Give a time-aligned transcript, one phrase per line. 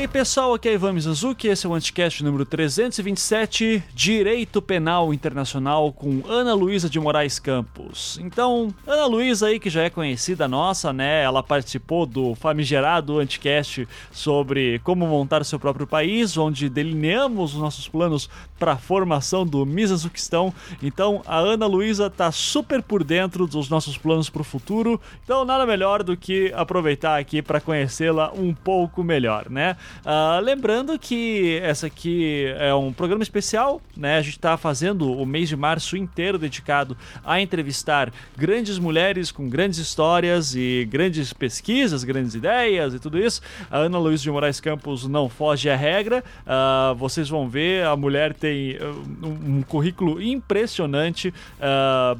[0.00, 5.92] aí, pessoal, aqui é Ivan Mizanzuki, esse é o Anticast número 327, Direito Penal Internacional
[5.92, 8.18] com Ana Luísa de Moraes Campos.
[8.22, 13.86] Então, Ana Luísa aí, que já é conhecida nossa, né, ela participou do famigerado Anticast
[14.10, 19.66] sobre como montar seu próprio país, onde delineamos os nossos planos para a formação do
[19.66, 20.54] Mizanzukistão.
[20.82, 25.44] Então, a Ana Luísa tá super por dentro dos nossos planos para o futuro, então
[25.44, 29.76] nada melhor do que aproveitar aqui para conhecê-la um pouco melhor, né?
[30.00, 34.16] Uh, lembrando que essa aqui é um programa especial, né?
[34.16, 39.48] A gente está fazendo o mês de março inteiro dedicado a entrevistar grandes mulheres com
[39.48, 43.42] grandes histórias e grandes pesquisas, grandes ideias e tudo isso.
[43.70, 46.24] A Ana Luiz de Moraes Campos não foge à regra.
[46.46, 51.32] Uh, vocês vão ver, a mulher tem uh, um, currículo impressionante.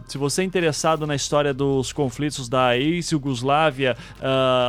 [0.07, 3.97] se você é interessado na história dos conflitos da ex-Yugoslávia,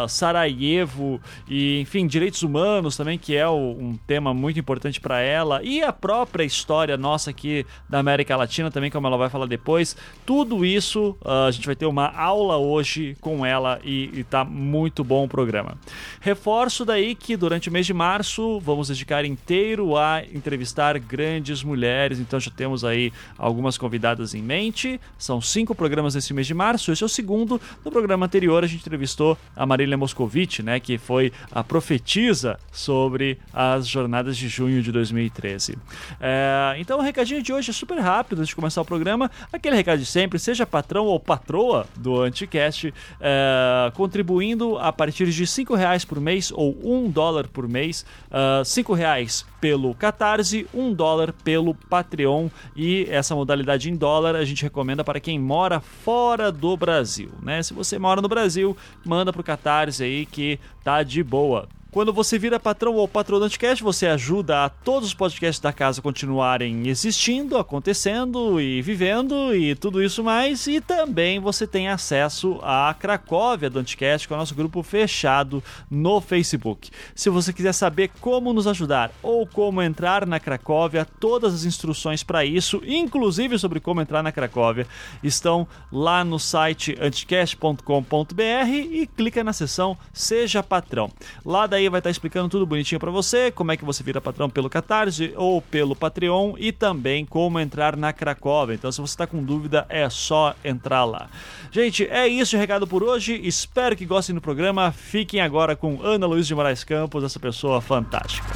[0.07, 5.61] Sarajevo e, enfim, direitos humanos também, que é o, um tema muito importante para ela,
[5.63, 9.95] e a própria história nossa aqui da América Latina também, como ela vai falar depois.
[10.25, 14.43] Tudo isso uh, a gente vai ter uma aula hoje com ela e, e tá
[14.43, 15.77] muito bom o programa.
[16.19, 22.19] Reforço daí que durante o mês de março vamos dedicar inteiro a entrevistar grandes mulheres,
[22.19, 24.99] então já temos aí algumas convidadas em mente.
[25.17, 27.59] São cinco programas nesse mês de março, esse é o segundo.
[27.83, 33.37] No programa anterior a gente entrevistou a Marília Moscovici, né, que foi a profetisa sobre
[33.53, 35.77] as jornadas de junho de 2013.
[36.19, 39.29] É, então o recadinho de hoje é super rápido antes de começar o programa.
[39.53, 45.45] Aquele recado de sempre, seja patrão ou patroa do Anticast, é, contribuindo a partir de
[45.45, 48.05] cinco reais por mês ou um dólar por mês.
[48.29, 54.43] Uh, cinco reais pelo Catarse, um dólar pelo Patreon e essa modalidade em dólar a
[54.43, 57.61] gente recomenda para quem mora fora do Brasil, né?
[57.61, 58.75] Se você mora no Brasil,
[59.05, 61.67] manda pro Catarse aí que tá de boa.
[61.91, 65.73] Quando você vira patrão ou patrão do Anticast, você ajuda a todos os podcasts da
[65.73, 70.67] casa continuarem existindo, acontecendo e vivendo e tudo isso mais.
[70.67, 75.61] E também você tem acesso à Cracóvia do Anticast, que é o nosso grupo fechado
[75.89, 76.89] no Facebook.
[77.13, 82.23] Se você quiser saber como nos ajudar ou como entrar na Cracóvia, todas as instruções
[82.23, 84.87] para isso, inclusive sobre como entrar na Cracóvia,
[85.21, 91.11] estão lá no site anticast.com.br e clica na seção Seja Patrão.
[91.43, 94.21] Lá daí aí vai estar explicando tudo bonitinho para você, como é que você vira
[94.21, 98.75] patrão pelo Catarse ou pelo Patreon e também como entrar na Cracóvia.
[98.75, 101.29] Então, se você está com dúvida, é só entrar lá.
[101.71, 103.39] Gente, é isso de recado por hoje.
[103.43, 104.91] Espero que gostem do programa.
[104.91, 108.47] Fiquem agora com Ana Luiz de Moraes Campos, essa pessoa fantástica.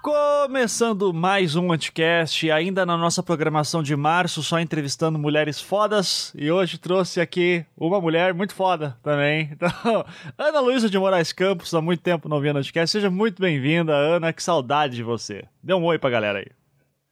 [0.00, 6.32] Começando mais um Anticast, ainda na nossa programação de março, só entrevistando mulheres fodas.
[6.36, 9.50] E hoje trouxe aqui uma mulher muito foda também.
[9.58, 10.04] Então,
[10.38, 12.92] Ana Luísa de Moraes Campos, há muito tempo não via no Anticast.
[12.92, 14.32] Seja muito bem-vinda, Ana.
[14.32, 15.44] Que saudade de você.
[15.62, 16.46] Dê um oi pra galera aí.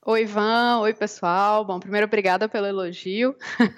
[0.09, 0.79] Oi, Ivan.
[0.83, 1.65] Oi, pessoal.
[1.65, 3.35] Bom, primeiro, obrigada pelo elogio.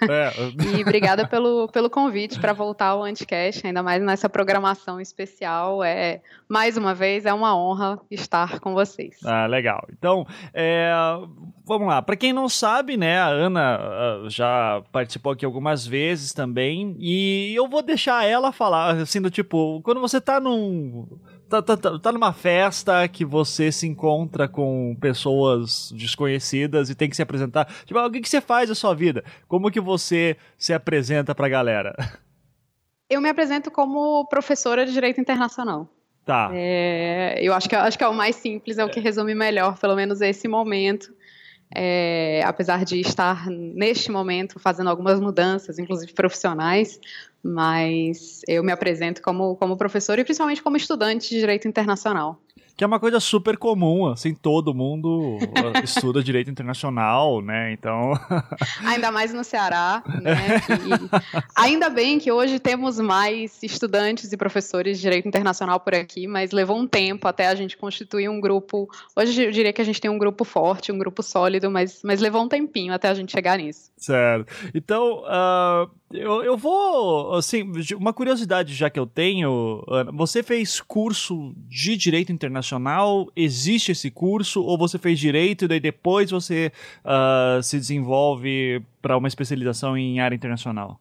[0.08, 0.30] É.
[0.78, 5.82] e obrigada pelo, pelo convite para voltar ao Anticast, ainda mais nessa programação especial.
[5.82, 9.16] É, mais uma vez, é uma honra estar com vocês.
[9.24, 9.84] Ah, legal.
[9.92, 10.24] Então,
[10.54, 10.92] é,
[11.64, 12.00] vamos lá.
[12.00, 17.52] Para quem não sabe, né, a Ana ah, já participou aqui algumas vezes também, e
[17.56, 21.08] eu vou deixar ela falar, assim, do tipo, quando você tá num
[21.50, 27.10] tá, tá, tá, tá numa festa que você se encontra com pessoas desconhecidas e tem
[27.10, 27.66] que se apresentar.
[27.84, 29.24] Tipo, o que, que você faz na sua vida?
[29.48, 31.94] Como que você se apresenta pra galera?
[33.10, 35.88] Eu me apresento como professora de Direito Internacional.
[36.24, 36.48] Tá.
[36.52, 39.76] É, eu acho que, acho que é o mais simples, é o que resume melhor,
[39.80, 41.12] pelo menos esse momento.
[41.74, 46.98] É, apesar de estar neste momento fazendo algumas mudanças, inclusive profissionais,
[47.42, 52.40] mas eu me apresento como, como professor e principalmente como estudante de direito internacional
[52.76, 55.38] que é uma coisa super comum, assim, todo mundo
[55.82, 57.72] estuda direito internacional, né?
[57.72, 58.12] Então.
[58.84, 60.60] ainda mais no Ceará, né?
[60.68, 66.26] E ainda bem que hoje temos mais estudantes e professores de direito internacional por aqui,
[66.26, 68.88] mas levou um tempo até a gente constituir um grupo.
[69.16, 72.20] Hoje eu diria que a gente tem um grupo forte, um grupo sólido, mas, mas
[72.20, 73.90] levou um tempinho até a gente chegar nisso.
[73.96, 74.52] Certo.
[74.74, 80.80] Então, uh, eu, eu vou, assim, uma curiosidade já que eu tenho, Ana, você fez
[80.80, 82.69] curso de Direito Internacional,
[83.34, 86.72] existe esse curso, ou você fez Direito e daí depois você
[87.04, 91.00] uh, se desenvolve para uma especialização em área internacional?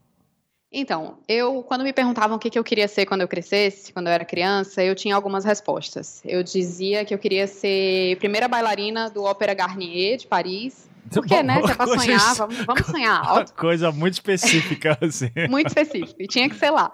[0.72, 4.08] Então, eu, quando me perguntavam o que, que eu queria ser quando eu crescesse, quando
[4.08, 6.22] eu era criança, eu tinha algumas respostas.
[6.24, 11.62] Eu dizia que eu queria ser primeira bailarina do Ópera Garnier, de Paris, Porque, né?
[11.62, 13.54] Se é pra sonhar, vamos, vamos sonhar alto.
[13.54, 15.32] Coisa muito específica, assim.
[15.50, 16.22] muito específica.
[16.22, 16.92] E tinha que ser lá.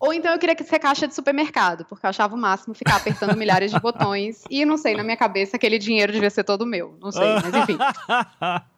[0.00, 2.96] Ou então eu queria que ser caixa de supermercado, porque eu achava o máximo ficar
[2.96, 4.42] apertando milhares de botões.
[4.50, 6.96] E não sei, na minha cabeça aquele dinheiro devia ser todo meu.
[7.00, 7.78] Não sei, mas enfim.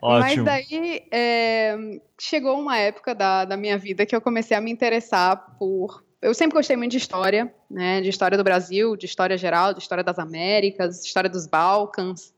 [0.00, 0.44] Ótimo.
[0.44, 1.76] Mas daí é,
[2.18, 6.04] chegou uma época da, da minha vida que eu comecei a me interessar por.
[6.20, 8.00] Eu sempre gostei muito de história, né?
[8.00, 12.32] De história do Brasil, de história geral, de história das Américas, história dos Balcãs.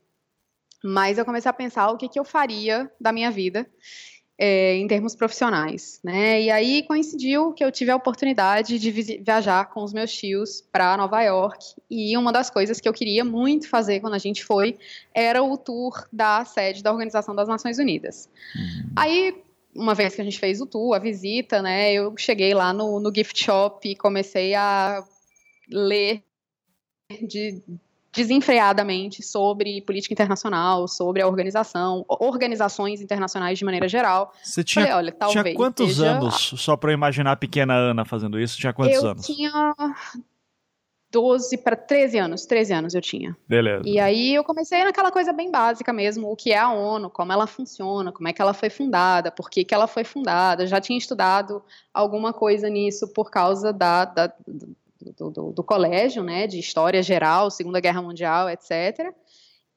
[0.83, 3.69] Mas eu comecei a pensar o que, que eu faria da minha vida
[4.43, 6.41] é, em termos profissionais, né?
[6.41, 8.91] E aí coincidiu que eu tive a oportunidade de
[9.21, 13.23] viajar com os meus tios para Nova York e uma das coisas que eu queria
[13.23, 14.79] muito fazer quando a gente foi
[15.13, 18.27] era o tour da sede da Organização das Nações Unidas.
[18.55, 18.89] Uhum.
[18.95, 19.43] Aí
[19.75, 21.93] uma vez que a gente fez o tour, a visita, né?
[21.93, 25.03] Eu cheguei lá no, no gift shop e comecei a
[25.69, 26.23] ler
[27.21, 27.61] de
[28.13, 34.33] desenfreadamente sobre política internacional, sobre a organização, organizações internacionais de maneira geral.
[34.43, 36.11] Você tinha, Falei, olha, talvez tinha quantos seja...
[36.11, 39.29] anos, só para eu imaginar a pequena Ana fazendo isso, tinha quantos eu anos?
[39.29, 39.75] Eu tinha
[41.11, 43.35] 12 para 13 anos, 13 anos eu tinha.
[43.47, 43.83] Beleza.
[43.85, 47.33] E aí eu comecei naquela coisa bem básica mesmo, o que é a ONU, como
[47.33, 50.65] ela funciona, como é que ela foi fundada, por que, que ela foi fundada.
[50.65, 51.61] Já tinha estudado
[51.93, 54.33] alguma coisa nisso por causa da, da
[55.17, 59.13] do, do, do, colégio, né, de história geral, Segunda Guerra Mundial, etc.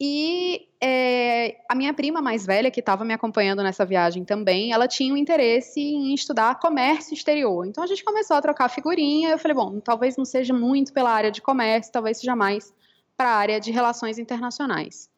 [0.00, 4.88] E é, a minha prima mais velha, que estava me acompanhando nessa viagem também, ela
[4.88, 7.66] tinha um interesse em estudar comércio exterior.
[7.66, 9.30] Então a gente começou a trocar figurinha.
[9.30, 12.74] Eu falei, bom, talvez não seja muito pela área de comércio, talvez seja mais
[13.16, 15.08] para a área de relações internacionais.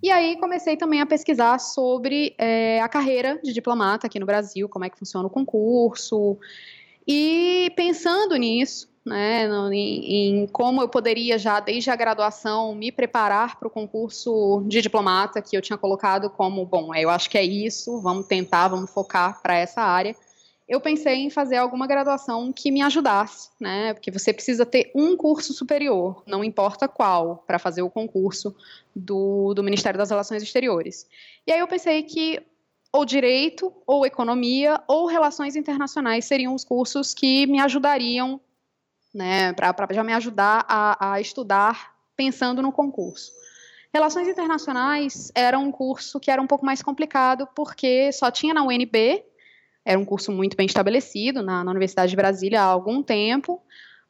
[0.00, 4.68] E aí comecei também a pesquisar sobre é, a carreira de diplomata aqui no Brasil,
[4.68, 6.38] como é que funciona o concurso.
[7.06, 13.58] E pensando nisso, né, em, em, como eu poderia já desde a graduação me preparar
[13.58, 17.44] para o concurso de diplomata que eu tinha colocado como bom, eu acho que é
[17.44, 20.14] isso, vamos tentar, vamos focar para essa área.
[20.68, 23.92] Eu pensei em fazer alguma graduação que me ajudasse, né?
[23.92, 28.54] Porque você precisa ter um curso superior, não importa qual, para fazer o concurso
[28.94, 31.06] do, do Ministério das Relações Exteriores.
[31.46, 32.40] E aí eu pensei que
[32.92, 38.38] ou direito, ou economia, ou relações internacionais seriam os cursos que me ajudariam
[39.12, 43.32] né, para já me ajudar a, a estudar pensando no concurso.
[43.92, 48.62] Relações Internacionais era um curso que era um pouco mais complicado, porque só tinha na
[48.62, 49.22] UNB,
[49.84, 53.60] era um curso muito bem estabelecido na, na Universidade de Brasília há algum tempo.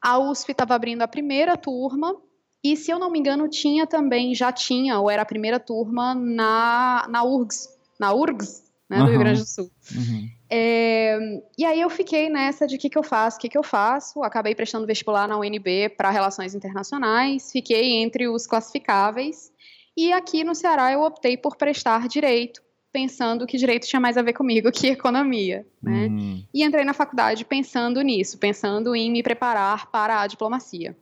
[0.00, 2.14] A USP estava abrindo a primeira turma,
[2.62, 6.14] e se eu não me engano, tinha também, já tinha, ou era a primeira turma
[6.14, 9.70] na, na URGS, na URGS, né, do Rio Grande do Sul.
[9.96, 10.30] Uhum.
[10.54, 11.18] É,
[11.56, 13.62] e aí eu fiquei nessa de o que, que eu faço, o que, que eu
[13.62, 14.22] faço.
[14.22, 19.50] Acabei prestando vestibular na UNB para Relações Internacionais, fiquei entre os classificáveis.
[19.96, 22.60] E aqui no Ceará eu optei por prestar Direito,
[22.92, 25.66] pensando que Direito tinha mais a ver comigo que Economia.
[25.82, 26.08] Né?
[26.08, 26.44] Uhum.
[26.52, 30.94] E entrei na faculdade pensando nisso, pensando em me preparar para a diplomacia.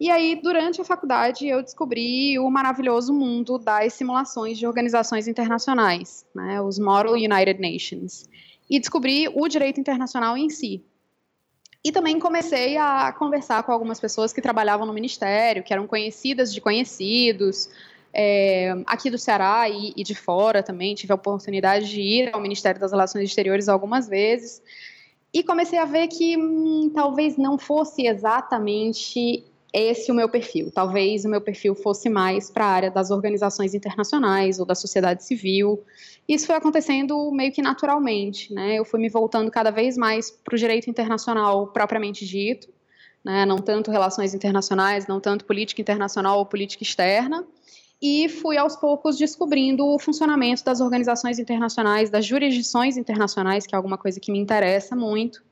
[0.00, 6.26] E aí, durante a faculdade, eu descobri o maravilhoso mundo das simulações de organizações internacionais,
[6.34, 8.28] né, os Model United Nations
[8.72, 10.82] e descobri o direito internacional em si.
[11.84, 16.54] E também comecei a conversar com algumas pessoas que trabalhavam no ministério, que eram conhecidas
[16.54, 17.68] de conhecidos,
[18.14, 20.94] é, aqui do Ceará e, e, de fora também.
[20.94, 24.62] Tive a oportunidade de ir ao Ministério das Relações Exteriores algumas vezes.
[25.34, 30.70] E comecei a ver que hum, talvez não fosse exatamente esse o meu perfil.
[30.70, 35.24] Talvez o meu perfil fosse mais para a área das organizações internacionais ou da sociedade
[35.24, 35.82] civil.
[36.28, 38.78] Isso foi acontecendo meio que naturalmente, né?
[38.78, 42.68] Eu fui me voltando cada vez mais para o direito internacional propriamente dito,
[43.24, 43.46] né?
[43.46, 47.44] Não tanto relações internacionais, não tanto política internacional ou política externa.
[48.00, 53.76] E fui aos poucos descobrindo o funcionamento das organizações internacionais, das jurisdições internacionais, que é
[53.76, 55.42] alguma coisa que me interessa muito.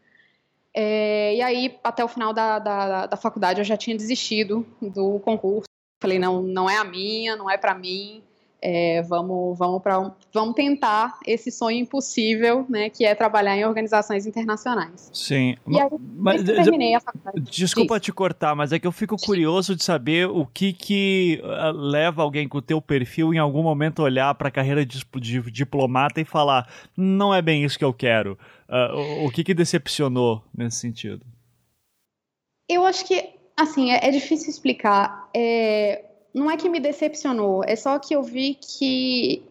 [0.74, 5.18] É, e aí, até o final da, da, da, faculdade, eu já tinha desistido do
[5.20, 5.68] concurso.
[6.00, 8.22] Falei, não, não é a minha, não é para mim.
[8.62, 14.26] É, vamos, vamos, pra, vamos tentar esse sonho impossível, né, que é trabalhar em organizações
[14.26, 15.10] internacionais.
[15.14, 15.56] Sim.
[15.66, 17.40] E aí, mas, terminei a faculdade.
[17.50, 21.72] Desculpa te cortar, mas é que eu fico curioso de saber o que que uh,
[21.72, 25.50] leva alguém com o teu perfil em algum momento olhar para a carreira de, de,
[25.50, 28.38] diplomata e falar, não é bem isso que eu quero.
[28.68, 31.24] Uh, o, o que que decepcionou nesse sentido?
[32.68, 35.28] Eu acho que, assim, é, é difícil explicar.
[35.34, 39.42] É, não é que me decepcionou, é só que eu vi que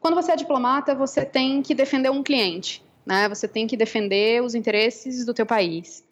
[0.00, 3.28] quando você é diplomata, você tem que defender um cliente, né?
[3.28, 6.04] Você tem que defender os interesses do teu país.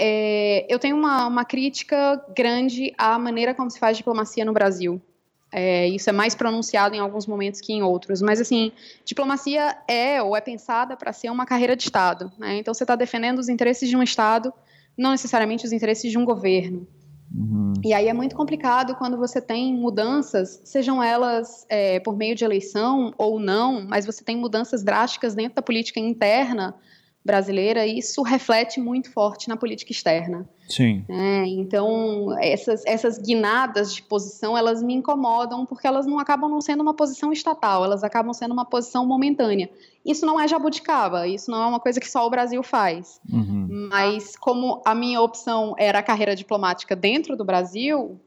[0.00, 5.00] É, eu tenho uma, uma crítica grande à maneira como se faz diplomacia no Brasil.
[5.52, 8.22] É, isso é mais pronunciado em alguns momentos que em outros.
[8.22, 8.72] Mas, assim,
[9.04, 12.32] diplomacia é ou é pensada para ser uma carreira de Estado.
[12.38, 12.56] Né?
[12.56, 14.52] Então, você está defendendo os interesses de um Estado,
[14.96, 16.88] não necessariamente os interesses de um governo.
[17.34, 17.72] Uhum.
[17.84, 22.44] E aí é muito complicado quando você tem mudanças, sejam elas é, por meio de
[22.44, 26.74] eleição ou não, mas você tem mudanças drásticas dentro da política interna
[27.24, 30.48] brasileira, e isso reflete muito forte na política externa.
[30.68, 31.04] Sim.
[31.08, 36.60] É, então, essas, essas guinadas de posição, elas me incomodam porque elas não acabam não
[36.60, 39.70] sendo uma posição estatal, elas acabam sendo uma posição momentânea.
[40.04, 43.20] Isso não é jabuticaba, isso não é uma coisa que só o Brasil faz.
[43.30, 43.88] Uhum.
[43.90, 48.18] Mas como a minha opção era a carreira diplomática dentro do Brasil,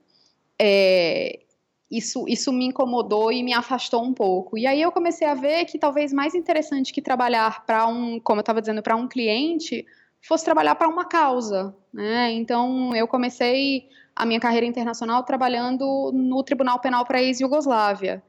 [0.60, 1.40] é,
[1.90, 4.58] isso, isso me incomodou e me afastou um pouco.
[4.58, 8.40] E aí eu comecei a ver que talvez mais interessante que trabalhar para um, como
[8.40, 9.86] eu estava dizendo, para um cliente,
[10.22, 11.76] fosse trabalhar para uma causa.
[11.94, 12.32] Né?
[12.32, 18.24] Então eu comecei a minha carreira internacional trabalhando no Tribunal Penal para a ex-Yugoslávia,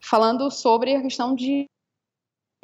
[0.00, 1.66] falando sobre a questão de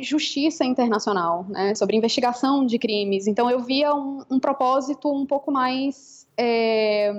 [0.00, 1.74] justiça internacional, né?
[1.74, 3.26] sobre investigação de crimes.
[3.26, 7.12] Então eu via um, um propósito um pouco mais é,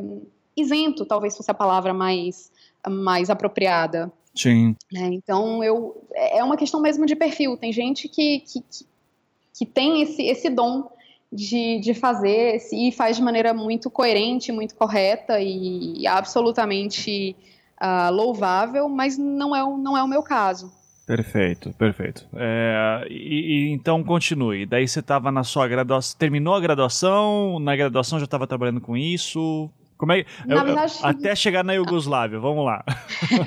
[0.55, 2.51] isento, talvez fosse a palavra mais
[2.89, 4.11] mais apropriada.
[4.35, 4.75] Sim.
[4.95, 7.57] É, então, eu, é uma questão mesmo de perfil.
[7.57, 8.63] Tem gente que, que,
[9.57, 10.89] que tem esse, esse dom
[11.31, 17.35] de, de fazer e faz de maneira muito coerente, muito correta e absolutamente
[17.81, 20.71] uh, louvável, mas não é, não é o meu caso.
[21.05, 22.27] Perfeito, perfeito.
[22.35, 24.65] É, e, e, então continue.
[24.65, 28.95] Daí você estava na sua graduação, terminou a graduação, na graduação já estava trabalhando com
[28.97, 29.69] isso?
[29.97, 32.85] Como é, eu, verdade, até chegar na Iugoslávia, vamos lá.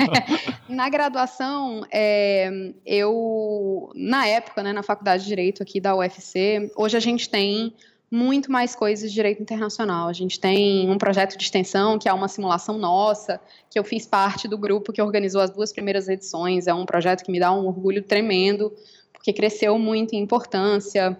[0.68, 6.96] na graduação, é, eu, na época, né, na faculdade de Direito aqui da UFC, hoje
[6.96, 7.72] a gente tem
[8.10, 10.08] muito mais coisas de direito internacional.
[10.08, 13.40] A gente tem um projeto de extensão, que é uma simulação nossa,
[13.70, 16.66] que eu fiz parte do grupo que organizou as duas primeiras edições.
[16.66, 18.72] É um projeto que me dá um orgulho tremendo,
[19.12, 21.16] porque cresceu muito em importância.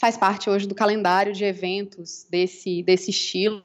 [0.00, 3.62] Faz parte hoje do calendário de eventos desse, desse estilo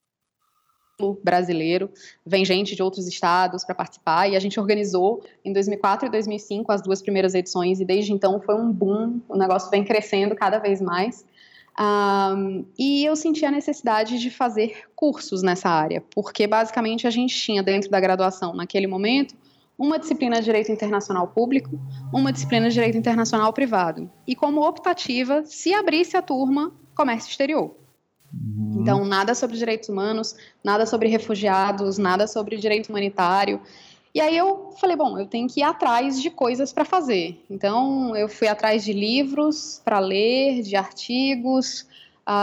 [1.22, 1.90] brasileiro,
[2.26, 6.72] vem gente de outros estados para participar e a gente organizou em 2004 e 2005
[6.72, 10.58] as duas primeiras edições e desde então foi um boom, o negócio vem crescendo cada
[10.58, 11.26] vez mais.
[11.78, 17.36] Um, e eu senti a necessidade de fazer cursos nessa área, porque basicamente a gente
[17.36, 19.36] tinha dentro da graduação, naquele momento,
[19.78, 21.78] uma disciplina de Direito Internacional Público,
[22.14, 24.10] uma disciplina de Direito Internacional Privado.
[24.26, 27.76] E como optativa, se abrisse a turma Comércio Exterior.
[28.36, 28.82] Uhum.
[28.82, 33.62] Então, nada sobre direitos humanos, nada sobre refugiados, nada sobre direito humanitário.
[34.14, 37.44] E aí eu falei, bom, eu tenho que ir atrás de coisas para fazer.
[37.50, 41.86] Então, eu fui atrás de livros para ler, de artigos,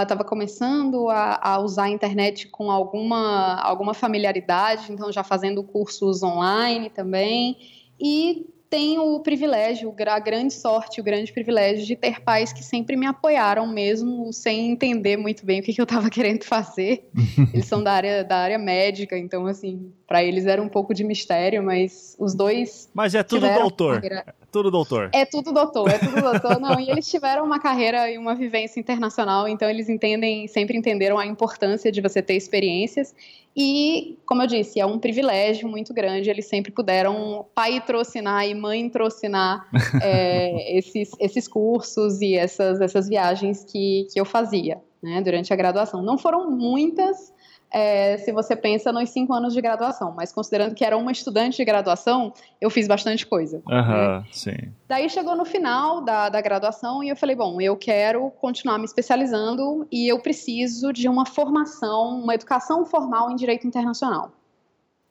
[0.02, 5.62] estava uh, começando a, a, usar a internet com alguma, alguma familiaridade, então já fazendo
[5.62, 7.56] cursos online também.
[7.98, 12.96] E tenho o privilégio, a grande sorte, o grande privilégio de ter pais que sempre
[12.96, 17.06] me apoiaram mesmo sem entender muito bem o que, que eu estava querendo fazer.
[17.52, 21.04] Eles são da área, da área médica, então assim, para eles era um pouco de
[21.04, 24.00] mistério, mas os dois Mas é tudo doutor.
[24.00, 24.34] Carreira...
[24.50, 25.10] Tudo doutor.
[25.12, 26.60] É tudo doutor, é tudo doutor.
[26.60, 31.18] Não, e eles tiveram uma carreira e uma vivência internacional, então eles entendem, sempre entenderam
[31.18, 33.14] a importância de você ter experiências
[33.56, 36.30] e, como eu disse, é um privilégio muito grande.
[36.30, 39.68] Eles sempre puderam patrocinar e mãe trocinar
[40.02, 45.56] é, esses, esses cursos e essas, essas viagens que, que eu fazia né, durante a
[45.56, 46.02] graduação.
[46.02, 47.31] Não foram muitas,
[47.72, 51.56] é, se você pensa nos cinco anos de graduação, mas considerando que era uma estudante
[51.56, 53.62] de graduação, eu fiz bastante coisa.
[53.66, 54.24] Né?
[54.30, 54.72] sim.
[54.86, 58.84] Daí chegou no final da, da graduação e eu falei, bom, eu quero continuar me
[58.84, 64.32] especializando e eu preciso de uma formação, uma educação formal em direito internacional.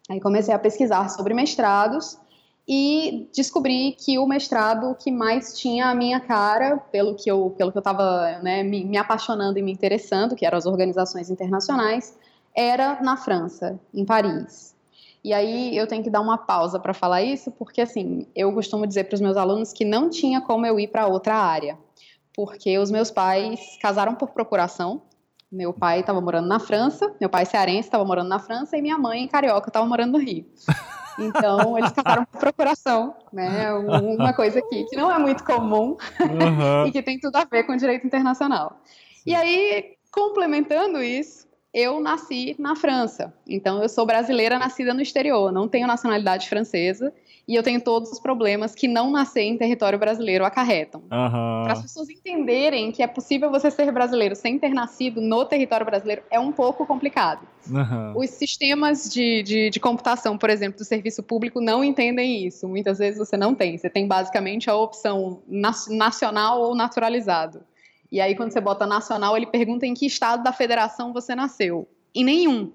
[0.08, 2.20] Aí comecei a pesquisar sobre mestrados
[2.68, 7.72] e descobri que o mestrado que mais tinha a minha cara, pelo que eu pelo
[7.72, 12.16] que eu estava né, me, me apaixonando e me interessando, que eram as organizações internacionais,
[12.56, 14.76] era na França, em Paris.
[15.24, 18.88] E aí eu tenho que dar uma pausa para falar isso, porque assim, eu costumo
[18.88, 21.78] dizer para os meus alunos que não tinha como eu ir para outra área,
[22.34, 25.04] porque os meus pais casaram por procuração.
[25.52, 28.98] Meu pai estava morando na França, meu pai cearense estava morando na França e minha
[28.98, 30.46] mãe carioca estava morando no Rio.
[31.20, 33.72] Então, eles casaram por procuração, né?
[33.74, 36.86] Uma coisa aqui que não é muito comum uhum.
[36.88, 38.82] e que tem tudo a ver com direito internacional.
[39.26, 43.34] E aí, complementando isso, eu nasci na França.
[43.48, 47.14] Então, eu sou brasileira nascida no exterior, não tenho nacionalidade francesa
[47.48, 51.02] e eu tenho todos os problemas que não nascer em território brasileiro acarretam.
[51.02, 51.64] Uhum.
[51.64, 55.86] Para as pessoas entenderem que é possível você ser brasileiro sem ter nascido no território
[55.86, 57.48] brasileiro, é um pouco complicado.
[57.70, 58.14] Uhum.
[58.18, 62.68] Os sistemas de, de, de, computação, por exemplo, do serviço público não entendem isso.
[62.68, 63.78] Muitas vezes você não tem.
[63.78, 67.62] Você tem basicamente a opção nacional ou naturalizado.
[68.12, 71.88] E aí, quando você bota nacional, ele pergunta em que estado da federação você nasceu.
[72.14, 72.74] Em nenhum.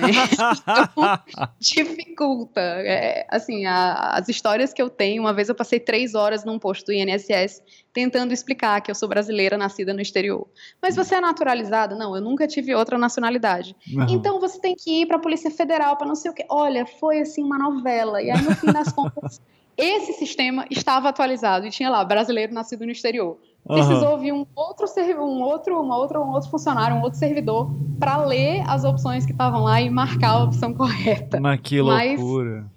[0.00, 0.10] né?
[0.90, 1.18] então,
[1.60, 2.60] dificulta.
[2.60, 6.58] É, assim, a, as histórias que eu tenho, uma vez eu passei três horas num
[6.58, 7.62] posto do INSS
[7.92, 10.48] tentando explicar que eu sou brasileira nascida no exterior.
[10.82, 11.94] Mas você é naturalizada?
[11.94, 13.76] Não, eu nunca tive outra nacionalidade.
[14.08, 16.44] Então você tem que ir para a Polícia Federal para não sei o quê.
[16.48, 18.20] Olha, foi assim uma novela.
[18.20, 19.40] E aí, no fim das contas,
[19.78, 23.38] esse sistema estava atualizado e tinha lá brasileiro nascido no exterior.
[23.66, 24.18] Precisou uhum.
[24.18, 24.86] vir um outro,
[25.18, 29.32] um outro, uma outra, um outro funcionário, um outro servidor para ler as opções que
[29.32, 31.40] estavam lá e marcar a opção correta.
[31.40, 32.62] Mas que loucura!
[32.62, 32.74] Mas,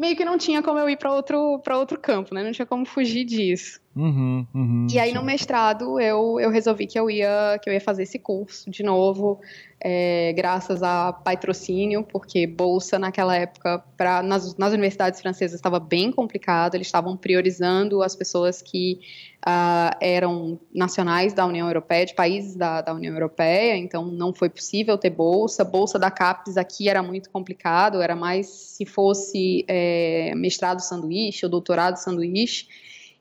[0.00, 2.42] meio que não tinha como eu ir para outro, outro campo, né?
[2.42, 3.78] Não tinha como fugir disso.
[3.94, 7.80] Uhum, uhum, e aí no mestrado eu, eu resolvi que eu ia que eu ia
[7.80, 9.40] fazer esse curso de novo,
[9.82, 16.12] é, graças a patrocínio, porque bolsa naquela época para nas, nas universidades francesas estava bem
[16.12, 16.74] complicado.
[16.74, 19.00] Eles estavam priorizando as pessoas que
[19.46, 23.76] uh, eram nacionais da União Europeia, de países da, da União Europeia.
[23.76, 25.64] Então não foi possível ter bolsa.
[25.64, 28.02] Bolsa da CAPES aqui era muito complicado.
[28.02, 32.66] Era mais se fosse é, mestrado sanduíche ou doutorado sanduíche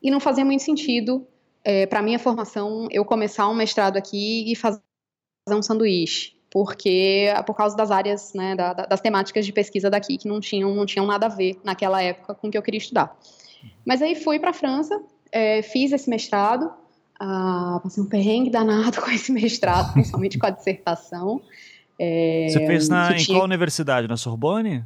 [0.01, 1.25] e não fazia muito sentido
[1.63, 4.82] é, para minha formação eu começar um mestrado aqui e fazer
[5.50, 10.27] um sanduíche, porque por causa das áreas, né, da, das temáticas de pesquisa daqui que
[10.27, 13.15] não tinham, não tinham nada a ver naquela época com o que eu queria estudar.
[13.86, 15.00] Mas aí fui para a França,
[15.32, 16.72] é, fiz esse mestrado,
[17.20, 21.41] ah, passei um perrengue danado com esse mestrado, principalmente com a dissertação.
[22.00, 24.08] É, Você fez na, em qual universidade?
[24.08, 24.86] Na Sorbonne?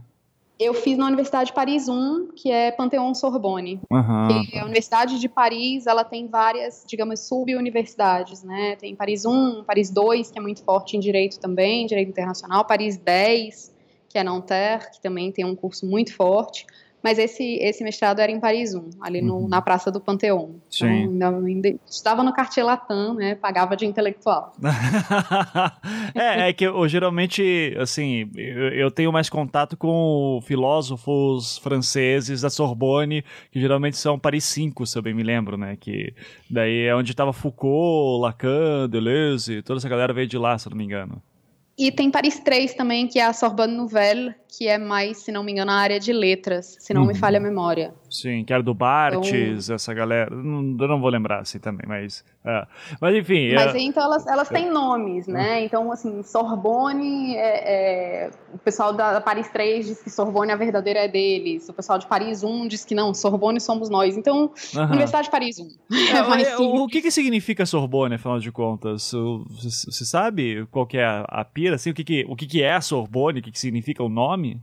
[0.60, 3.82] Eu fiz na Universidade de Paris 1, que é Pantheon Sorbonne.
[3.90, 4.60] Uhum.
[4.60, 8.76] a Universidade de Paris, ela tem várias, digamos, sub-universidades, né?
[8.76, 12.98] Tem Paris 1, Paris 2, que é muito forte em direito também, direito internacional, Paris
[12.98, 13.74] 10,
[14.08, 16.68] que é Nanterre, que também tem um curso muito forte.
[17.04, 19.48] Mas esse, esse mestrado era em Paris 1, ali no, uhum.
[19.50, 20.56] na Praça do Panteão.
[20.68, 23.36] Então, ainda, ainda, estava no Cartier Latam, né?
[23.36, 24.54] Pagava de intelectual.
[26.16, 32.50] é, é que eu, geralmente, assim, eu, eu, tenho mais contato com filósofos franceses da
[32.50, 35.76] Sorbonne, que geralmente são Paris 5, se eu bem me lembro, né?
[35.78, 36.14] Que
[36.50, 40.72] daí é onde estava Foucault, Lacan, Deleuze, toda essa galera veio de lá, se eu
[40.72, 41.22] não me engano.
[41.78, 45.44] E tem Paris 3 também, que é a Sorbonne Nouvelle, que é mais, se não
[45.44, 47.08] me engano, a área de letras, se não uhum.
[47.08, 47.94] me falha a memória.
[48.08, 50.30] Sim, que era do Bartes, então, essa galera.
[50.30, 52.24] Não, eu não vou lembrar assim também, mas.
[52.46, 52.68] É.
[53.02, 53.56] Mas enfim.
[53.56, 53.80] Mas é...
[53.80, 55.58] então elas, elas têm nomes, né?
[55.58, 55.66] Uhum.
[55.66, 61.00] Então, assim, Sorbonne, é, é, o pessoal da Paris 3 diz que Sorbonne a verdadeira
[61.00, 64.16] é deles, o pessoal de Paris 1 diz que não, Sorbonne somos nós.
[64.16, 64.84] Então, uhum.
[64.84, 65.68] Universidade de Paris 1.
[65.92, 69.12] É, é o, o que, que significa Sorbonne, afinal de contas?
[69.12, 72.74] Você sabe qual que é a, a Assim, o que, que, o que, que é
[72.74, 73.40] a Sorbonne?
[73.40, 74.62] O que, que significa o nome?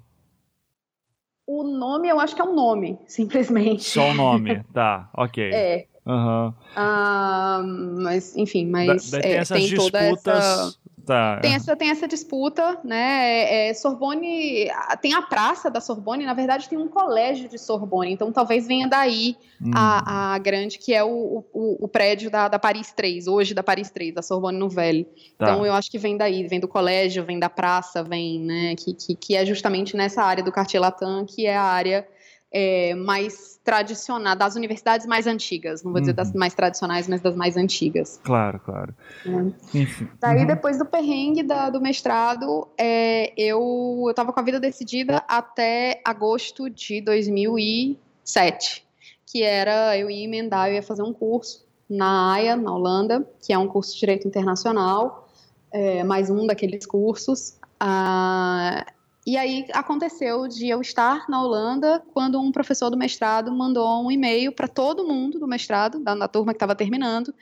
[1.46, 3.82] O nome, eu acho que é um nome, simplesmente.
[3.82, 5.50] Só o nome, tá, ok.
[5.52, 5.86] É.
[6.06, 6.54] Uhum.
[6.74, 7.62] Ah,
[8.00, 10.74] mas, enfim, mas da, tem, é, tem toda essa
[11.10, 11.40] Tá.
[11.40, 12.96] Tem, essa, tem essa disputa, né?
[12.96, 14.70] É, é, Sorbonne
[15.02, 18.86] tem a praça da Sorbonne, na verdade tem um colégio de Sorbonne, então talvez venha
[18.86, 19.72] daí hum.
[19.74, 23.62] a, a, grande, que é o, o, o prédio da, da, Paris 3, hoje da
[23.64, 25.04] Paris 3, da Sorbonne Nouvelle.
[25.36, 25.50] Tá.
[25.50, 28.76] Então eu acho que vem daí, vem do colégio, vem da praça, vem, né?
[28.76, 32.06] Que, que, que é justamente nessa área do Cartier Latin, que é a área
[32.52, 36.40] é, mais tradicional, das universidades mais antigas, não vou dizer das uhum.
[36.40, 38.20] mais tradicionais, mas das mais antigas.
[38.24, 38.92] Claro, claro.
[39.24, 39.78] É.
[39.78, 40.08] Enfim.
[40.20, 40.46] Daí, uhum.
[40.46, 46.68] depois do perrengue da, do mestrado, é, eu estava com a vida decidida até agosto
[46.68, 48.84] de 2007,
[49.24, 53.52] que era eu ia emendar, eu ia fazer um curso na AIA, na Holanda, que
[53.52, 55.28] é um curso de Direito Internacional,
[55.72, 57.56] é, mais um daqueles cursos.
[57.78, 58.84] Ah,
[59.30, 64.10] e aí aconteceu de eu estar na Holanda quando um professor do mestrado mandou um
[64.10, 67.32] e-mail para todo mundo do mestrado, da, da turma que estava terminando,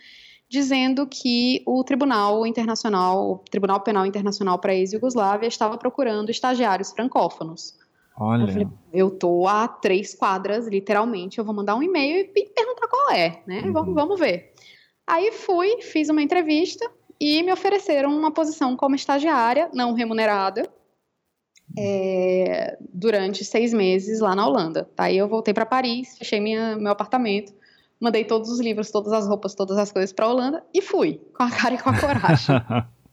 [0.50, 6.92] dizendo que o Tribunal Internacional, o Tribunal Penal Internacional para a ex-Yugoslávia estava procurando estagiários
[6.92, 7.78] francófonos.
[8.18, 8.42] Olha.
[8.42, 12.86] Eu, falei, eu tô a três quadras, literalmente, eu vou mandar um e-mail e perguntar
[12.86, 13.62] qual é, né?
[13.62, 13.72] Uhum.
[13.72, 14.52] Vamos, vamos ver.
[15.06, 16.86] Aí fui, fiz uma entrevista
[17.18, 20.68] e me ofereceram uma posição como estagiária, não remunerada,
[21.76, 24.88] é, durante seis meses lá na Holanda.
[24.96, 25.04] Tá?
[25.04, 27.52] Aí eu voltei para Paris, fechei minha, meu apartamento,
[28.00, 31.42] mandei todos os livros, todas as roupas, todas as coisas para Holanda e fui, com
[31.42, 32.56] a cara e com a coragem.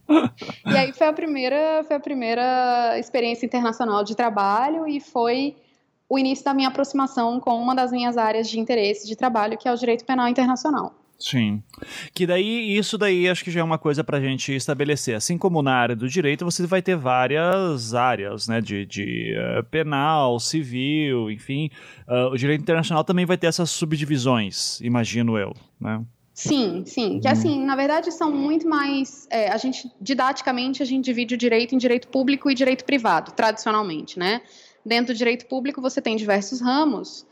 [0.65, 5.55] e aí foi a primeira, foi a primeira experiência internacional de trabalho e foi
[6.07, 9.67] o início da minha aproximação com uma das minhas áreas de interesse de trabalho, que
[9.67, 10.93] é o direito penal internacional.
[11.17, 11.63] Sim.
[12.13, 15.15] Que daí, isso daí acho que já é uma coisa para a gente estabelecer.
[15.15, 18.59] Assim como na área do direito, você vai ter várias áreas, né?
[18.61, 21.69] De, de uh, penal, civil, enfim.
[22.07, 26.03] Uh, o direito internacional também vai ter essas subdivisões, imagino eu, né?
[26.33, 27.21] Sim, sim.
[27.21, 29.25] Que assim, na verdade, são muito mais.
[29.31, 33.31] É, a gente, didaticamente, a gente divide o direito em direito público e direito privado,
[33.31, 34.41] tradicionalmente, né?
[34.85, 37.25] Dentro do direito público, você tem diversos ramos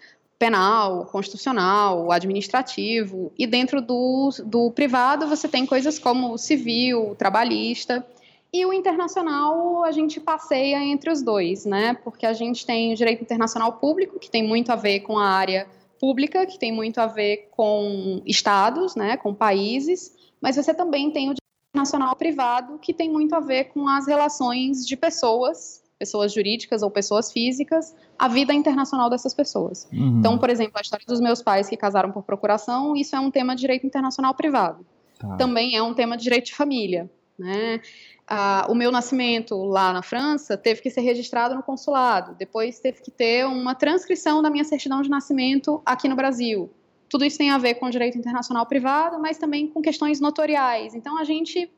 [0.44, 8.06] penal, constitucional, administrativo, e dentro do, do privado você tem coisas como civil, trabalhista,
[8.52, 11.98] e o internacional a gente passeia entre os dois, né?
[12.04, 15.30] Porque a gente tem o direito internacional público, que tem muito a ver com a
[15.30, 15.66] área
[15.98, 21.30] pública, que tem muito a ver com estados, né, com países, mas você também tem
[21.30, 26.34] o direito internacional privado, que tem muito a ver com as relações de pessoas pessoas
[26.34, 29.88] jurídicas ou pessoas físicas, a vida internacional dessas pessoas.
[29.94, 30.20] Uhum.
[30.20, 33.32] Então, por exemplo, a história dos meus pais que casaram por procuração, isso é um
[33.32, 34.86] tema de direito internacional privado.
[35.18, 35.38] Tá.
[35.38, 37.10] Também é um tema de direito de família.
[37.40, 37.80] Né?
[38.28, 43.02] Ah, o meu nascimento lá na França teve que ser registrado no consulado, depois teve
[43.02, 46.70] que ter uma transcrição da minha certidão de nascimento aqui no Brasil.
[47.10, 50.96] Tudo isso tem a ver com direito internacional privado, mas também com questões notoriais.
[50.96, 51.72] Então, a gente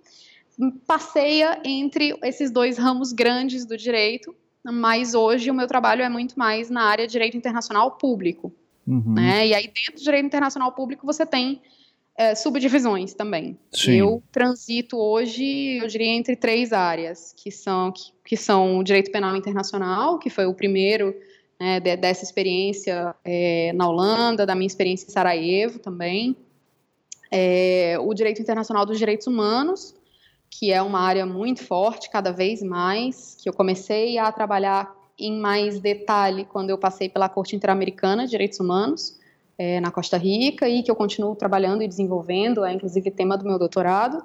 [0.88, 6.38] passeia entre esses dois ramos grandes do direito, mas hoje o meu trabalho é muito
[6.38, 8.52] mais na área de direito internacional público.
[8.88, 9.13] Uhum.
[9.13, 9.48] Né?
[9.48, 11.62] E aí, dentro do direito internacional público, você tem
[12.18, 13.58] é, subdivisões também.
[13.72, 13.96] Sim.
[13.96, 19.12] Eu transito hoje, eu diria, entre três áreas, que são, que, que são o direito
[19.12, 21.15] penal internacional, que foi o primeiro
[21.60, 26.36] né, de, dessa experiência é, na Holanda, da minha experiência em Sarajevo também.
[27.32, 29.96] É, o direito internacional dos direitos humanos,
[30.58, 34.89] que é uma área muito forte, cada vez mais, que eu comecei a trabalhar
[35.20, 39.20] em mais detalhe quando eu passei pela Corte Interamericana de Direitos Humanos,
[39.58, 43.44] é, na Costa Rica, e que eu continuo trabalhando e desenvolvendo, é inclusive tema do
[43.44, 44.24] meu doutorado.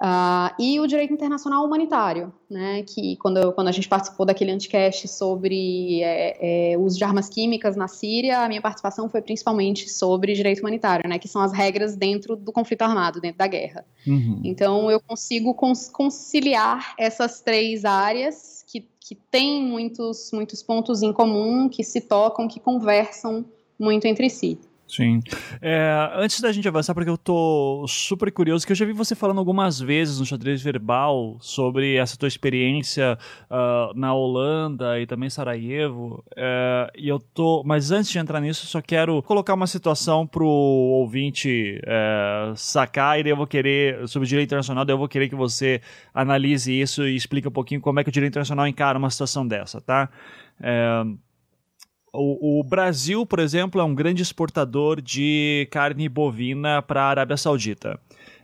[0.00, 5.08] Uh, e o direito internacional humanitário, né, que quando, quando a gente participou daquele anticast
[5.08, 10.34] sobre é, é, uso de armas químicas na Síria, a minha participação foi principalmente sobre
[10.34, 13.86] direito humanitário, né, que são as regras dentro do conflito armado, dentro da guerra.
[14.06, 14.42] Uhum.
[14.44, 21.70] Então eu consigo conciliar essas três áreas que, que têm muitos, muitos pontos em comum,
[21.70, 23.46] que se tocam, que conversam
[23.78, 24.58] muito entre si.
[24.88, 25.20] Sim.
[25.60, 29.14] É, antes da gente avançar, porque eu tô super curioso, que eu já vi você
[29.14, 33.18] falando algumas vezes no xadrez verbal sobre essa tua experiência
[33.50, 36.24] uh, na Holanda e também Sarajevo.
[36.32, 37.64] Uh, e eu tô.
[37.64, 43.24] Mas antes de entrar nisso, só quero colocar uma situação pro ouvinte uh, sacar, e
[43.24, 45.80] daí eu vou querer, sobre direito internacional, daí eu vou querer que você
[46.14, 49.46] analise isso e explique um pouquinho como é que o direito internacional encara uma situação
[49.46, 50.08] dessa, tá?
[50.60, 51.04] É,
[52.16, 57.36] o, o, Brasil, por exemplo, é um grande exportador de carne bovina para a Arábia
[57.36, 57.98] Saudita.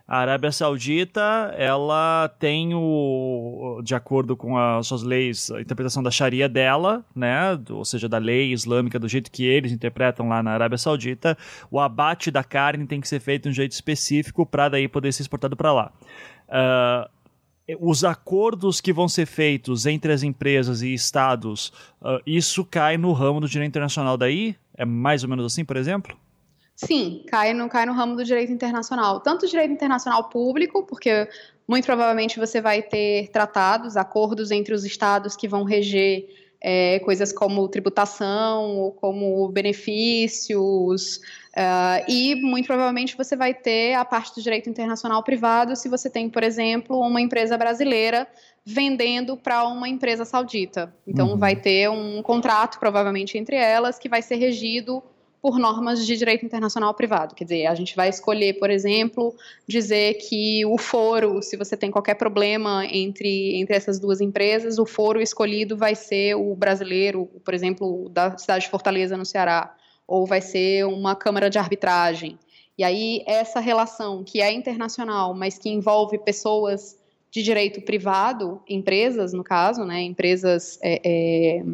[0.06, 6.10] A Arábia Saudita, ela tem o, de acordo com as suas leis, a interpretação da
[6.10, 10.50] Sharia dela, né, ou seja, da lei islâmica do jeito que eles interpretam lá na
[10.50, 11.38] Arábia Saudita,
[11.70, 15.12] o abate da carne tem que ser feito de um jeito específico para daí poder
[15.12, 15.92] ser exportado para lá.
[16.48, 17.21] Uh,
[17.80, 21.68] os acordos que vão ser feitos entre as empresas e estados,
[22.00, 24.56] uh, isso cai no ramo do direito internacional daí?
[24.76, 26.16] É mais ou menos assim, por exemplo?
[26.74, 29.20] Sim, cai no, cai no ramo do direito internacional.
[29.20, 31.28] Tanto o direito internacional público, porque
[31.68, 36.26] muito provavelmente você vai ter tratados, acordos entre os estados que vão reger
[36.62, 41.20] é, coisas como tributação, ou como benefícios,
[41.52, 46.08] Uh, e muito provavelmente você vai ter a parte do direito internacional privado se você
[46.08, 48.26] tem, por exemplo, uma empresa brasileira
[48.64, 50.94] vendendo para uma empresa saudita.
[51.06, 51.36] Então uhum.
[51.36, 55.02] vai ter um contrato, provavelmente, entre elas, que vai ser regido
[55.42, 57.34] por normas de direito internacional privado.
[57.34, 59.34] Quer dizer, a gente vai escolher, por exemplo,
[59.66, 64.86] dizer que o foro, se você tem qualquer problema entre, entre essas duas empresas, o
[64.86, 69.74] foro escolhido vai ser o brasileiro, por exemplo, da cidade de Fortaleza, no Ceará
[70.06, 72.38] ou vai ser uma câmara de arbitragem.
[72.76, 76.98] E aí, essa relação que é internacional, mas que envolve pessoas
[77.30, 81.64] de direito privado, empresas, no caso, né, empresas, é, é,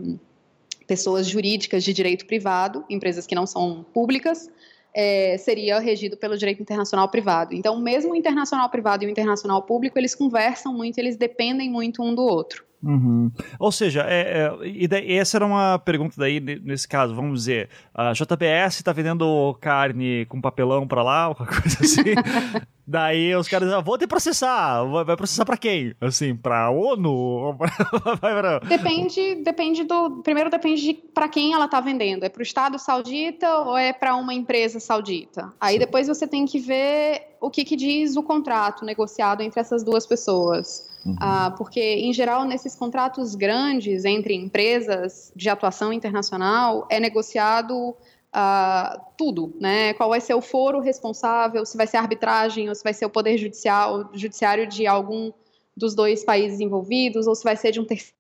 [0.89, 4.51] pessoas jurídicas de direito privado, empresas que não são públicas,
[4.95, 7.55] é, seria regido pelo direito internacional privado.
[7.55, 12.03] Então, mesmo o internacional privado e o internacional público, eles conversam muito, eles dependem muito
[12.03, 12.65] um do outro.
[12.83, 13.31] Uhum.
[13.59, 18.13] Ou seja, é, é, e essa era uma pergunta daí nesse caso, vamos dizer, a
[18.13, 22.03] JBS está vendendo carne com papelão para lá, alguma coisa assim.
[22.91, 24.83] Daí os caras, ah, vou te processar.
[25.05, 25.95] Vai processar pra quem?
[26.01, 27.55] Assim, pra ONU?
[28.67, 30.23] Depende, depende do.
[30.23, 32.25] Primeiro depende de pra quem ela tá vendendo.
[32.25, 35.53] É pro Estado saudita ou é pra uma empresa saudita?
[35.61, 35.81] Aí Sim.
[35.81, 40.07] depois você tem que ver o que, que diz o contrato negociado entre essas duas
[40.07, 40.88] pessoas.
[41.05, 41.17] Uhum.
[41.21, 47.95] Ah, porque, em geral, nesses contratos grandes entre empresas de atuação internacional, é negociado
[48.29, 49.95] Uh, tudo, né?
[49.95, 53.11] Qual vai ser o foro responsável, se vai ser arbitragem ou se vai ser o
[53.11, 55.33] poder judicial, judiciário de algum
[55.75, 58.18] dos dois países envolvidos ou se vai ser de um terceiro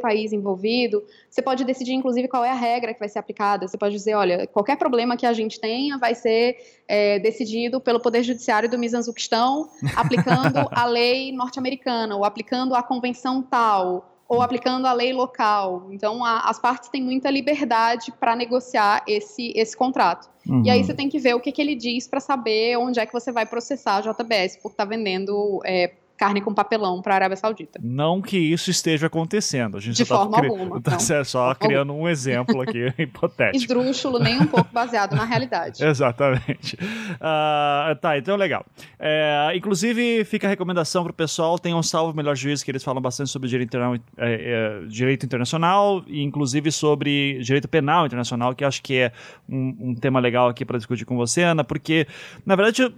[0.00, 1.02] país envolvido.
[1.28, 3.68] Você pode decidir, inclusive, qual é a regra que vai ser aplicada.
[3.68, 6.56] Você pode dizer, olha, qualquer problema que a gente tenha vai ser
[6.88, 13.42] é, decidido pelo poder judiciário do Mizanzuquistão, aplicando a lei norte-americana ou aplicando a convenção
[13.42, 15.88] tal ou aplicando a lei local.
[15.90, 20.30] Então, a, as partes têm muita liberdade para negociar esse, esse contrato.
[20.46, 20.62] Uhum.
[20.64, 23.06] E aí você tem que ver o que, que ele diz para saber onde é
[23.06, 27.14] que você vai processar a JBS por estar tá vendendo é, carne com papelão para
[27.14, 27.80] a Arábia Saudita.
[27.82, 29.78] Não que isso esteja acontecendo.
[29.78, 30.48] A gente De tá forma cri...
[30.48, 30.80] alguma.
[30.90, 33.56] Tá só criando um exemplo aqui hipotético.
[33.56, 35.82] Esdrúxulo, nem um pouco baseado na realidade.
[35.84, 36.74] Exatamente.
[36.74, 38.66] Uh, tá, então legal.
[38.98, 42.84] É, inclusive, fica a recomendação para o pessoal: tem um salvo melhor juízo que eles
[42.84, 48.64] falam bastante sobre direito, é, é, direito internacional e inclusive sobre direito penal internacional, que
[48.64, 49.12] acho que é
[49.48, 52.06] um, um tema legal aqui para discutir com você, Ana, porque,
[52.44, 52.92] na verdade,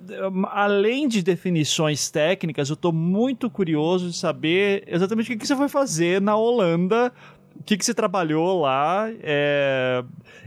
[0.50, 5.68] além de definições técnicas, eu estou muito curioso de saber exatamente o que, você foi
[5.68, 7.12] fazer na Holanda,
[7.54, 10.02] o que, que você trabalhou lá, é,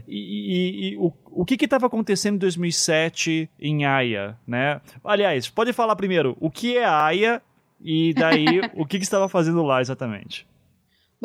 [0.08, 4.80] e, e, e, o, o que estava acontecendo em 2007 em Haia, né?
[5.04, 7.40] Aliás, pode falar primeiro o que é Haia
[7.80, 10.46] e daí o que, que você estava fazendo lá exatamente.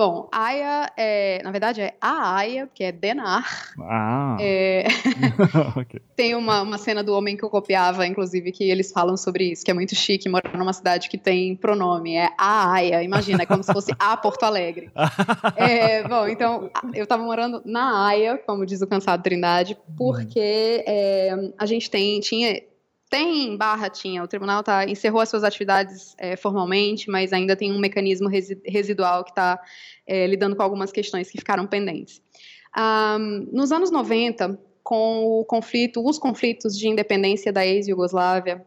[0.01, 3.71] Bom, Aya é, na verdade, é a Aya, que é Denar.
[3.79, 4.35] Ah.
[4.41, 4.87] É...
[5.79, 6.01] okay.
[6.15, 9.63] Tem uma, uma cena do homem que eu copiava, inclusive, que eles falam sobre isso,
[9.63, 13.03] que é muito chique morar numa cidade que tem pronome, é a Aya.
[13.03, 14.89] Imagina, é como se fosse a Porto Alegre.
[15.55, 21.53] é, bom, então, eu estava morando na Aya, como diz o Cansado Trindade, porque é,
[21.59, 22.59] a gente tem, tinha
[23.11, 24.23] tem em Barra, tinha.
[24.23, 28.29] O tribunal tá, encerrou as suas atividades é, formalmente, mas ainda tem um mecanismo
[28.65, 29.61] residual que está
[30.07, 32.21] é, lidando com algumas questões que ficaram pendentes.
[32.75, 38.65] Um, nos anos 90, com o conflito, os conflitos de independência da ex-Yugoslávia,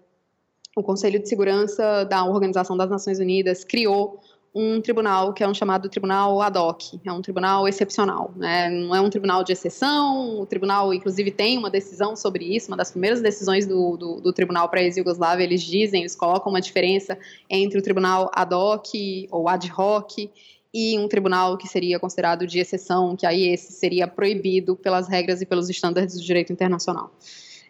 [0.77, 4.21] o Conselho de Segurança da Organização das Nações Unidas criou
[4.55, 8.71] um tribunal que é um chamado tribunal ad hoc, é um tribunal excepcional, né?
[8.71, 12.77] não é um tribunal de exceção, o tribunal inclusive tem uma decisão sobre isso, uma
[12.77, 17.19] das primeiras decisões do, do, do tribunal para ex-Yugoslávia, eles dizem, eles colocam uma diferença
[17.51, 18.95] entre o tribunal ad hoc
[19.33, 20.31] ou ad hoc
[20.73, 25.41] e um tribunal que seria considerado de exceção, que aí esse seria proibido pelas regras
[25.43, 27.13] e pelos estándares do direito internacional.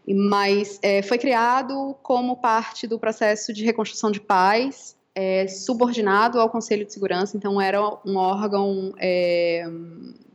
[0.07, 6.50] Mas é, foi criado como parte do processo de reconstrução de paz é, subordinado ao
[6.50, 9.64] Conselho de Segurança, então era um órgão é,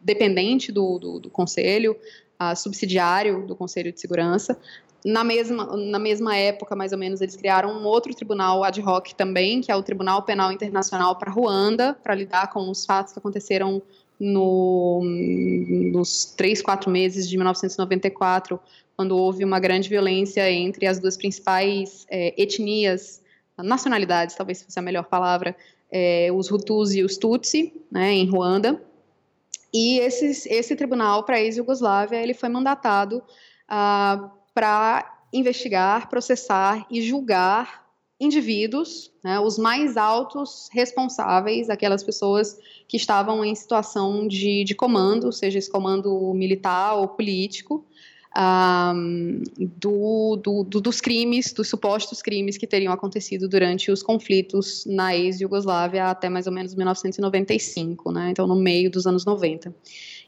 [0.01, 1.95] dependente do, do, do Conselho,
[2.55, 4.57] subsidiário do Conselho de Segurança.
[5.05, 9.13] Na mesma, na mesma época, mais ou menos, eles criaram um outro tribunal ad hoc
[9.13, 13.19] também, que é o Tribunal Penal Internacional para Ruanda, para lidar com os fatos que
[13.19, 13.81] aconteceram
[14.19, 15.01] no,
[15.91, 18.59] nos três, quatro meses de 1994,
[18.97, 23.21] quando houve uma grande violência entre as duas principais é, etnias
[23.63, 25.55] nacionalidades, talvez fosse a melhor palavra,
[25.91, 28.81] é, os Hutus e os Tutsi, né, em Ruanda.
[29.73, 33.21] E esses, esse tribunal para a ex-Yugoslávia ele foi mandatado
[33.67, 37.87] ah, para investigar, processar e julgar
[38.19, 45.31] indivíduos, né, os mais altos responsáveis, aquelas pessoas que estavam em situação de, de comando,
[45.31, 47.85] seja esse comando militar ou político,
[48.37, 54.85] um, do, do, do, dos crimes, dos supostos crimes que teriam acontecido durante os conflitos
[54.85, 58.29] na ex-Yugoslávia até mais ou menos 1995, né?
[58.31, 59.73] então no meio dos anos 90.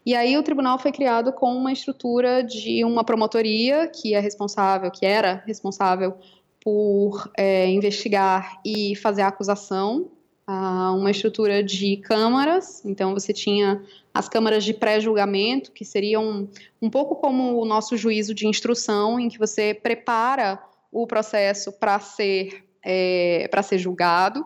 [0.04, 4.90] E aí o tribunal foi criado com uma estrutura de uma promotoria que é responsável,
[4.90, 6.16] que era responsável
[6.64, 10.10] por é, investigar e fazer a acusação
[10.48, 16.50] uma estrutura de câmaras, então você tinha as câmaras de pré-julgamento, que seriam
[16.82, 22.00] um pouco como o nosso juízo de instrução, em que você prepara o processo para
[22.00, 24.46] ser, é, ser julgado.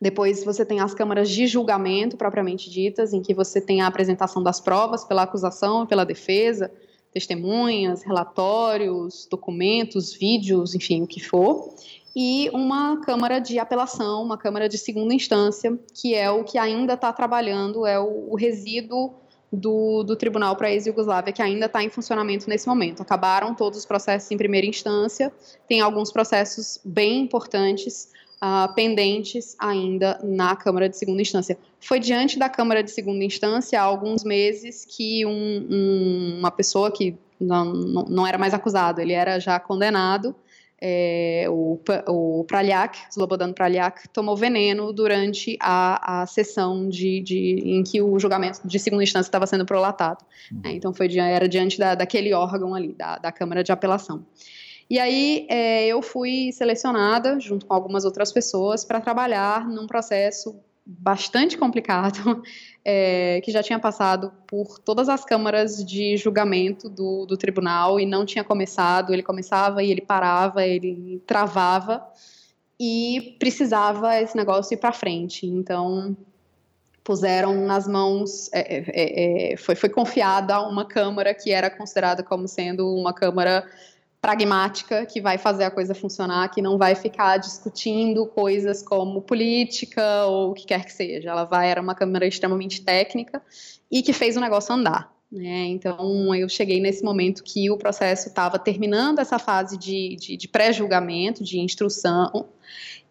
[0.00, 4.42] Depois você tem as câmaras de julgamento propriamente ditas, em que você tem a apresentação
[4.42, 6.70] das provas pela acusação pela defesa,
[7.12, 11.74] testemunhas, relatórios, documentos, vídeos, enfim, o que for
[12.18, 16.94] e uma Câmara de Apelação, uma Câmara de Segunda Instância, que é o que ainda
[16.94, 19.12] está trabalhando, é o, o resíduo
[19.52, 23.02] do, do Tribunal para Ex-Yugoslávia, que ainda está em funcionamento nesse momento.
[23.02, 25.30] Acabaram todos os processos em primeira instância,
[25.68, 28.10] tem alguns processos bem importantes
[28.42, 31.58] uh, pendentes ainda na Câmara de Segunda Instância.
[31.78, 36.90] Foi diante da Câmara de Segunda Instância, há alguns meses, que um, um, uma pessoa
[36.90, 40.34] que não, não era mais acusado, ele era já condenado,
[40.80, 43.52] é, o, o Praljak, Slobodan
[44.12, 49.28] tomou veneno durante a, a sessão de, de, em que o julgamento de segunda instância
[49.28, 50.24] estava sendo prolatado.
[50.52, 50.60] Uhum.
[50.64, 54.26] É, então foi era diante da, daquele órgão ali, da, da Câmara de Apelação.
[54.88, 60.60] E aí é, eu fui selecionada, junto com algumas outras pessoas, para trabalhar num processo
[60.86, 62.42] bastante complicado,
[62.84, 68.06] é, que já tinha passado por todas as câmaras de julgamento do, do tribunal e
[68.06, 69.12] não tinha começado.
[69.12, 72.06] Ele começava e ele parava, ele travava
[72.78, 75.46] e precisava esse negócio ir para frente.
[75.46, 76.16] Então
[77.02, 82.22] puseram nas mãos, é, é, é, foi, foi confiada a uma câmara que era considerada
[82.24, 83.64] como sendo uma câmara
[84.26, 90.24] pragmática que vai fazer a coisa funcionar, que não vai ficar discutindo coisas como política
[90.26, 91.30] ou o que quer que seja.
[91.30, 93.40] Ela vai era uma câmara extremamente técnica
[93.88, 95.12] e que fez o negócio andar.
[95.30, 95.66] Né?
[95.66, 100.48] Então eu cheguei nesse momento que o processo estava terminando essa fase de, de, de
[100.48, 102.48] pré-julgamento, de instrução,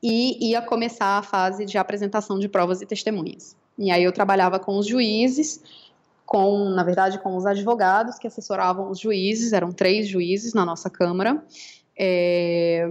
[0.04, 3.56] e ia começar a fase de apresentação de provas e testemunhas.
[3.80, 5.62] E aí eu trabalhava com os juízes
[6.26, 10.90] com, na verdade, com os advogados que assessoravam os juízes, eram três juízes na nossa
[10.90, 11.44] Câmara.
[11.98, 12.86] É,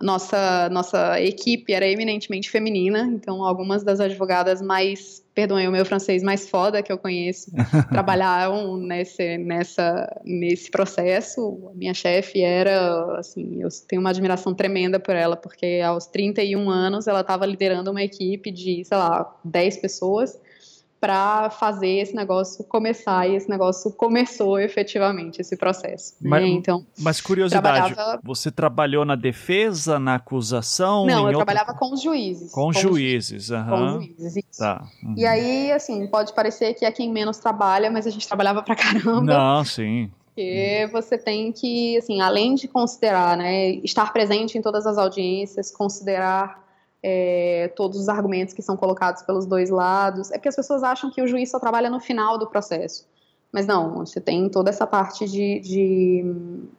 [0.00, 6.24] nossa, nossa equipe era eminentemente feminina, então algumas das advogadas mais, perdoem o meu francês,
[6.24, 7.52] mais foda que eu conheço,
[7.88, 11.70] trabalhavam nesse, nessa, nesse processo.
[11.72, 16.68] A minha chefe era, assim, eu tenho uma admiração tremenda por ela, porque aos 31
[16.68, 20.36] anos ela estava liderando uma equipe de, sei lá, 10 pessoas,
[21.02, 26.14] para fazer esse negócio começar e esse negócio começou efetivamente esse processo.
[26.20, 26.48] Mas, né?
[26.50, 28.20] então, mas curiosidade, trabalhava...
[28.22, 31.04] você trabalhou na defesa, na acusação?
[31.04, 31.44] Não, eu outra...
[31.44, 32.52] trabalhava com os juízes.
[32.52, 33.68] Com, com juízes, aham.
[33.68, 34.60] Com os juízes, isso.
[34.60, 34.86] Tá.
[35.02, 35.14] Uhum.
[35.16, 38.76] E aí, assim, pode parecer que é quem menos trabalha, mas a gente trabalhava pra
[38.76, 39.22] caramba.
[39.22, 40.08] Não, sim.
[40.26, 45.72] Porque você tem que, assim, além de considerar, né, estar presente em todas as audiências,
[45.72, 46.61] considerar
[47.02, 50.30] é, todos os argumentos que são colocados pelos dois lados.
[50.30, 53.06] É porque as pessoas acham que o juiz só trabalha no final do processo.
[53.52, 56.24] Mas não, você tem toda essa parte de, de,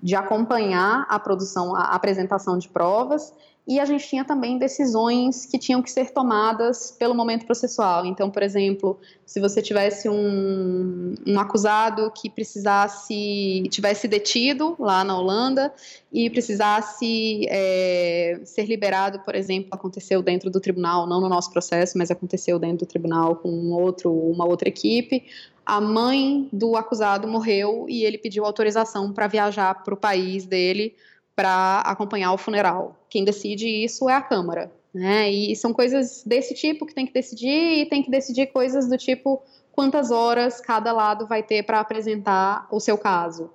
[0.01, 3.31] de acompanhar a produção, a apresentação de provas
[3.65, 8.05] e a gente tinha também decisões que tinham que ser tomadas pelo momento processual.
[8.05, 15.17] Então, por exemplo, se você tivesse um, um acusado que precisasse, tivesse detido lá na
[15.17, 15.73] Holanda
[16.11, 21.97] e precisasse é, ser liberado, por exemplo, aconteceu dentro do tribunal, não no nosso processo,
[21.97, 25.23] mas aconteceu dentro do tribunal com um outro, uma outra equipe,
[25.65, 30.93] a mãe do acusado morreu e ele pediu autorização para viajar para o país dele
[31.35, 32.95] para acompanhar o funeral.
[33.09, 34.71] Quem decide isso é a Câmara.
[34.93, 35.31] Né?
[35.31, 38.97] E são coisas desse tipo que tem que decidir, e tem que decidir coisas do
[38.97, 39.41] tipo
[39.71, 43.49] quantas horas cada lado vai ter para apresentar o seu caso.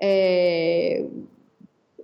[0.00, 1.04] É,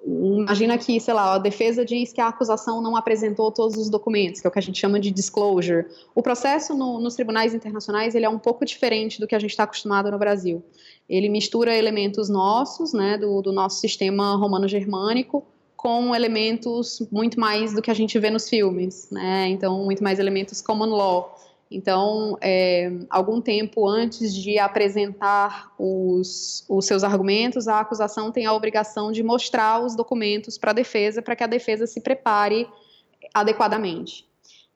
[0.07, 4.41] Imagina que, sei lá, a defesa diz que a acusação não apresentou todos os documentos,
[4.41, 5.87] que é o que a gente chama de disclosure.
[6.15, 9.51] O processo no, nos tribunais internacionais ele é um pouco diferente do que a gente
[9.51, 10.65] está acostumado no Brasil.
[11.11, 15.45] Ele mistura elementos nossos, né, do, do nosso sistema romano-germânico,
[15.77, 19.49] com elementos muito mais do que a gente vê nos filmes, né?
[19.49, 21.37] Então, muito mais elementos common law.
[21.71, 28.53] Então, é, algum tempo antes de apresentar os, os seus argumentos, a acusação tem a
[28.53, 32.69] obrigação de mostrar os documentos para a defesa, para que a defesa se prepare
[33.35, 34.30] adequadamente.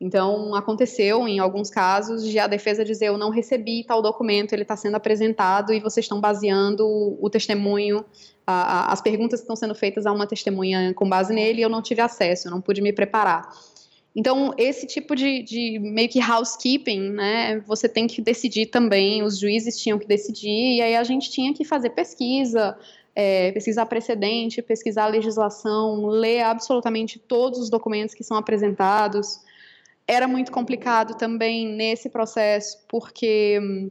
[0.05, 4.61] Então, aconteceu em alguns casos de a defesa dizer: Eu não recebi tal documento, ele
[4.61, 6.87] está sendo apresentado e vocês estão baseando
[7.19, 8.05] o testemunho,
[8.47, 11.63] a, a, as perguntas que estão sendo feitas a uma testemunha com base nele e
[11.63, 13.49] eu não tive acesso, eu não pude me preparar.
[14.15, 19.39] Então, esse tipo de, de, meio que housekeeping, né, você tem que decidir também, os
[19.39, 22.77] juízes tinham que decidir, e aí a gente tinha que fazer pesquisa,
[23.17, 29.41] é, pesquisar precedente, pesquisar legislação, ler absolutamente todos os documentos que são apresentados.
[30.07, 33.91] Era muito complicado também nesse processo, porque hum,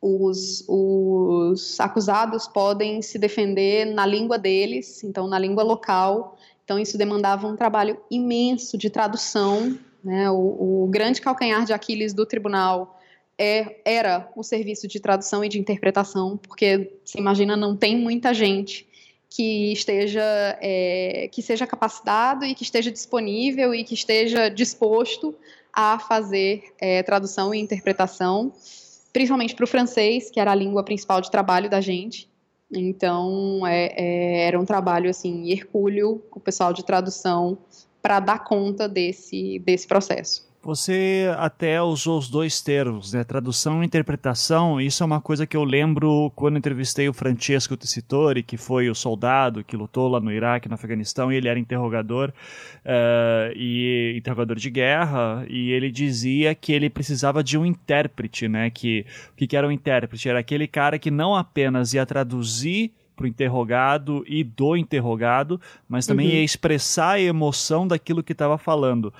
[0.00, 6.96] os, os acusados podem se defender na língua deles, então na língua local, então, isso
[6.96, 9.78] demandava um trabalho imenso de tradução.
[10.02, 10.30] Né?
[10.30, 12.98] O, o grande calcanhar de Aquiles do tribunal
[13.36, 18.32] é, era o serviço de tradução e de interpretação, porque você imagina, não tem muita
[18.32, 18.86] gente
[19.34, 20.22] que esteja
[20.60, 25.34] é, que seja capacitado e que esteja disponível e que esteja disposto
[25.72, 28.52] a fazer é, tradução e interpretação.
[29.10, 32.30] principalmente para o francês, que era a língua principal de trabalho da gente.
[32.70, 37.58] Então, é, é, era um trabalho, assim, hercúleo, o pessoal de tradução,
[38.00, 40.50] para dar conta desse, desse processo.
[40.64, 43.24] Você até usou os dois termos, né?
[43.24, 44.80] Tradução e interpretação.
[44.80, 48.94] Isso é uma coisa que eu lembro quando entrevistei o Francesco Tessitori, que foi o
[48.94, 54.56] soldado que lutou lá no Iraque, no Afeganistão, e ele era interrogador uh, e interrogador
[54.56, 55.44] de guerra.
[55.48, 58.70] E ele dizia que ele precisava de um intérprete, né?
[58.70, 60.28] Que o que, que era um intérprete?
[60.28, 66.06] Era aquele cara que não apenas ia traduzir para o interrogado e do interrogado, mas
[66.06, 66.34] também uhum.
[66.34, 69.12] ia expressar a emoção daquilo que estava falando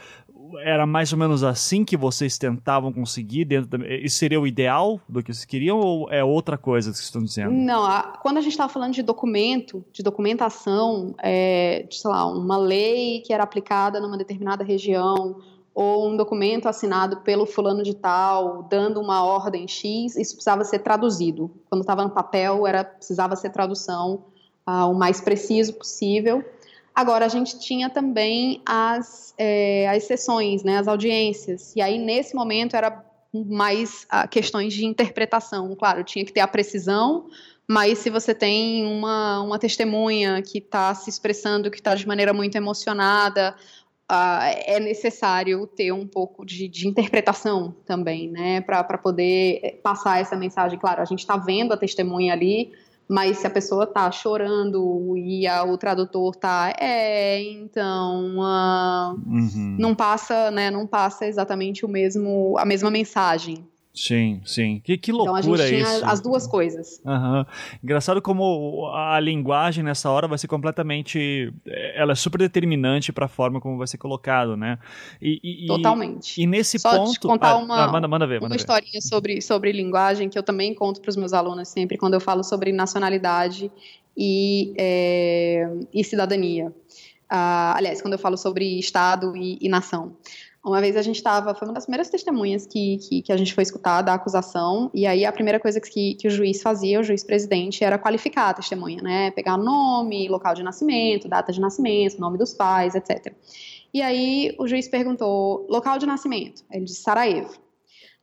[0.61, 3.87] era mais ou menos assim que vocês tentavam conseguir dentro da...
[3.87, 7.23] Isso seria o ideal do que vocês queriam ou é outra coisa que vocês estão
[7.23, 7.53] dizendo?
[7.53, 12.27] Não, a, quando a gente estava falando de documento, de documentação, é, de, sei lá,
[12.27, 15.37] uma lei que era aplicada numa determinada região
[15.75, 20.81] ou um documento assinado pelo fulano de tal, dando uma ordem X, isso precisava ser
[20.81, 21.51] traduzido.
[21.71, 24.25] Quando estava no papel, era precisava ser tradução
[24.67, 26.45] ah, o mais preciso possível.
[26.95, 32.35] Agora, a gente tinha também as, é, as sessões, né, as audiências, e aí nesse
[32.35, 35.75] momento era mais ah, questões de interpretação.
[35.75, 37.29] Claro, tinha que ter a precisão,
[37.67, 42.35] mas se você tem uma, uma testemunha que está se expressando, que está de maneira
[42.35, 43.57] muito emocionada,
[44.11, 50.37] uh, é necessário ter um pouco de, de interpretação também, né, para poder passar essa
[50.37, 50.79] mensagem.
[50.79, 52.73] Claro, a gente está vendo a testemunha ali,
[53.13, 59.77] mas se a pessoa tá chorando e a, o tradutor tá, é, então uh, uhum.
[59.79, 63.69] não passa, né, não passa exatamente o mesmo, a mesma mensagem.
[63.95, 64.81] Sim, sim.
[64.83, 66.07] Que, que loucura então a gente tinha isso.
[66.07, 67.01] as duas coisas.
[67.05, 67.45] Uhum.
[67.85, 71.53] Engraçado como a linguagem nessa hora vai ser completamente.
[71.95, 74.79] Ela é super determinante para a forma como vai ser colocado, né?
[75.21, 76.41] E, e Totalmente.
[76.41, 77.13] E, nesse Só ponto.
[77.13, 78.57] Te contar ah, uma, ah, manda, manda ver, manda uma ver.
[78.57, 82.21] historinha sobre, sobre linguagem que eu também conto para os meus alunos sempre quando eu
[82.21, 83.71] falo sobre nacionalidade
[84.17, 86.73] e, é, e cidadania.
[87.31, 90.17] Uh, aliás, quando eu falo sobre Estado e, e nação.
[90.65, 93.53] Uma vez a gente estava, foi uma das primeiras testemunhas que, que, que, a gente
[93.53, 97.03] foi escutar da acusação, e aí a primeira coisa que, que o juiz fazia, o
[97.03, 99.33] juiz presidente, era qualificar a testemunha, né?
[99.33, 103.35] Pegar nome, local de nascimento, data de nascimento, nome dos pais, etc.
[103.93, 106.63] E aí o juiz perguntou: local de nascimento?
[106.71, 107.59] Ele disse Sarajevo.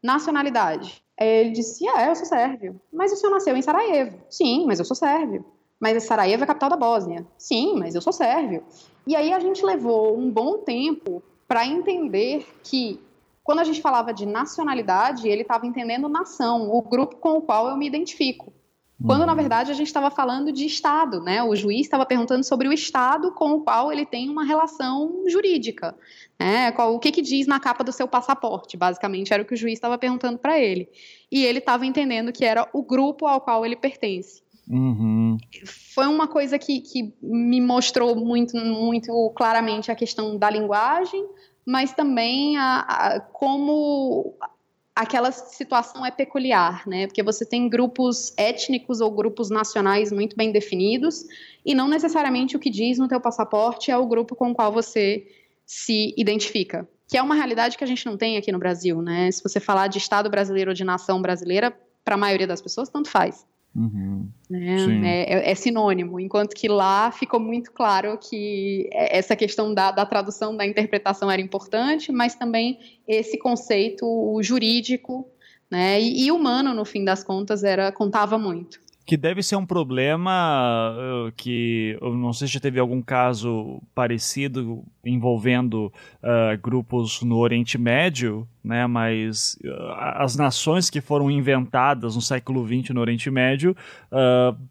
[0.01, 1.03] Nacionalidade?
[1.19, 2.79] Ele disse: ah, eu sou sérvio.
[2.91, 4.17] Mas o senhor nasceu em Sarajevo?
[4.29, 5.43] Sim, mas eu sou sérvio.
[5.77, 7.27] Mas Sarajevo é a capital da Bósnia?
[7.37, 8.63] Sim, mas eu sou sérvio.
[9.05, 13.01] E aí a gente levou um bom tempo para entender que
[13.43, 17.67] quando a gente falava de nacionalidade, ele estava entendendo nação, o grupo com o qual
[17.67, 18.53] eu me identifico.
[19.03, 19.37] Quando, na uhum.
[19.37, 21.41] verdade, a gente estava falando de Estado, né?
[21.41, 25.95] O juiz estava perguntando sobre o Estado com o qual ele tem uma relação jurídica.
[26.37, 26.71] Né?
[26.73, 28.75] Qual, o que, que diz na capa do seu passaporte?
[28.75, 30.89] Basicamente, era o que o juiz estava perguntando para ele.
[31.31, 34.43] E ele estava entendendo que era o grupo ao qual ele pertence.
[34.69, 35.37] Uhum.
[35.65, 41.25] Foi uma coisa que, que me mostrou muito, muito claramente a questão da linguagem,
[41.65, 44.35] mas também a, a, como
[44.95, 47.07] aquela situação é peculiar, né?
[47.07, 51.25] Porque você tem grupos étnicos ou grupos nacionais muito bem definidos
[51.65, 54.71] e não necessariamente o que diz no teu passaporte é o grupo com o qual
[54.71, 55.25] você
[55.65, 56.87] se identifica.
[57.07, 59.31] Que é uma realidade que a gente não tem aqui no Brasil, né?
[59.31, 62.89] Se você falar de Estado brasileiro ou de nação brasileira, para a maioria das pessoas,
[62.89, 63.45] tanto faz.
[63.75, 64.27] Uhum.
[64.49, 65.23] Né?
[65.23, 70.05] É, é, é, sinônimo, enquanto que lá ficou muito claro que essa questão da, da,
[70.05, 75.27] tradução, da interpretação era importante, mas também esse conceito jurídico
[75.69, 78.79] né, e, e humano, no fim das contas, era contava muito
[79.09, 83.81] que deve ser um problema uh, que eu não sei se já teve algum caso
[83.95, 85.91] parecido envolvendo
[86.21, 88.85] uh, grupos no Oriente Médio, né?
[88.85, 93.75] Mas uh, as nações que foram inventadas no século XX no Oriente Médio,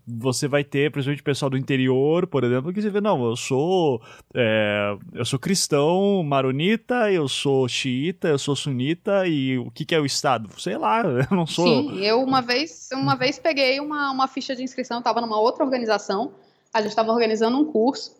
[0.06, 4.00] você vai ter, principalmente pessoal do interior, por exemplo, que você vê, não, eu sou
[4.34, 9.94] é, eu sou cristão, maronita, eu sou xiita, eu sou sunita e o que, que
[9.94, 10.48] é o Estado?
[10.58, 11.66] Sei lá, eu não sou.
[11.66, 15.64] Sim, eu uma vez uma vez peguei uma, uma ficha de inscrição, estava numa outra
[15.64, 16.32] organização,
[16.72, 18.16] a gente estava organizando um curso,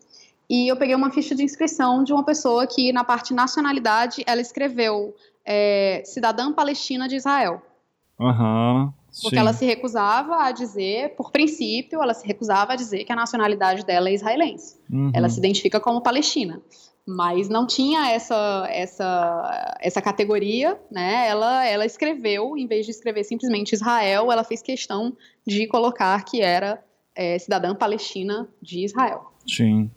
[0.49, 4.41] e eu peguei uma ficha de inscrição de uma pessoa que, na parte nacionalidade, ela
[4.41, 7.61] escreveu é, cidadã palestina de Israel.
[8.19, 8.91] Uhum,
[9.21, 13.15] porque ela se recusava a dizer, por princípio, ela se recusava a dizer que a
[13.15, 14.75] nacionalidade dela é israelense.
[14.91, 15.11] Uhum.
[15.13, 16.61] Ela se identifica como palestina
[17.09, 21.27] mas não tinha essa essa essa categoria, né?
[21.27, 26.41] Ela ela escreveu, em vez de escrever simplesmente Israel, ela fez questão de colocar que
[26.41, 26.83] era
[27.15, 29.31] é, cidadã palestina de Israel.
[29.49, 29.89] Sim.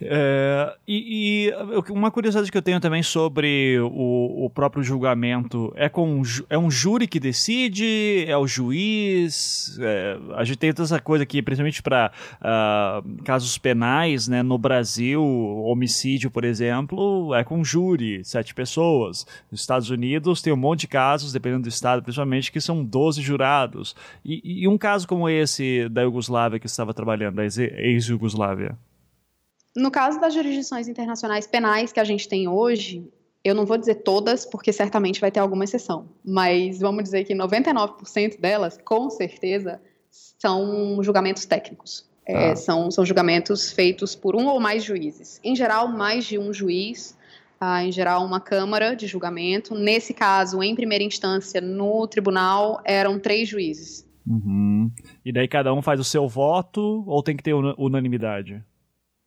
[0.00, 5.88] É, e, e, uma curiosidade que eu tenho também sobre o, o, próprio julgamento é
[5.88, 9.78] com é um júri que decide, é o juiz.
[9.80, 14.42] É, a gente tem toda essa coisa aqui, principalmente para uh, ah, casos penais, né?
[14.42, 19.26] No Brasil, homicídio, por exemplo, é com júri, sete pessoas.
[19.50, 23.20] Nos Estados Unidos tem um monte de casos, dependendo do estado, principalmente, que são 12
[23.20, 23.94] jurados.
[24.24, 28.76] E, e um caso como esse da Iugoslávia que estava trabalhando, da ex-Iugoslávia.
[29.76, 33.10] No caso das jurisdições internacionais penais que a gente tem hoje,
[33.44, 37.34] eu não vou dizer todas, porque certamente vai ter alguma exceção, mas vamos dizer que
[37.34, 42.10] 99% delas, com certeza, são julgamentos técnicos.
[42.24, 42.56] É, ah.
[42.56, 45.40] são, são julgamentos feitos por um ou mais juízes.
[45.42, 47.18] Em geral, mais de um juiz,
[47.60, 49.74] ah, em geral, uma câmara de julgamento.
[49.74, 54.06] Nesse caso, em primeira instância, no tribunal, eram três juízes.
[54.24, 54.90] Uhum.
[55.24, 58.62] E daí cada um faz o seu voto ou tem que ter unanimidade?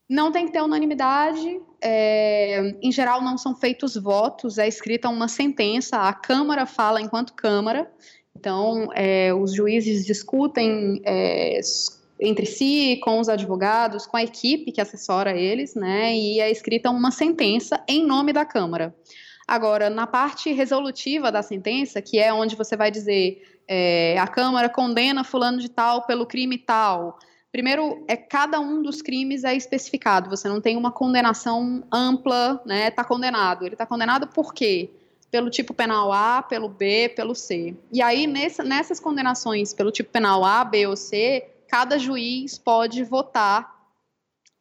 [0.07, 1.59] Não tem que ter unanimidade.
[1.81, 5.97] É, em geral, não são feitos votos, é escrita uma sentença.
[5.97, 7.91] A Câmara fala enquanto Câmara.
[8.35, 11.59] Então, é, os juízes discutem é,
[12.19, 16.15] entre si, com os advogados, com a equipe que assessora eles, né?
[16.15, 18.95] E é escrita uma sentença em nome da Câmara.
[19.47, 24.69] Agora, na parte resolutiva da sentença, que é onde você vai dizer é, a Câmara
[24.69, 27.17] condena fulano de tal pelo crime tal
[27.55, 30.29] Primeiro, é cada um dos crimes é especificado.
[30.29, 32.89] Você não tem uma condenação ampla, né?
[32.89, 33.65] Está condenado.
[33.65, 34.89] Ele está condenado por quê?
[35.31, 37.73] Pelo tipo penal A, pelo B, pelo C.
[37.93, 43.05] E aí, nessa, nessas condenações pelo tipo penal A, B ou C, cada juiz pode
[43.05, 43.73] votar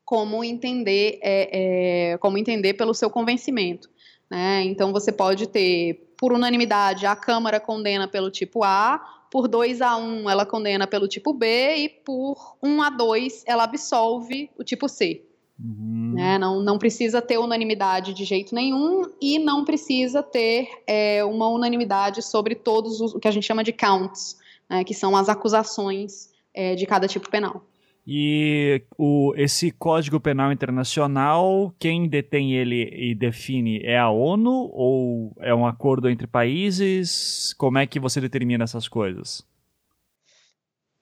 [0.04, 3.90] como entender, é, é, como entender pelo seu convencimento.
[4.30, 4.62] Né?
[4.66, 9.96] Então, você pode ter, por unanimidade, a Câmara condena pelo tipo A, por 2 a
[9.96, 14.88] 1 ela condena pelo tipo B e por 1 a 2 ela absolve o tipo
[14.88, 15.24] C.
[15.58, 16.12] Uhum.
[16.14, 16.38] Né?
[16.38, 22.22] Não, não precisa ter unanimidade de jeito nenhum e não precisa ter é, uma unanimidade
[22.22, 24.38] sobre todos os, o que a gente chama de counts,
[24.70, 24.84] né?
[24.84, 27.60] que são as acusações é, de cada tipo penal.
[28.06, 35.34] E o, esse Código Penal Internacional, quem detém ele e define é a ONU ou
[35.40, 37.54] é um acordo entre países?
[37.56, 39.42] Como é que você determina essas coisas?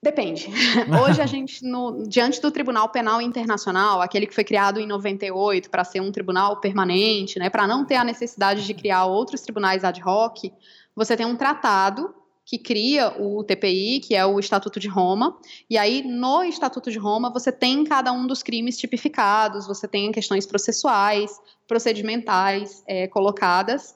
[0.01, 0.47] Depende.
[1.03, 5.69] Hoje a gente, no, diante do Tribunal Penal Internacional, aquele que foi criado em 98
[5.69, 9.83] para ser um tribunal permanente, né, para não ter a necessidade de criar outros tribunais
[9.83, 10.51] ad hoc,
[10.95, 12.13] você tem um tratado
[12.45, 15.37] que cria o TPI, que é o Estatuto de Roma.
[15.69, 20.11] E aí, no Estatuto de Roma, você tem cada um dos crimes tipificados, você tem
[20.11, 21.31] questões processuais,
[21.67, 23.95] procedimentais é, colocadas.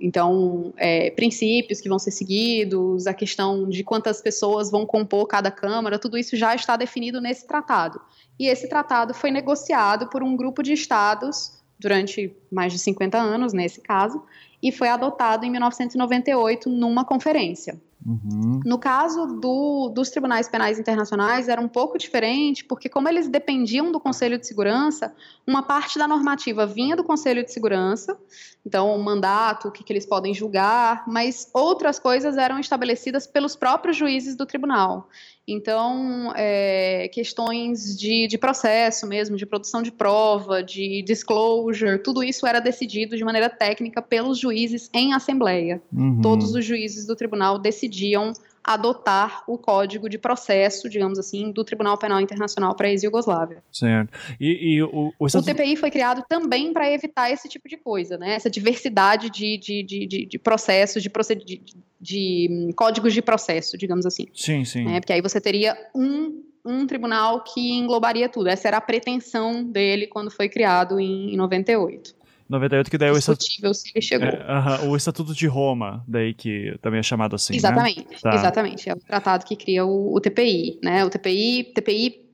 [0.00, 5.50] então, é, princípios que vão ser seguidos, a questão de quantas pessoas vão compor cada
[5.50, 8.00] Câmara, tudo isso já está definido nesse tratado.
[8.38, 13.52] E esse tratado foi negociado por um grupo de estados durante mais de 50 anos,
[13.52, 14.20] nesse caso,
[14.62, 17.80] e foi adotado em 1998 numa conferência.
[18.06, 18.60] Uhum.
[18.64, 23.90] No caso do, dos tribunais penais internacionais, era um pouco diferente, porque, como eles dependiam
[23.90, 25.14] do Conselho de Segurança,
[25.46, 28.18] uma parte da normativa vinha do Conselho de Segurança,
[28.64, 33.56] então, o mandato, o que, que eles podem julgar, mas outras coisas eram estabelecidas pelos
[33.56, 35.08] próprios juízes do tribunal.
[35.50, 42.46] Então, é, questões de, de processo mesmo, de produção de prova, de disclosure, tudo isso
[42.46, 45.80] era decidido de maneira técnica pelos juízes em assembleia.
[45.90, 46.20] Uhum.
[46.20, 48.34] Todos os juízes do tribunal decidiam
[48.68, 53.62] adotar o código de processo, digamos assim, do Tribunal Penal Internacional para a ex-Yugoslávia.
[53.72, 54.12] Certo.
[54.38, 58.18] E, e o, o, o, TPI foi criado também para evitar esse tipo de coisa,
[58.18, 58.34] né?
[58.34, 61.42] Essa diversidade de, de, de, de, de processos, de, proced...
[61.42, 61.62] de,
[61.98, 64.26] de, códigos de processo, digamos assim.
[64.34, 64.86] Sim, sim.
[64.94, 68.48] É, porque aí você teria um um tribunal que englobaria tudo.
[68.48, 72.14] Essa era a pretensão dele quando foi criado em, em 98.
[72.48, 73.74] 98, que daí é o estatuto.
[73.74, 74.28] se ele chegou.
[74.28, 77.52] É, uh -huh, o Estatuto de Roma, daí que também é chamado assim.
[77.52, 77.58] Né?
[77.58, 78.18] Exatamente, né?
[78.22, 78.34] tá.
[78.34, 78.88] exatamente.
[78.88, 81.04] É o tratado que cria o, o, TPI, né?
[81.04, 82.28] O TPI, TPI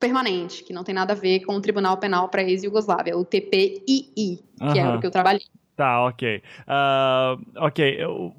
[0.00, 4.40] permanente, que não tem nada a ver com o Tribunal Penal para ex-Yugoslávia, o TPII,
[4.72, 5.42] que é o que eu trabalhei.
[5.74, 6.42] Tá, ok.
[6.66, 8.34] Uh, ok, eu,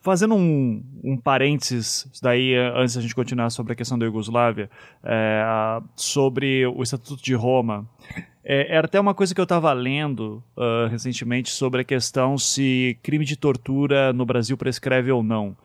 [0.00, 4.70] fazendo um, um parênteses daí antes da gente continuar sobre a questão da Iugoslávia,
[5.02, 5.42] é,
[5.96, 7.88] sobre o Estatuto de Roma.
[8.52, 12.98] É, era até uma coisa que eu estava lendo uh, recentemente sobre a questão se
[13.00, 15.56] crime de tortura no Brasil prescreve ou não.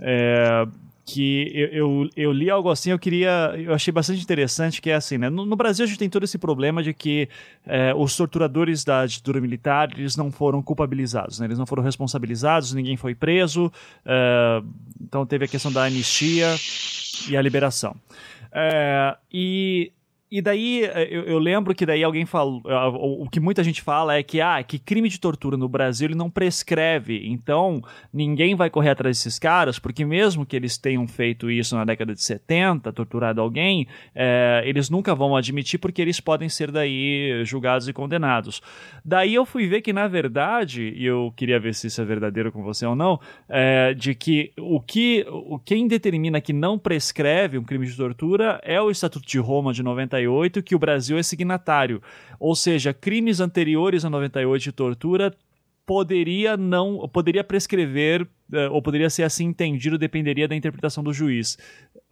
[0.00, 0.66] É,
[1.04, 4.94] que eu, eu, eu, li algo assim, eu queria, eu achei bastante interessante, que é
[4.94, 5.30] assim, né?
[5.30, 7.28] No, no Brasil a gente tem todo esse problema de que
[7.64, 11.46] é, os torturadores da ditadura militar, eles não foram culpabilizados, né?
[11.46, 13.72] Eles não foram responsabilizados, ninguém foi preso,
[14.04, 14.60] é,
[15.00, 16.56] então teve a questão da anistia
[17.28, 17.94] e a liberação.
[18.52, 19.92] É, e
[20.34, 22.62] e daí, eh, eu, eu, lembro que daí alguém falou.
[22.64, 26.08] Eh, o, que muita gente fala é que, ah, que crime de tortura no Brasil
[26.08, 27.28] ele não prescreve.
[27.28, 31.84] Então, ninguém vai correr atrás desses caras, porque mesmo que eles tenham feito isso na
[31.84, 37.44] década de 70, torturado alguém, é, eles nunca vão admitir porque eles podem ser daí
[37.44, 38.62] julgados e condenados.
[39.04, 42.50] Daí eu fui ver que, na verdade, e eu queria ver se isso é verdadeiro
[42.50, 43.20] com você ou não,
[43.50, 48.58] é, de que o que o, quem determina que não prescreve um crime de tortura
[48.64, 52.02] é o Estatuto de Roma de 98 98 que o Brasil é signatário.
[52.38, 55.34] Ou seja, crimes anteriores a 98 de tortura
[55.84, 61.58] poderia não poderia prescrever uh, ou poderia ser assim entendido dependeria da interpretação do juiz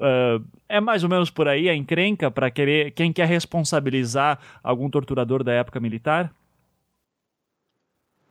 [0.01, 4.91] uh, é mais ou menos por aí a encrenca para querer quem quer responsabilizar algum
[4.91, 6.35] torturador da época militar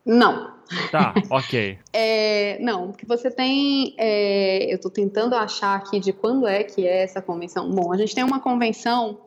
[0.04, 0.58] não.
[0.90, 1.78] Tá, ok.
[1.92, 3.94] é, não, porque você tem.
[3.98, 7.70] É, eu estou tentando achar aqui de quando é que é essa convenção.
[7.70, 9.20] Bom, a gente tem uma convenção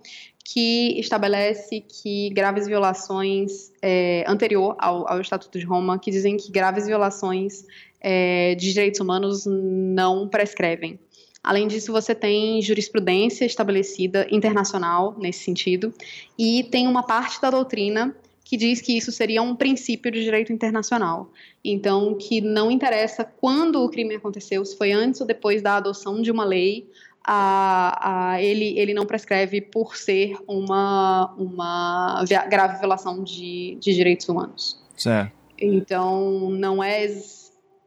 [0.43, 6.51] que estabelece que graves violações é, anterior ao, ao, Estatuto de Roma, que dizem que
[6.51, 7.65] graves violações
[8.01, 10.99] é, de direitos humanos não prescrevem.
[11.41, 15.93] Além disso, você tem jurisprudência estabelecida internacional nesse sentido,
[16.37, 20.51] e tem uma parte da doutrina que diz que isso seria um princípio de direito
[20.51, 21.31] internacional.
[21.63, 26.21] Então, que não interessa quando o crime aconteceu, se foi antes ou depois da adoção
[26.21, 26.87] de uma lei,
[27.25, 34.27] a, a, ele, ele não prescreve por ser uma, uma grave violação de, de direitos
[34.27, 34.81] humanos.
[34.97, 35.31] Certo.
[35.57, 37.07] Então, não é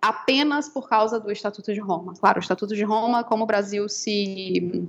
[0.01, 2.15] apenas por causa do Estatuto de Roma.
[2.15, 4.89] Claro, o Estatuto de Roma, como o Brasil se,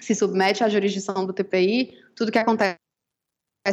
[0.00, 2.78] se submete à jurisdição do TPI, tudo que acontece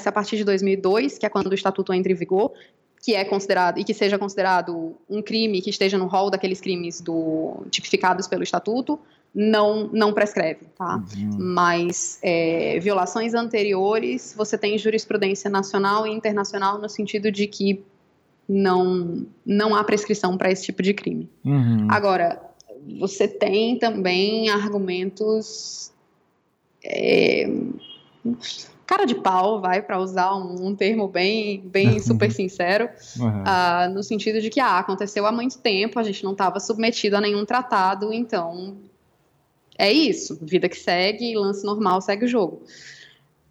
[0.06, 2.54] a partir de 2002, que é quando o Estatuto entra em vigor,
[3.02, 7.02] que é considerado e que seja considerado um crime que esteja no rol daqueles crimes
[7.02, 9.00] do, tipificados pelo Estatuto,
[9.34, 10.98] não, não prescreve, tá?
[11.18, 11.38] Uhum.
[11.40, 17.84] Mas é, violações anteriores, você tem jurisprudência nacional e internacional no sentido de que
[18.48, 21.30] não, não há prescrição para esse tipo de crime.
[21.46, 21.88] Uhum.
[21.90, 22.42] Agora,
[23.00, 25.92] você tem também argumentos.
[26.84, 27.50] É,
[28.92, 33.44] cara de pau, vai, para usar um, um, termo bem, bem super sincero, uhum.
[33.44, 37.16] uh, no sentido de que ah, aconteceu há muito tempo, a gente não estava submetido
[37.16, 38.76] a nenhum tratado, então
[39.78, 42.64] é isso, vida que segue, lance normal, segue o jogo.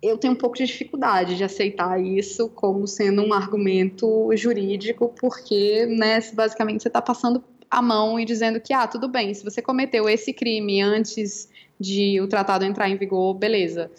[0.03, 5.87] Eu tenho um pouco de dificuldade de aceitar isso como sendo um argumento jurídico, porque,
[5.87, 9.63] né, basicamente você está passando a mão e dizendo que, ah, tudo bem, se você
[9.63, 13.91] cometeu esse crime antes de o tratado entrar em vigor, beleza.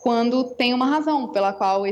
[0.00, 1.84] Quando tem uma razão pela qual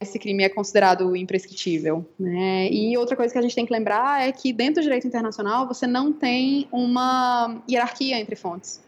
[0.00, 2.04] esse crime é considerado imprescritível.
[2.18, 2.68] Né?
[2.70, 5.66] E outra coisa que a gente tem que lembrar é que dentro do direito internacional
[5.66, 8.84] você não tem uma hierarquia entre fontes.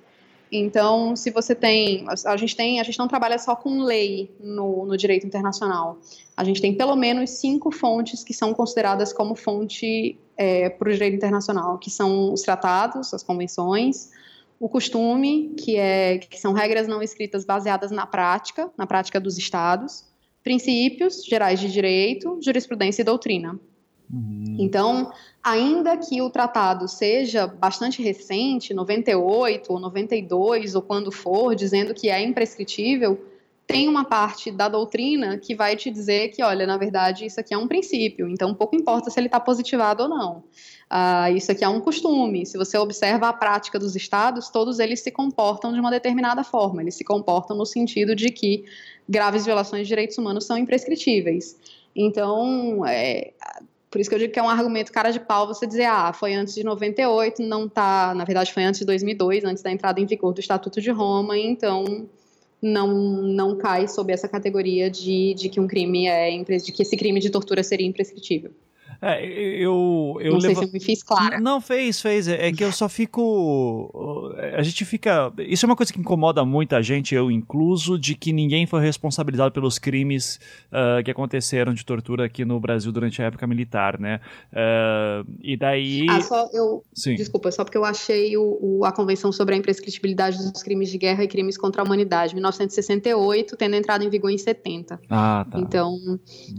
[0.50, 4.86] Então, se você tem, a gente tem, a gente não trabalha só com lei no,
[4.86, 5.98] no direito internacional.
[6.34, 10.92] A gente tem pelo menos cinco fontes que são consideradas como fonte é, para o
[10.92, 14.10] direito internacional, que são os tratados, as convenções,
[14.60, 19.38] o costume, que é que são regras não escritas baseadas na prática, na prática dos
[19.38, 20.04] estados,
[20.42, 23.58] princípios gerais de direito, jurisprudência e doutrina.
[24.10, 24.56] Uhum.
[24.58, 31.94] Então, ainda que o tratado seja bastante recente, 98 ou 92 ou quando for, dizendo
[31.94, 33.22] que é imprescritível,
[33.68, 37.52] tem uma parte da doutrina que vai te dizer que, olha, na verdade, isso aqui
[37.52, 40.38] é um princípio, então pouco importa se ele está positivado ou não.
[40.90, 42.46] Uh, isso aqui é um costume.
[42.46, 46.80] Se você observa a prática dos estados, todos eles se comportam de uma determinada forma.
[46.80, 48.64] Eles se comportam no sentido de que
[49.06, 51.54] graves violações de direitos humanos são imprescritíveis.
[51.94, 53.34] Então, é,
[53.90, 56.10] por isso que eu digo que é um argumento cara de pau você dizer, ah,
[56.14, 60.00] foi antes de 98, não tá, na verdade foi antes de 2002, antes da entrada
[60.00, 62.08] em vigor do Estatuto de Roma, então
[62.60, 66.30] não, não cai sob essa categoria de, de que um crime é
[66.64, 68.50] de que esse crime de tortura seria imprescritível.
[69.00, 71.38] É, eu, eu não sei se eu me fiz clara.
[71.40, 72.26] Não, fez, fez.
[72.26, 74.34] É, é que eu só fico.
[74.56, 75.32] A gente fica.
[75.38, 79.52] Isso é uma coisa que incomoda muita gente, eu incluso, de que ninguém foi responsabilizado
[79.52, 80.40] pelos crimes
[80.72, 84.20] uh, que aconteceram de tortura aqui no Brasil durante a época militar, né?
[84.52, 86.06] Uh, e daí.
[86.10, 86.82] Ah, só eu.
[86.92, 87.14] Sim.
[87.14, 90.98] Desculpa, só porque eu achei o, o, a Convenção sobre a Imprescritibilidade dos Crimes de
[90.98, 95.00] Guerra e Crimes contra a Humanidade, 1968, tendo entrado em vigor em 70.
[95.08, 95.60] Ah, tá.
[95.60, 96.18] Então, uhum.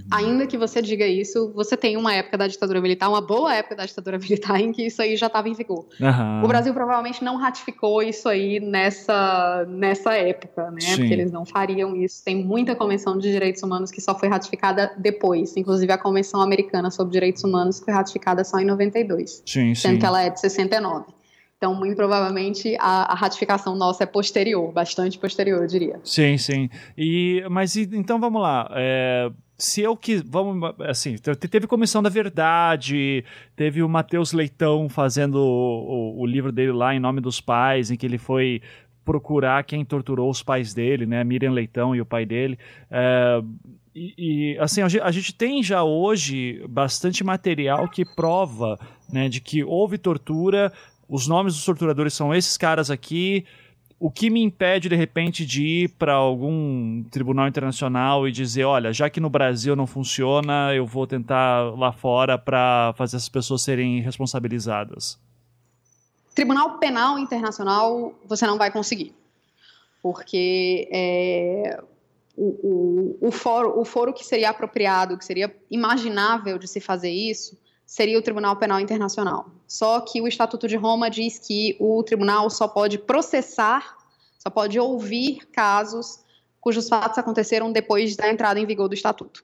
[0.09, 3.53] ainda que você diga isso, você tem uma época época da ditadura militar, uma boa
[3.55, 5.85] época da ditadura militar, em que isso aí já estava em vigor.
[5.99, 6.43] Uhum.
[6.43, 10.81] O Brasil provavelmente não ratificou isso aí nessa, nessa época, né?
[10.81, 10.97] Sim.
[10.97, 12.23] Porque eles não fariam isso.
[12.23, 16.91] Tem muita convenção de direitos humanos que só foi ratificada depois, inclusive a Convenção Americana
[16.91, 19.99] sobre Direitos Humanos foi ratificada só em 92, sim, sendo sim.
[19.99, 21.18] que ela é de 69.
[21.59, 25.99] Então, muito provavelmente, a, a, ratificação nossa é posterior, bastante posterior, eu diria.
[26.05, 26.69] Sim, sim.
[26.97, 28.71] E, mas então vamos lá.
[28.73, 33.25] É, se eu que vamos assim teve comissão da verdade
[33.57, 37.91] teve o Matheus Leitão fazendo o, o, o, livro dele lá em nome dos pais
[37.91, 38.61] em que ele foi
[39.03, 42.57] procurar quem torturou os pais dele né Miriam Leitão e o pai dele
[42.89, 43.41] é,
[43.93, 44.13] e,
[44.53, 48.79] e, assim a gente tem já hoje bastante material que prova
[49.11, 50.71] né de que houve tortura
[51.09, 53.45] os nomes dos torturadores são esses caras aqui
[53.99, 58.93] o que me impede, de repente, de ir para algum tribunal internacional e dizer: olha,
[58.93, 63.61] já que no Brasil não funciona, eu vou tentar lá fora para fazer as pessoas
[63.61, 65.19] serem responsabilizadas?
[66.33, 69.13] Tribunal Penal Internacional você não vai conseguir.
[70.01, 71.83] Porque é,
[72.37, 77.11] o, o, o, foro, o foro que seria apropriado, que seria imaginável de se fazer
[77.11, 77.57] isso,
[77.89, 79.49] seria o Tribunal Penal Internacional.
[79.67, 83.97] Só que o Estatuto de Roma diz que o tribunal só pode processar,
[84.37, 86.19] só pode ouvir casos
[86.61, 89.43] cujos fatos aconteceram depois da entrada em vigor do Estatuto.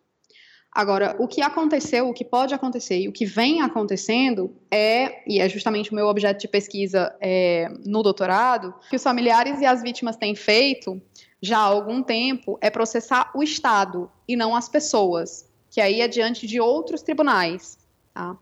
[0.72, 5.40] Agora, o que aconteceu, o que pode acontecer e o que vem acontecendo é, e
[5.40, 9.82] é justamente o meu objeto de pesquisa é, no doutorado, que os familiares e as
[9.82, 11.02] vítimas têm feito
[11.42, 16.08] já há algum tempo é processar o Estado e não as pessoas, que aí é
[16.08, 17.84] diante de outros tribunais.
[18.16, 18.38] Tá?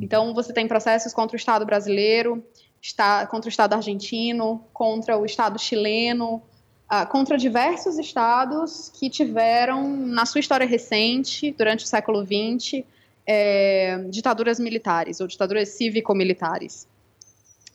[0.00, 2.44] Então, você tem processos contra o Estado brasileiro,
[2.80, 6.42] está, contra o Estado argentino, contra o Estado chileno,
[6.90, 12.82] uh, contra diversos estados que tiveram, na sua história recente, durante o século XX,
[13.24, 16.88] é, ditaduras militares ou ditaduras cívico-militares.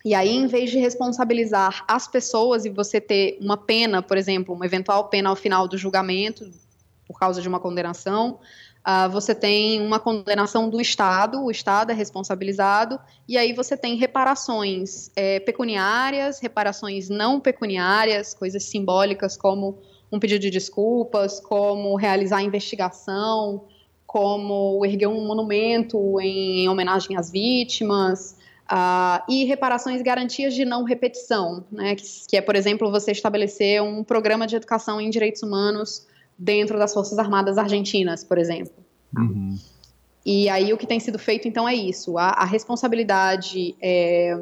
[0.04, 4.54] E aí, em vez de responsabilizar as pessoas e você ter uma pena, por exemplo,
[4.54, 6.52] uma eventual pena ao final do julgamento,
[7.06, 8.38] por causa de uma condenação,
[8.88, 13.96] uh, você tem uma condenação do Estado, o Estado é responsabilizado, e aí você tem
[13.96, 19.78] reparações é, pecuniárias, reparações não pecuniárias, coisas simbólicas como
[20.10, 23.66] um pedido de desculpas, como realizar investigação,
[24.06, 28.38] como erguer um monumento em, em homenagem às vítimas,
[28.72, 33.82] uh, e reparações garantias de não repetição, né, que, que, é, por exemplo, você estabelecer
[33.82, 36.07] um programa de educação em direitos humanos
[36.38, 38.74] dentro das Forças Armadas Argentinas, por exemplo.
[39.16, 39.58] Uhum.
[40.24, 44.36] E aí o que tem sido feito então é isso: a, a responsabilidade é,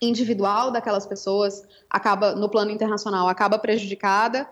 [0.00, 4.48] individual daquelas pessoas acaba no plano internacional acaba prejudicada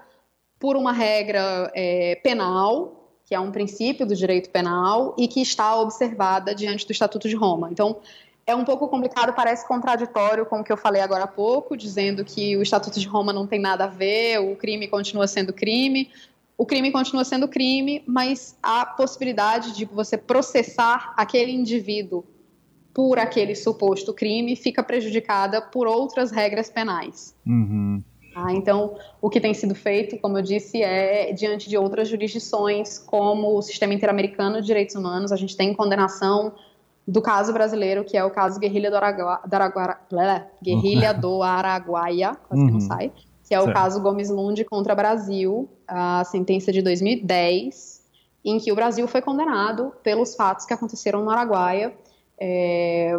[0.59, 5.77] por uma regra é, penal que é um princípio do direito penal e que está
[5.77, 7.71] observada diante do Estatuto de Roma.
[7.71, 7.97] Então
[8.47, 12.25] é um pouco complicado, parece contraditório com o que eu falei agora há pouco, dizendo
[12.25, 16.11] que o Estatuto de Roma não tem nada a ver, o crime continua sendo crime,
[16.63, 22.23] o crime continua sendo crime, mas a possibilidade de você processar aquele indivíduo
[22.95, 27.35] por aquele suposto crime fica prejudicada por outras regras penais.
[27.45, 28.01] Uhum.
[28.33, 32.97] Ah, então, o que tem sido feito, como eu disse, é diante de outras jurisdições,
[32.97, 36.53] como o Sistema Interamericano de Direitos Humanos, a gente tem condenação
[37.09, 42.37] do caso brasileiro, que é o caso Guerrilha do, Aragua, do, Araguara, Guerrilha do Araguaia,
[42.47, 42.69] quase uhum.
[42.69, 43.11] que não sai,
[43.53, 43.77] que é o certo.
[43.77, 48.01] caso Gomes Lund contra Brasil, a sentença de 2010,
[48.43, 51.93] em que o Brasil foi condenado pelos fatos que aconteceram no Araguaia.
[52.41, 53.13] É,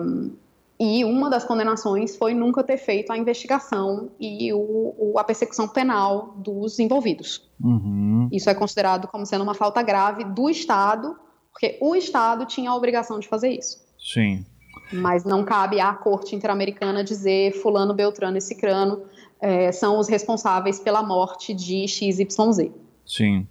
[0.80, 5.68] e uma das condenações foi nunca ter feito a investigação e o, o, a persecução
[5.68, 7.48] penal dos envolvidos.
[7.64, 8.28] Uhum.
[8.32, 11.16] Isso é considerado como sendo uma falta grave do Estado,
[11.52, 13.78] porque o Estado tinha a obrigação de fazer isso.
[14.00, 14.44] Sim.
[14.92, 19.04] Mas não cabe à Corte Interamericana dizer Fulano, Beltrano e Cicrano
[19.44, 22.72] é, são os responsáveis pela morte de XYZ.
[23.06, 23.46] Sim.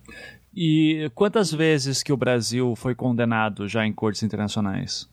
[0.56, 5.06] E quantas vezes que o Brasil foi condenado já em cortes internacionais?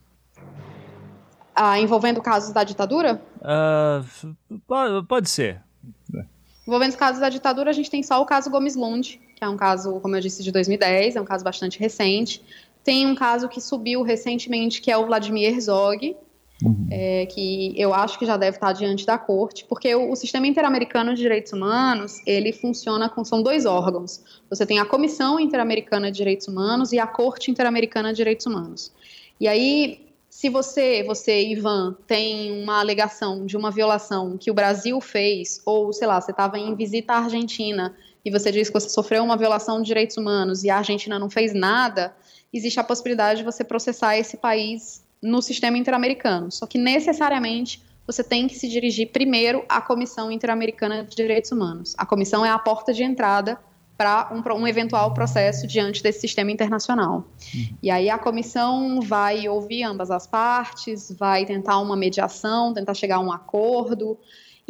[1.54, 3.20] Ah, envolvendo casos da ditadura?
[3.42, 5.62] Uh, pode ser.
[6.66, 9.48] Envolvendo os casos da ditadura, a gente tem só o caso Gomes Lund, que é
[9.48, 12.42] um caso, como eu disse, de 2010, é um caso bastante recente.
[12.82, 16.16] Tem um caso que subiu recentemente, que é o Vladimir Herzog,
[16.62, 16.86] Uhum.
[16.90, 20.46] É, que eu acho que já deve estar diante da corte, porque o, o, sistema
[20.46, 24.22] interamericano de direitos humanos ele funciona com são dois órgãos.
[24.50, 28.92] Você tem a Comissão Interamericana de Direitos Humanos e a Corte Interamericana de Direitos Humanos.
[29.40, 35.00] E aí, se você, você Ivan, tem uma alegação de uma violação que o Brasil
[35.00, 38.90] fez, ou sei lá, você estava em visita à Argentina e você diz que você
[38.90, 42.14] sofreu uma violação de direitos humanos e a Argentina não fez nada,
[42.52, 46.50] existe a possibilidade de você processar esse país no sistema interamericano.
[46.50, 51.94] Só que necessariamente você tem que se dirigir primeiro à Comissão Interamericana de Direitos Humanos.
[51.96, 53.58] A comissão é a porta de entrada
[53.96, 57.28] para um, um, eventual processo diante desse sistema internacional.
[57.54, 57.76] Uhum.
[57.82, 63.16] E aí a comissão vai ouvir ambas as partes, vai tentar uma mediação, tentar chegar
[63.16, 64.18] a um acordo,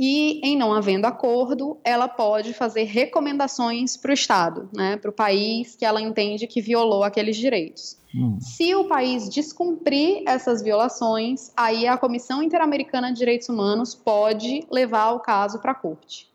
[0.02, 5.12] e, em não havendo acordo, ela pode fazer recomendações para o Estado, né, para o
[5.12, 7.98] país que ela entende que violou aqueles direitos.
[8.16, 8.38] Hum.
[8.40, 15.10] Se o país descumprir essas violações, aí a Comissão Interamericana de Direitos Humanos pode levar
[15.10, 16.30] o caso para a corte.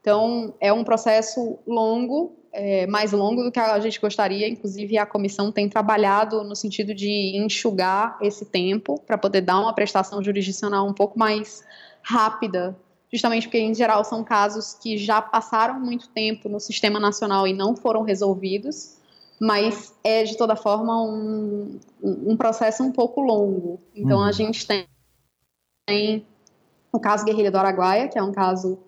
[0.00, 4.48] Então, é um processo longo, é, mais longo do que a gente gostaria.
[4.48, 9.72] Inclusive, a comissão tem trabalhado no sentido de enxugar esse tempo para poder dar uma
[9.72, 11.64] prestação jurisdicional um pouco mais
[12.02, 12.76] rápida
[13.16, 17.52] justamente porque, em geral, são casos que já passaram muito tempo no sistema nacional e
[17.54, 18.96] não foram resolvidos,
[19.40, 23.80] mas é, de toda forma, um, um processo um pouco longo.
[23.94, 24.24] Então, uhum.
[24.24, 24.86] a gente tem,
[25.86, 26.26] tem
[26.92, 28.78] o caso Guerrilha do Araguaia, que é um caso.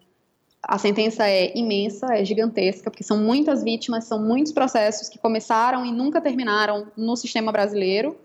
[0.62, 5.86] A sentença é imensa, é gigantesca, porque são muitas vítimas, são muitos processos que começaram
[5.86, 8.16] e nunca terminaram no sistema brasileiro.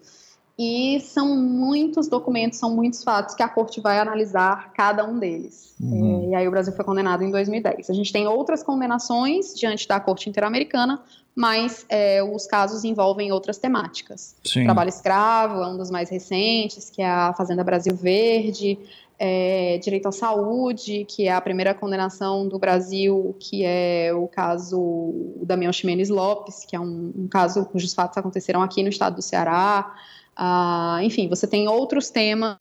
[0.57, 5.73] E são muitos documentos, são muitos fatos que a corte vai analisar cada um deles.
[5.81, 6.25] Uhum.
[6.25, 7.89] É, e aí o Brasil foi condenado em 2010.
[7.89, 11.01] A gente tem outras condenações diante da Corte Interamericana,
[11.35, 14.35] mas é, os casos envolvem outras temáticas.
[14.43, 14.65] Sim.
[14.65, 18.77] Trabalho escravo é um dos mais recentes, que é a Fazenda Brasil Verde,
[19.17, 25.33] é, direito à saúde, que é a primeira condenação do Brasil, que é o caso
[25.41, 29.21] Damião Ximenes Lopes, que é um, um caso cujos fatos aconteceram aqui no estado do
[29.21, 29.95] Ceará.
[30.35, 32.57] Ah, enfim, você tem outros temas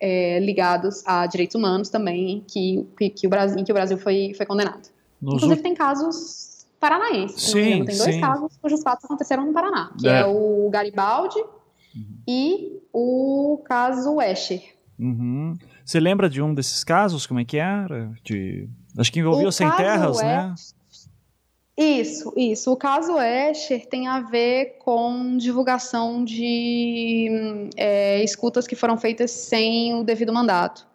[0.00, 3.98] é, ligados a direitos humanos também que, que, que, o Brasil, em que o Brasil
[3.98, 4.88] foi, foi condenado.
[5.20, 7.50] Nos Inclusive, tem casos paranaenses.
[7.50, 8.20] Sim, tem dois sim.
[8.20, 12.18] casos cujos fatos aconteceram no Paraná, que é, é o Garibaldi uhum.
[12.28, 14.62] e o caso Escher.
[14.98, 15.56] Uhum.
[15.84, 17.26] Você lembra de um desses casos?
[17.26, 18.12] Como é que era?
[18.22, 18.68] De...
[18.96, 20.54] Acho que envolvia o Sem Terras, né?
[21.76, 22.72] Isso, isso.
[22.72, 29.94] O caso Escher tem a ver com divulgação de é, escutas que foram feitas sem
[29.94, 30.86] o devido mandato.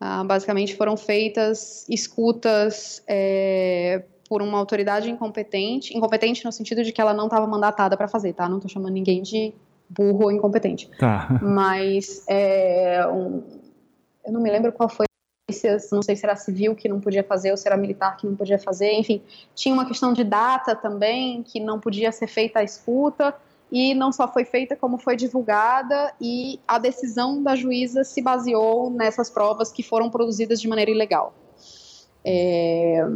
[0.00, 7.00] Ah, basicamente foram feitas escutas é, por uma autoridade incompetente, incompetente no sentido de que
[7.00, 8.48] ela não estava mandatada para fazer, tá?
[8.48, 9.52] Não estou chamando ninguém de
[9.90, 10.88] burro ou incompetente.
[10.98, 11.38] Tá.
[11.42, 13.42] Mas é, um,
[14.24, 15.07] eu não me lembro qual foi
[15.90, 18.36] não sei se era civil que não podia fazer ou se era militar que não
[18.36, 19.22] podia fazer, enfim,
[19.54, 23.34] tinha uma questão de data também, que não podia ser feita a escuta,
[23.72, 28.90] e não só foi feita, como foi divulgada, e a decisão da juíza se baseou
[28.90, 31.32] nessas provas que foram produzidas de maneira ilegal.
[32.24, 33.06] É,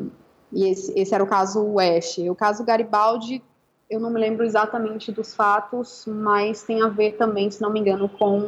[0.52, 2.18] e esse, esse, era o caso West.
[2.18, 3.42] O caso Garibaldi
[3.92, 7.78] eu não me lembro exatamente dos fatos, mas tem a ver também, se não me
[7.78, 8.42] engano, com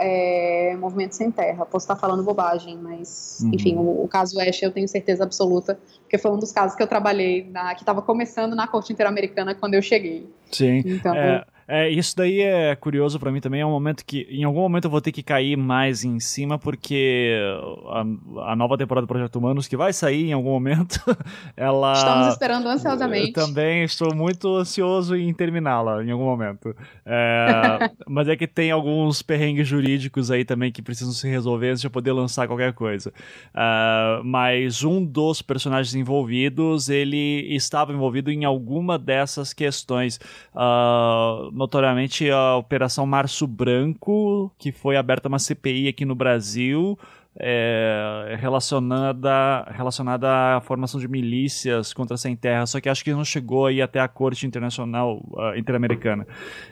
[0.00, 1.64] é, Movimento Sem Terra.
[1.64, 3.52] Posso estar falando bobagem, mas, uhum.
[3.54, 6.82] enfim, o, o, caso Ash eu tenho certeza absoluta, porque foi um dos casos que
[6.82, 10.28] eu trabalhei, na, que estava começando na Corte Interamericana quando eu cheguei.
[10.50, 10.82] Sim.
[10.84, 11.44] Então, é...
[11.72, 13.60] É, isso daí é curioso para mim também.
[13.60, 16.58] É um momento que, em algum momento, eu vou ter que cair mais em cima,
[16.58, 17.38] porque
[17.86, 21.00] a, a nova temporada do Projeto Humanos, que vai sair em algum momento,
[21.56, 21.92] ela.
[21.92, 23.38] Estamos esperando ansiosamente.
[23.38, 26.74] Eu também estou muito ansioso em terminá-la em algum momento.
[27.06, 31.82] É, mas é que tem alguns perrengues jurídicos aí também que precisam se resolver antes
[31.82, 33.12] de eu poder lançar qualquer coisa.
[33.54, 40.18] Uh, mas um dos personagens envolvidos, ele estava envolvido em alguma dessas questões.
[40.52, 46.98] Uh, notoriamente a Operação Março Branco, que foi aberta uma CPI aqui no Brasil,
[47.38, 53.26] é, relacionada, relacionada à formação de milícias contra sem terra, só que acho que não
[53.26, 56.26] chegou aí até a Corte Internacional uh, Interamericana.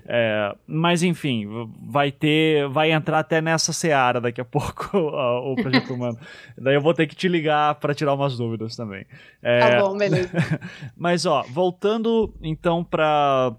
[0.06, 1.46] É, mas enfim,
[1.82, 6.18] vai ter, vai entrar até nessa seara daqui a pouco uh, o projeto humano.
[6.56, 9.04] Daí eu vou ter que te ligar para tirar umas dúvidas também.
[9.42, 10.30] É, tá bom, beleza.
[10.96, 13.54] mas ó, voltando então para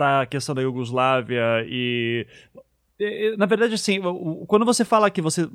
[0.00, 2.26] para a questão da Iugoslávia e
[3.38, 3.98] na verdade, assim,
[4.46, 5.48] quando você fala que você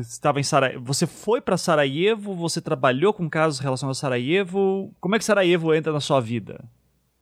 [0.00, 5.14] estava em Sarajevo, você foi para Sarajevo, você trabalhou com casos relacionados a Sarajevo, como
[5.14, 6.62] é que Sarajevo entra na sua vida?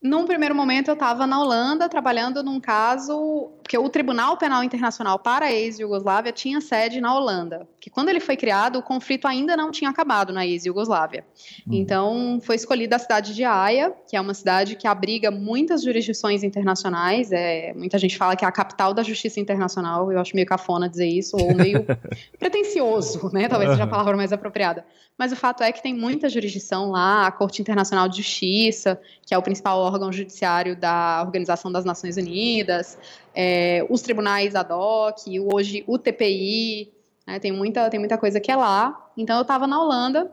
[0.03, 5.19] Num primeiro momento, eu estava na Holanda trabalhando num caso que o Tribunal Penal Internacional
[5.19, 7.67] para a ex-Yugoslávia tinha sede na Holanda.
[7.81, 11.25] Que quando ele foi criado, o conflito ainda não tinha acabado na ex-Yugoslávia.
[11.67, 11.73] Hum.
[11.73, 16.43] Então, foi escolhida a cidade de Haia, que é uma cidade que abriga muitas jurisdições
[16.43, 17.33] internacionais.
[17.33, 20.13] É, muita gente fala que é a capital da justiça internacional.
[20.13, 21.85] Eu acho meio cafona dizer isso, ou meio
[22.39, 23.49] pretencioso, né?
[23.49, 24.85] Talvez seja a palavra mais apropriada.
[25.17, 29.33] Mas o fato é que tem muita jurisdição lá, a Corte Internacional de Justiça, que
[29.33, 32.99] é o principal órgão judiciário da Organização das Nações Unidas,
[33.35, 35.19] é, os tribunais ad hoc,
[35.53, 36.93] hoje o TPI,
[37.27, 39.11] né, tem, muita, tem muita coisa que é lá.
[39.17, 40.31] Então eu estava na Holanda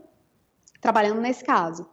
[0.80, 1.88] trabalhando nesse caso.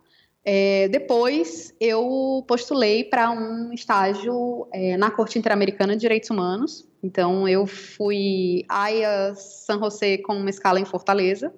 [0.45, 6.87] É, depois eu postulei para um estágio é, na Corte Interamericana de Direitos Humanos.
[7.03, 11.53] Então eu fui AIA San José com uma escala em Fortaleza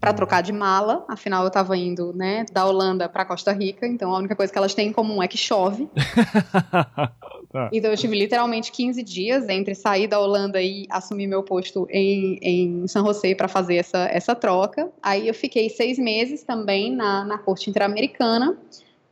[0.00, 0.16] para uhum.
[0.16, 1.04] trocar de mala.
[1.08, 4.58] Afinal, eu estava indo né, da Holanda para Costa Rica, então a única coisa que
[4.58, 5.88] elas têm em comum é que chove.
[7.54, 7.70] Tá.
[7.72, 12.36] Então eu tive literalmente 15 dias entre sair da Holanda e assumir meu posto em,
[12.42, 14.90] em San José para fazer essa, essa troca.
[15.00, 18.58] Aí eu fiquei seis meses também na, na Corte Interamericana.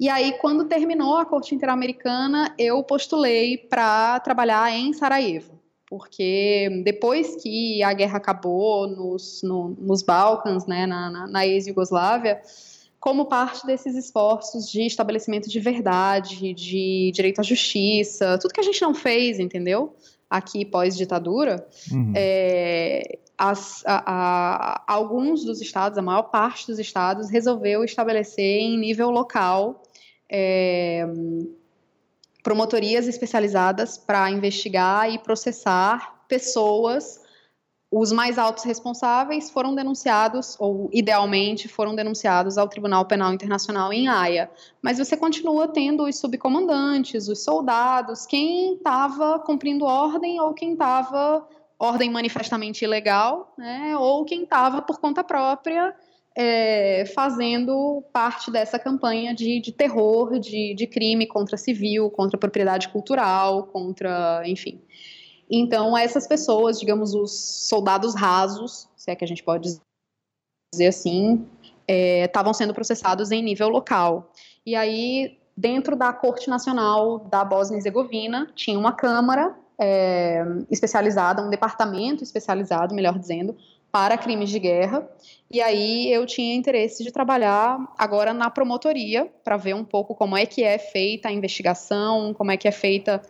[0.01, 5.61] E aí, quando terminou a Corte Interamericana, eu postulei para trabalhar em Sarajevo.
[5.87, 12.43] Porque depois que a guerra acabou nos, no, nos Balcãs, né, na, na, na ex-Yugoslávia,
[13.03, 18.63] como parte desses esforços de estabelecimento de verdade, de direito à justiça, tudo que a
[18.63, 19.97] gente não fez, entendeu?
[20.31, 22.13] Aqui pós-ditadura, uhum.
[22.15, 28.79] é, as, a, a, alguns dos estados, a maior parte dos estados, resolveu estabelecer em
[28.79, 29.83] nível local
[30.31, 31.05] é,
[32.41, 37.21] promotorias especializadas para investigar e processar pessoas
[37.93, 44.09] os mais altos responsáveis foram denunciados, ou idealmente foram denunciados ao Tribunal Penal Internacional em
[44.09, 44.51] Haia.
[44.81, 51.47] Mas você continua tendo os subcomandantes, os soldados, quem estava cumprindo ordem ou quem estava
[51.79, 55.95] ordem manifestamente ilegal, né, ou quem estava por conta própria
[56.35, 62.89] é, fazendo parte dessa campanha de, de terror, de, de crime contra civil, contra propriedade
[62.89, 64.81] cultural, contra, enfim.
[65.55, 67.31] Então, essas pessoas, digamos, os
[67.69, 69.79] soldados rasos, se é que a gente pode
[70.73, 71.47] dizer assim,
[71.87, 74.33] estavam é, sendo processados em nível local.
[74.65, 81.43] E aí, dentro da Corte Nacional da Bósnia e Herzegovina, tinha uma Câmara é, especializada,
[81.43, 83.55] um departamento especializado, melhor dizendo,
[83.91, 85.07] para crimes de guerra.
[85.51, 90.35] E aí eu tinha interesse de trabalhar agora na promotoria para ver um pouco como
[90.35, 93.21] é que é feita a investigação, como é que é feita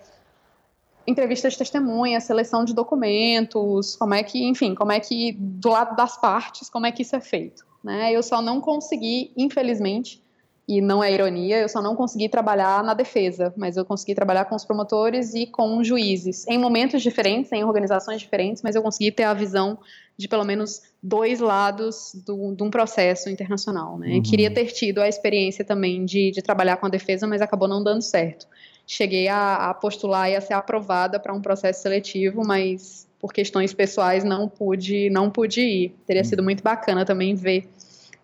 [1.06, 5.96] entrevista de testemunha, seleção de documentos, como é que, enfim, como é que do lado
[5.96, 8.12] das partes, como é que isso é feito, né?
[8.12, 10.22] Eu só não consegui, infelizmente,
[10.66, 14.44] e não é ironia, eu só não consegui trabalhar na defesa, mas eu consegui trabalhar
[14.44, 19.10] com os promotores e com juízes, em momentos diferentes, em organizações diferentes, mas eu consegui
[19.10, 19.78] ter a visão
[20.16, 24.14] de pelo menos dois lados do, de um processo internacional, né?
[24.14, 24.22] Uhum.
[24.22, 27.82] Queria ter tido a experiência também de, de trabalhar com a defesa, mas acabou não
[27.82, 28.46] dando certo
[28.86, 33.72] cheguei a, a postular e a ser aprovada para um processo seletivo, mas por questões
[33.72, 35.94] pessoais não pude, não pude ir.
[36.06, 37.68] Teria sido muito bacana também ver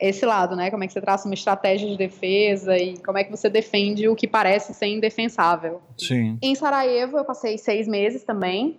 [0.01, 0.71] esse lado, né?
[0.71, 4.09] Como é que você traça uma estratégia de defesa e como é que você defende
[4.09, 5.81] o que parece ser indefensável.
[5.97, 6.39] Sim.
[6.41, 8.79] Em Sarajevo eu passei seis meses também.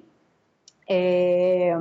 [0.88, 1.76] É,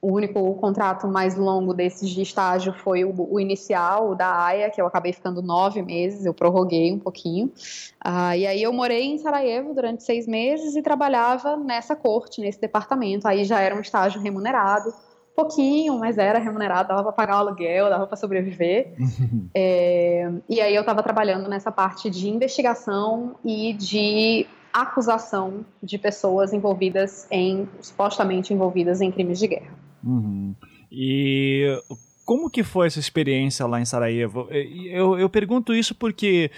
[0.00, 4.70] o único contrato mais longo desses de estágio foi o, o, inicial, o da AIA,
[4.70, 7.52] que eu acabei ficando nove meses, eu prorroguei um pouquinho.
[8.00, 12.60] Ah, e aí eu morei em Sarajevo durante seis meses e trabalhava nessa corte, nesse
[12.60, 13.26] departamento.
[13.26, 14.94] Aí já era um estágio remunerado,
[15.34, 18.94] pouquinho, mas era remunerado, dava para pagar o aluguel, dava para sobreviver.
[19.52, 26.52] é, e aí eu estava trabalhando nessa parte de investigação e de acusação de pessoas
[26.52, 29.87] envolvidas em, supostamente envolvidas em crimes de guerra.
[30.02, 30.54] Uhum.
[30.90, 31.80] E
[32.24, 34.48] como que foi essa experiência lá em Sarajevo?
[34.50, 36.50] Eu, eu pergunto isso porque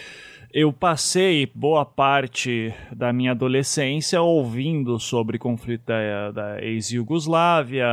[0.53, 7.87] eu passei boa parte da minha adolescência ouvindo sobre conflito da, da ex-Yugoslávia.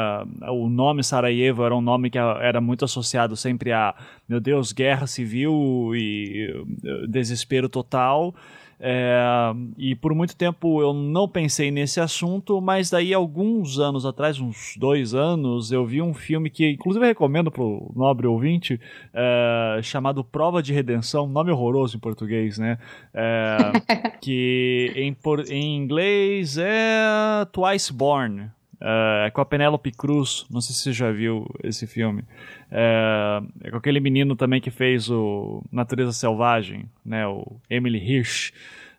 [0.50, 3.94] O nome Sarajevo era um nome que era muito associado sempre a,
[4.28, 6.66] meu Deus, guerra civil e
[7.08, 8.34] desespero total.
[8.80, 14.40] É, e por muito tempo eu não pensei nesse assunto, mas daí alguns anos atrás,
[14.40, 18.80] uns dois anos, eu vi um filme que inclusive eu recomendo pro nobre ouvinte,
[19.14, 22.78] é, chamado Prova de Redenção, nome horroroso em português, né?
[23.14, 23.58] É,
[24.22, 30.76] que em, por, em inglês é Twice Born, é, com a Penélope Cruz, não sei
[30.76, 32.24] se você já viu esse filme.
[32.72, 38.52] É, é, com aquele menino também que fez o Natureza Selvagem, né, o Emily Hirsch.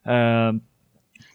[0.04, 0.54] É,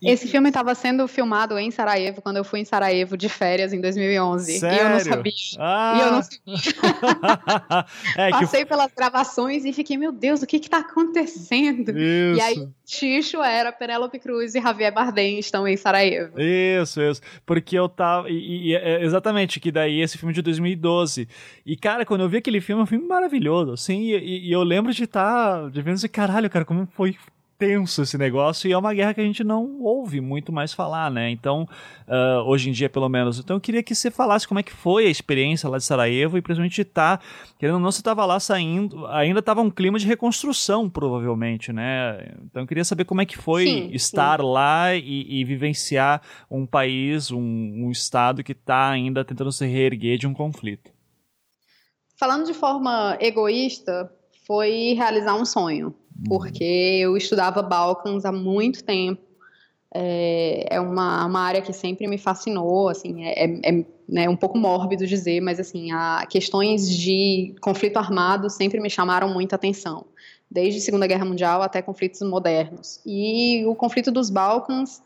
[0.06, 3.82] esse filme estava sendo filmado em Sarajevo quando eu fui em Sarajevo de férias em
[3.82, 4.60] 2011.
[4.60, 4.78] Sério?
[4.78, 5.34] E eu não sabia.
[5.60, 5.95] Ah.
[5.95, 7.86] E eu não sabia.
[8.28, 8.66] é, Passei que...
[8.66, 11.91] pelas gravações e fiquei, meu Deus, o que está acontecendo?
[11.91, 12.38] Isso.
[12.38, 16.39] E aí, Xixo era Penélope Cruz e Javier Bardem estão em Sarajevo.
[16.39, 17.22] Isso, isso.
[17.45, 18.30] Porque eu tava.
[18.30, 21.28] E, e, é, exatamente, que daí esse filme de 2012.
[21.66, 24.01] E, cara, quando eu vi aquele filme, é um filme maravilhoso, assim.
[24.01, 25.24] E, e eu lembro de estar.
[25.24, 27.16] Tá, de vendo assim, caralho, cara, como foi
[27.64, 31.09] tenso esse negócio e é uma guerra que a gente não ouve muito mais falar,
[31.09, 31.30] né?
[31.30, 31.66] Então,
[32.05, 33.39] uh, hoje em dia, pelo menos.
[33.39, 36.38] Então, eu queria que você falasse como é que foi a experiência lá de Sarajevo
[36.38, 37.22] e principalmente tá,
[37.57, 42.34] querendo ou não, você estava lá saindo, ainda estava um clima de reconstrução, provavelmente, né?
[42.43, 44.45] Então, eu queria saber como é que foi sim, estar sim.
[44.45, 50.18] lá e, e, vivenciar um país, um, um estado que está ainda tentando se reerguer
[50.18, 50.91] de um conflito.
[52.18, 54.11] Falando de forma egoísta,
[54.45, 55.95] foi realizar um sonho.
[56.28, 56.64] Porque
[57.01, 59.22] eu estudava Balkans há muito tempo.
[59.95, 64.36] É, é uma, uma área que sempre me fascinou, assim, é, é, é né, um
[64.36, 70.05] pouco mórbido dizer, mas assim, a questões de conflito armado sempre me chamaram muita atenção,
[70.49, 72.99] desde a Segunda Guerra Mundial até conflitos modernos.
[73.05, 75.01] E o conflito dos Balcãs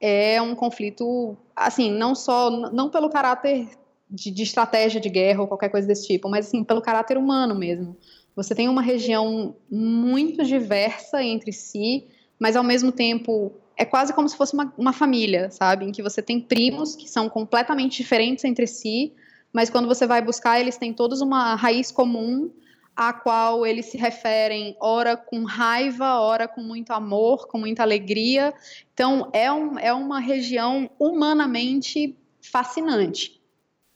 [0.00, 3.68] é um conflito, assim, não só, não pelo caráter
[4.10, 7.54] de, de estratégia de guerra ou qualquer coisa desse tipo, mas assim, pelo caráter humano
[7.54, 7.96] mesmo.
[8.34, 12.06] Você tem uma região muito diversa entre si,
[12.38, 15.84] mas ao mesmo tempo é quase como se fosse uma, uma família, sabe?
[15.84, 19.12] Em que você tem primos que são completamente diferentes entre si,
[19.52, 22.50] mas quando você vai buscar, eles têm todos uma raiz comum
[22.94, 28.52] a qual eles se referem, ora com raiva, ora com muito amor, com muita alegria.
[28.92, 33.41] Então, é, um, é uma região humanamente fascinante.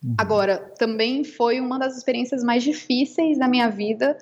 [0.05, 0.15] Uhum.
[0.19, 4.17] Agora, também foi uma das experiências mais difíceis da minha vida,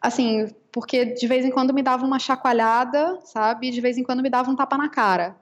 [0.00, 3.70] assim, porque de vez em quando me dava uma chacoalhada, sabe?
[3.70, 5.36] De vez em quando me dava um tapa na cara.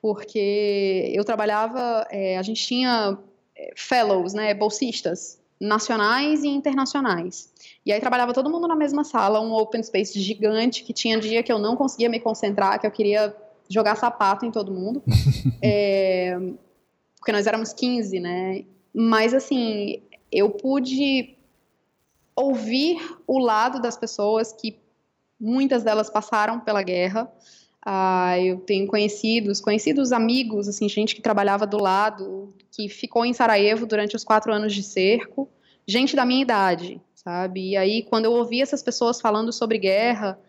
[0.00, 3.18] Porque eu trabalhava, é, a gente tinha
[3.56, 7.50] é, fellows, né, bolsistas, nacionais e internacionais.
[7.84, 11.42] E aí trabalhava todo mundo na mesma sala, um open space gigante, que tinha dia
[11.42, 13.34] que eu não conseguia me concentrar, que eu queria
[13.68, 15.02] jogar sapato em todo mundo.
[15.62, 16.38] é,
[17.18, 18.64] porque nós éramos 15, né?
[18.98, 20.00] Mas, assim,
[20.32, 21.36] eu pude
[22.34, 24.78] ouvir o lado das pessoas que
[25.38, 27.30] muitas delas passaram pela guerra.
[27.84, 33.34] Ah, eu tenho conhecidos, conhecidos amigos, assim, gente que trabalhava do lado, que ficou em
[33.34, 35.46] Sarajevo durante os quatro anos de cerco,
[35.86, 37.72] gente da minha idade, sabe?
[37.72, 40.40] E aí, quando eu ouvia essas pessoas falando sobre guerra,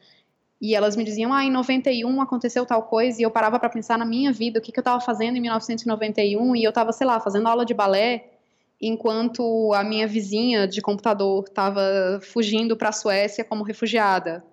[0.62, 3.98] e elas me diziam, ah, em 91 aconteceu tal coisa, e eu parava para pensar
[3.98, 7.06] na minha vida, o que, que eu estava fazendo em 1991, e eu estava, sei
[7.06, 8.37] lá, fazendo aula de balé,
[8.82, 14.44] enquanto a minha vizinha de computador estava fugindo para a Suécia como refugiada.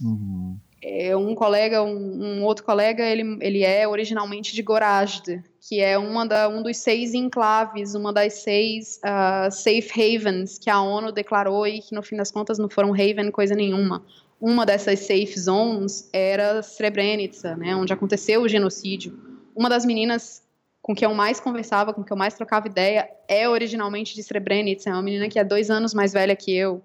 [0.00, 0.58] Uhum.
[0.84, 5.96] É, um colega, um, um, outro colega, ele, ele é originalmente de Gorazde, que é
[5.96, 11.12] uma da, um dos seis enclaves, uma das seis uh, safe havens que a ONU
[11.12, 14.04] declarou e que no fim das contas não foram haven coisa nenhuma.
[14.40, 19.16] Uma dessas safe zones era Srebrenica, né, onde aconteceu o genocídio.
[19.54, 20.42] Uma das meninas
[20.82, 24.90] com quem eu mais conversava, com quem eu mais trocava ideia, é originalmente de Srebrenica,
[24.90, 26.84] é uma menina que é dois anos mais velha que eu,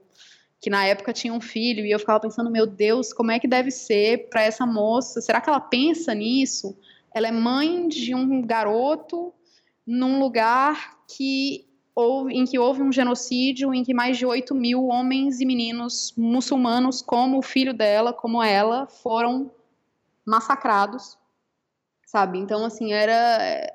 [0.62, 3.48] que na época tinha um filho, e eu ficava pensando, meu Deus, como é que
[3.48, 5.20] deve ser para essa moça?
[5.20, 6.78] Será que ela pensa nisso?
[7.14, 9.34] Ela é mãe de um garoto
[9.86, 14.86] num lugar que houve, em que houve um genocídio, em que mais de 8 mil
[14.86, 19.50] homens e meninos muçulmanos, como o filho dela, como ela, foram
[20.24, 21.18] massacrados
[22.08, 22.40] sabe?
[22.40, 23.68] Então, assim, era.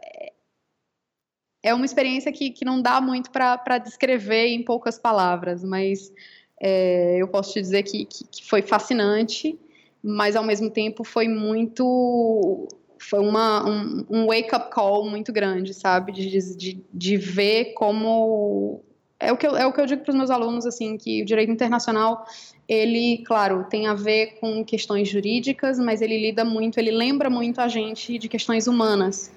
[1.62, 6.12] É, uma experiência que, que não dá muito para descrever em poucas palavras, mas
[6.60, 9.58] é, eu posso te dizer que, que, que, foi fascinante,
[10.02, 12.66] mas ao mesmo tempo foi muito.
[12.98, 16.12] Foi uma, um, um wake-up call muito grande, sabe?
[16.12, 18.82] De, de, de ver como
[19.22, 21.22] é o que eu, é o que eu digo para os meus alunos assim que
[21.22, 22.26] o direito internacional
[22.68, 27.60] ele claro tem a ver com questões jurídicas mas ele lida muito ele lembra muito
[27.60, 29.30] a gente de questões humanas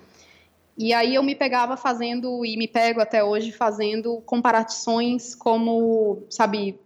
[0.77, 6.79] e aí eu me pegava fazendo e me pego até hoje fazendo comparações como sabe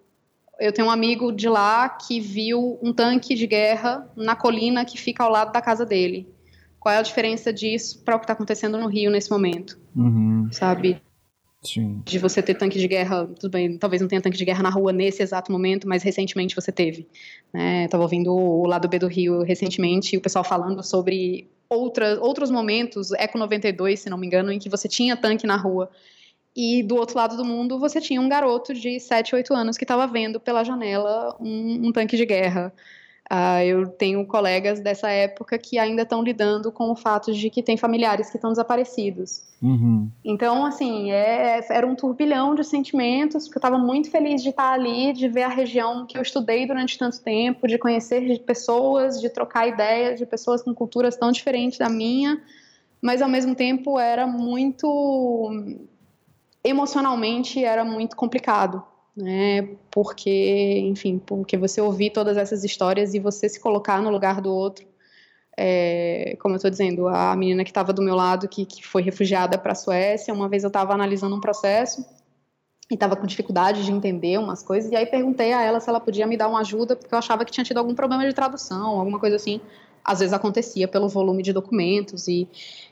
[0.60, 4.98] eu tenho um amigo de lá que viu um tanque de guerra na colina que
[4.98, 6.28] fica ao lado da casa dele
[6.80, 10.50] qual é a diferença disso para o que está acontecendo no Rio nesse momento uhum.
[10.52, 11.02] sabe
[11.62, 12.02] Sim.
[12.06, 14.70] De você ter tanque de guerra, tudo bem, talvez não tenha tanque de guerra na
[14.70, 17.08] rua nesse exato momento, mas recentemente você teve.
[17.54, 17.86] Né?
[17.86, 22.50] Estava ouvindo o lado B do Rio recentemente, e o pessoal falando sobre outra, outros
[22.50, 25.90] momentos, Eco 92, se não me engano, em que você tinha tanque na rua.
[26.56, 29.84] E do outro lado do mundo você tinha um garoto de 7, 8 anos que
[29.84, 32.74] estava vendo pela janela um, um tanque de guerra.
[33.32, 37.62] Uh, eu tenho colegas dessa época que ainda estão lidando com o fato de que
[37.62, 39.44] tem familiares que estão desaparecidos.
[39.62, 40.10] Uhum.
[40.26, 44.74] Então, assim, é, era um turbilhão de sentimentos, porque eu estava muito feliz de estar
[44.74, 49.30] ali, de ver a região que eu estudei durante tanto tempo, de conhecer pessoas, de
[49.30, 52.42] trocar ideias de pessoas com culturas tão diferentes da minha,
[53.00, 55.52] mas ao mesmo tempo era muito.
[56.64, 58.84] emocionalmente, era muito complicado
[59.22, 59.70] né?
[59.92, 64.54] Porque, enfim, porque você ouvir todas essas histórias e você se colocar no lugar do
[64.54, 64.90] outro
[65.62, 69.02] é, como eu estou dizendo, a menina que estava do meu lado, que, que foi
[69.02, 72.06] refugiada para a Suécia, uma vez eu estava analisando um processo
[72.90, 76.00] e estava com dificuldade de entender umas coisas, e aí perguntei a ela se ela
[76.00, 78.98] podia me dar uma ajuda, porque eu achava que tinha tido algum problema de tradução,
[79.00, 79.60] alguma coisa assim.
[80.10, 82.48] Às vezes acontecia pelo volume de documentos, e,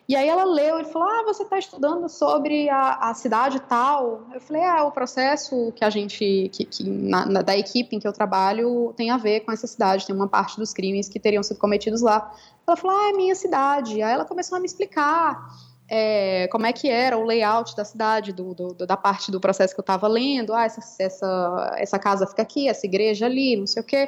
[0.08, 4.28] e aí ela leu e falou: Ah, você está estudando sobre a, a, cidade tal?
[4.32, 8.00] Eu falei: Ah, o processo que a gente, que, que na, na, da equipe em
[8.00, 11.20] que eu trabalho, tem a ver com essa cidade, tem uma parte dos crimes que
[11.20, 12.32] teriam sido cometidos lá.
[12.68, 14.00] Ela falou: Ah, é minha cidade.
[14.04, 15.44] Aí ela começou a me explicar
[15.90, 19.74] é, como é que era o layout da cidade, do, do, da parte do processo
[19.74, 20.54] que eu estava lendo.
[20.54, 24.08] Ah, essa, essa, essa casa fica aqui, essa igreja ali, não sei o quê.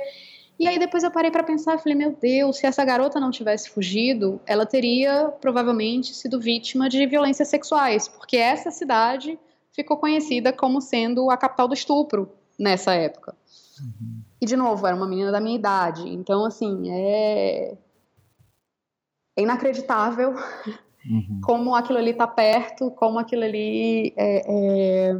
[0.60, 3.31] E aí depois eu parei para pensar e falei, meu Deus, se essa garota não
[3.31, 9.40] tivesse fugido, ela teria provavelmente sido vítima de violências sexuais, porque essa cidade
[9.72, 12.30] ficou conhecida como sendo a capital do estupro
[12.60, 13.34] nessa época.
[13.80, 14.22] Uhum.
[14.41, 16.10] E de novo, era uma menina da minha idade.
[16.10, 17.77] Então, assim, é,
[19.38, 20.36] é inacreditável
[21.06, 21.40] Uhum.
[21.44, 25.15] Como aquilo ali está perto, como aquilo ali é, é...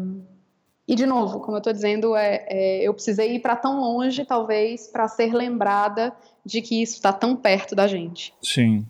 [0.90, 4.26] E, de novo, como eu estou dizendo, é, é, eu precisei ir para tão longe,
[4.26, 6.12] talvez, para ser lembrada
[6.50, 8.34] de que isso está tão perto da gente.
[8.42, 8.86] Sim.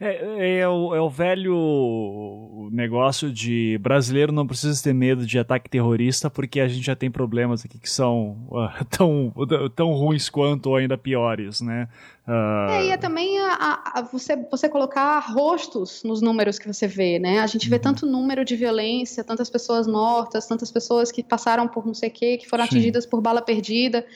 [0.00, 5.70] É, é, o, é o velho negócio de brasileiro não precisa ter medo de ataque
[5.70, 9.32] terrorista porque a gente já tem problemas aqui que são uh, tão,
[9.74, 11.88] tão ruins quanto ou ainda piores, né?
[12.26, 12.70] Uh...
[12.70, 16.86] É, e é também a, a, a, você, você colocar rostos nos números que você
[16.86, 17.40] vê, né?
[17.40, 17.82] A gente vê uhum.
[17.82, 22.12] tanto número de violência, tantas pessoas mortas, tantas pessoas que passaram por não sei o
[22.12, 22.70] quê, que foram Sim.
[22.70, 24.06] atingidas por bala perdida.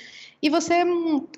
[0.43, 0.85] E você,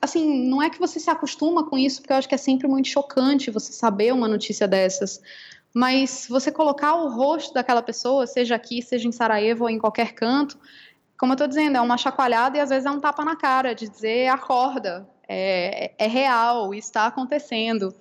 [0.02, 2.66] assim, não é que você se acostuma com isso, porque eu acho que é sempre
[2.66, 5.20] muito chocante você saber uma notícia dessas.
[5.72, 10.12] Mas você colocar o rosto daquela pessoa, seja aqui, seja em Sarajevo ou em qualquer
[10.12, 10.58] canto,
[11.18, 13.74] como eu estou dizendo, é uma chacoalhada e às vezes é um tapa na cara
[13.74, 17.94] de dizer acorda, é, é real, está acontecendo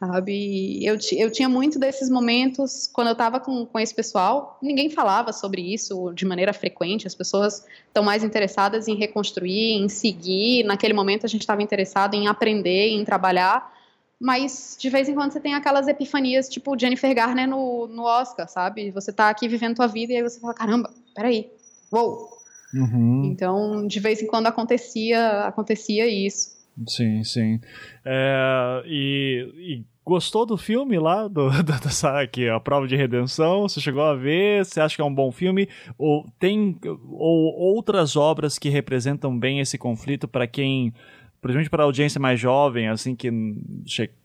[0.00, 0.82] sabe?
[0.82, 5.30] Eu, eu tinha muito desses momentos quando eu estava com, com esse pessoal, ninguém falava
[5.30, 10.94] sobre isso de maneira frequente, as pessoas estão mais interessadas em reconstruir, em seguir, naquele
[10.94, 13.70] momento a gente estava interessado em aprender, em trabalhar,
[14.18, 18.48] mas de vez em quando você tem aquelas epifanias, tipo Jennifer Garner no, no Oscar,
[18.48, 18.90] sabe?
[18.92, 21.50] Você está aqui vivendo tua vida e aí você fala, caramba, peraí,
[21.92, 22.40] uou!
[22.72, 23.24] Uhum.
[23.24, 26.59] Então, de vez em quando acontecia, acontecia isso.
[26.86, 27.60] Sim, sim.
[28.04, 33.62] É, e, e, gostou do filme lá, do, dessa aqui, a prova de redenção?
[33.68, 34.64] Você chegou a ver?
[34.64, 35.68] Você acha que é um bom filme?
[35.98, 36.78] Ou tem
[37.10, 40.92] ou outras obras que representam bem esse conflito para quem
[41.40, 43.30] principalmente para a audiência mais jovem, assim, que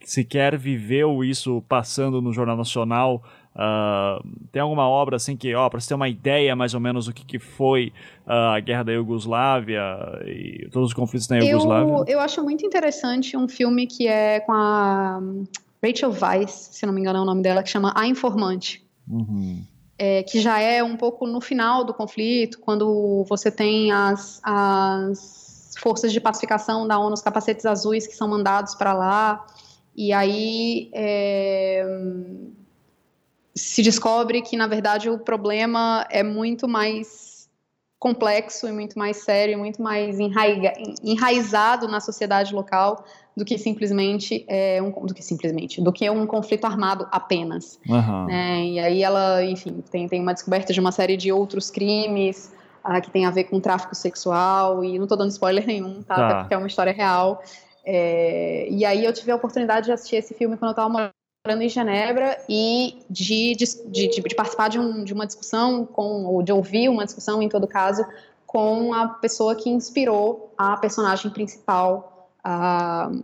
[0.02, 3.24] sequer viveu isso passando no Jornal Nacional,
[3.56, 7.06] uh, tem alguma obra, assim, que, ó, para você ter uma ideia mais ou menos
[7.06, 7.94] do que, que foi
[8.28, 9.82] uh, a Guerra da Iugoslávia
[10.26, 11.92] e todos os conflitos na Iugoslávia?
[11.92, 15.22] Eu, eu acho muito interessante um filme que é com a
[15.84, 18.86] Rachel Weisz, se não me engano é o nome dela, que chama A Informante.
[19.08, 19.64] Uhum.
[19.98, 25.74] É, que já é um pouco no final do conflito, quando você tem as, as
[25.80, 29.46] forças de pacificação da ONU, os capacetes azuis que são mandados para lá,
[29.96, 31.86] e aí é,
[33.56, 37.50] se descobre que, na verdade, o problema é muito mais
[37.98, 43.04] complexo e muito mais sério, e muito mais enraiga, enraizado na sociedade local
[43.36, 48.26] do que simplesmente é, um, do que simplesmente do que um conflito armado apenas uhum.
[48.26, 48.64] né?
[48.66, 53.02] e aí ela enfim tem, tem uma descoberta de uma série de outros crimes ah,
[53.02, 56.28] que tem a ver com tráfico sexual e não estou dando spoiler nenhum tá, tá.
[56.28, 57.42] Até porque é uma história real
[57.84, 61.12] é, e aí eu tive a oportunidade de assistir esse filme quando eu estava morando
[61.54, 66.42] em Genebra e de, de, de, de participar de, um, de uma discussão com ou
[66.42, 68.06] de ouvir uma discussão em todo caso
[68.46, 72.30] com a pessoa que inspirou a personagem principal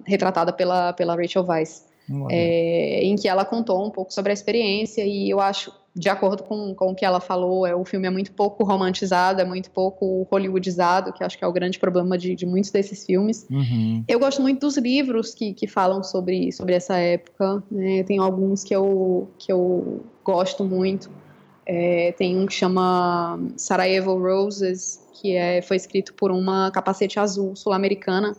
[0.03, 1.85] retratada pela, pela Rachel Weisz,
[2.29, 6.43] é, em que ela contou um pouco sobre a experiência e eu acho, de acordo
[6.43, 9.69] com, com o que ela falou, é, o filme é muito pouco romantizado, é muito
[9.71, 13.45] pouco hollywoodizado, que acho que é o grande problema de, de muitos desses filmes.
[13.49, 14.03] Uhum.
[14.07, 18.03] Eu gosto muito dos livros que, que falam sobre, sobre essa época, né?
[18.03, 21.11] tem alguns que eu, que eu gosto muito.
[21.65, 27.55] É, tem um que chama Sarajevo Roses, que é, foi escrito por uma capacete azul
[27.55, 28.35] sul-americana,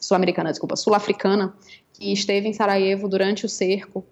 [0.00, 1.54] sul-americana, desculpa, sul-africana,
[1.92, 4.04] que esteve em Sarajevo durante o cerco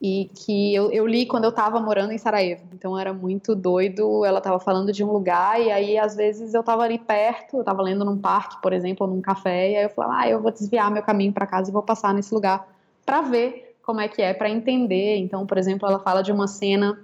[0.00, 2.62] e que eu, eu li quando eu estava morando em Sarajevo.
[2.72, 4.24] Então era muito doido.
[4.24, 7.60] Ela estava falando de um lugar e aí às vezes eu estava ali perto, eu
[7.60, 10.40] estava lendo num parque, por exemplo, ou num café, e aí eu falava, ah, eu
[10.40, 12.68] vou desviar meu caminho para casa e vou passar nesse lugar
[13.04, 15.16] para ver como é que é, para entender.
[15.16, 17.00] Então, por exemplo, ela fala de uma cena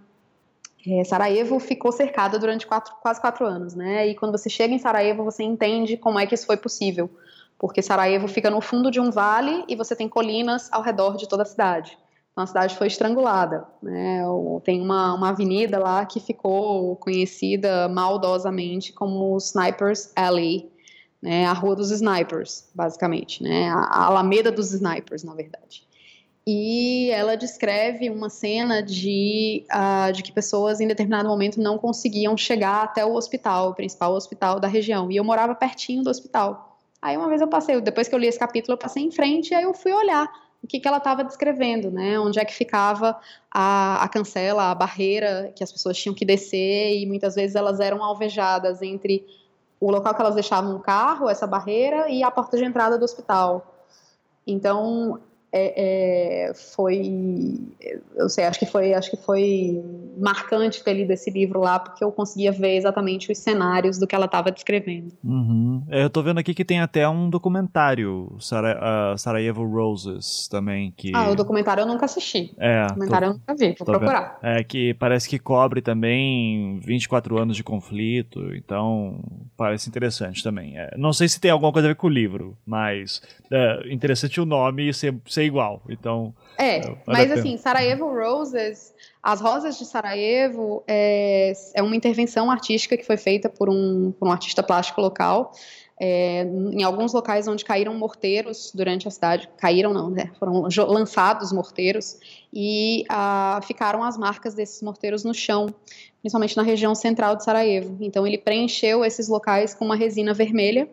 [0.87, 4.07] é, Sarajevo ficou cercada durante quatro, quase quatro anos, né?
[4.07, 7.11] E quando você chega em Sarajevo, você entende como é que isso foi possível
[7.59, 11.29] porque Sarajevo fica no fundo de um vale e você tem colinas ao redor de
[11.29, 11.97] toda a cidade.
[12.35, 13.65] Então a cidade foi estrangulada.
[13.81, 14.23] Né?
[14.63, 20.69] Tem uma, uma avenida lá que ficou conhecida maldosamente como Snipers Alley,
[21.23, 21.47] né?
[21.47, 23.71] a Rua dos Snipers, basicamente, né?
[23.71, 25.87] a Alameda dos Snipers, na verdade
[26.47, 32.37] e ela descreve uma cena de, uh, de que pessoas em determinado momento não conseguiam
[32.37, 35.11] chegar até o hospital, o principal hospital da região.
[35.11, 36.79] E eu morava pertinho do hospital.
[37.01, 39.51] Aí uma vez eu passei, depois que eu li esse capítulo, eu passei em frente
[39.51, 40.31] e aí eu fui olhar
[40.65, 42.19] o que, que ela estava descrevendo, né?
[42.19, 43.21] Onde é que ficava
[43.51, 47.81] a, a cancela, a barreira que as pessoas tinham que descer e muitas vezes elas
[47.81, 49.27] eram alvejadas entre
[49.79, 53.05] o local que elas deixavam o carro, essa barreira, e a porta de entrada do
[53.05, 53.75] hospital.
[54.47, 55.21] Então,
[55.57, 57.61] é, é, foi,
[58.17, 59.81] eu sei, acho que foi, acho que foi
[60.19, 64.17] marcante ter lido esse livro lá, porque eu conseguia ver exatamente os cenários do que
[64.17, 65.13] ela estava descrevendo.
[65.23, 65.85] Uhum.
[65.89, 70.93] É, eu tô vendo aqui que tem até um documentário, Sara, uh, Sarajevo Roses, também,
[70.97, 71.13] que...
[71.15, 72.53] Ah, o documentário eu nunca assisti.
[72.59, 72.87] É.
[72.87, 74.39] O documentário tô, eu nunca vi, vou procurar.
[74.43, 74.57] Vendo.
[74.57, 79.21] É, que parece que cobre também 24 anos de conflito, então
[79.57, 80.77] parece interessante também.
[80.77, 83.23] É, não sei se tem alguma coisa a ver com o livro, mas
[83.53, 85.15] é interessante o nome ser,
[85.45, 85.83] ser igual.
[85.89, 86.35] Então.
[86.59, 92.97] É, é mas assim, Sarajevo Roses, as rosas de Sarajevo é, é uma intervenção artística
[92.97, 95.53] que foi feita por um, por um artista plástico local.
[96.01, 101.53] É, em alguns locais onde caíram morteiros durante a cidade, caíram não, né, foram lançados
[101.53, 102.19] morteiros
[102.53, 105.73] e ah, ficaram as marcas desses morteiros no chão,
[106.21, 107.97] principalmente na região central de Sarajevo.
[108.01, 110.89] Então ele preencheu esses locais com uma resina vermelha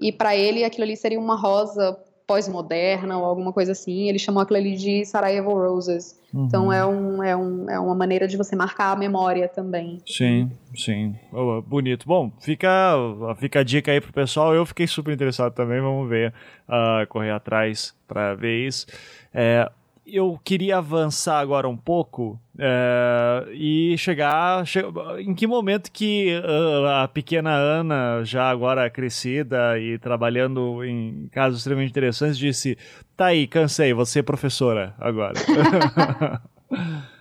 [0.00, 4.08] e para ele aquilo ali seria uma rosa pós-moderna ou alguma coisa assim.
[4.08, 6.18] Ele chamou aquilo ali de Sarajevo Roses.
[6.34, 6.46] Uhum.
[6.46, 10.00] Então é, um, é, um, é uma maneira de você marcar a memória também.
[10.06, 11.14] Sim, sim.
[11.32, 12.06] Oh, bonito.
[12.06, 12.94] Bom, fica,
[13.36, 14.54] fica a dica aí pro pessoal.
[14.54, 15.80] Eu fiquei super interessado também.
[15.80, 16.34] Vamos ver,
[16.68, 18.86] uh, correr atrás para ver isso.
[19.32, 19.70] É,
[20.06, 24.64] eu queria avançar agora um pouco é, e chegar.
[24.64, 24.80] Che
[25.18, 31.58] em que momento que uh, a pequena Ana, já agora crescida e trabalhando em casos
[31.58, 32.78] extremamente interessantes, disse:
[33.16, 35.34] Tá aí, cansei, você é professora agora.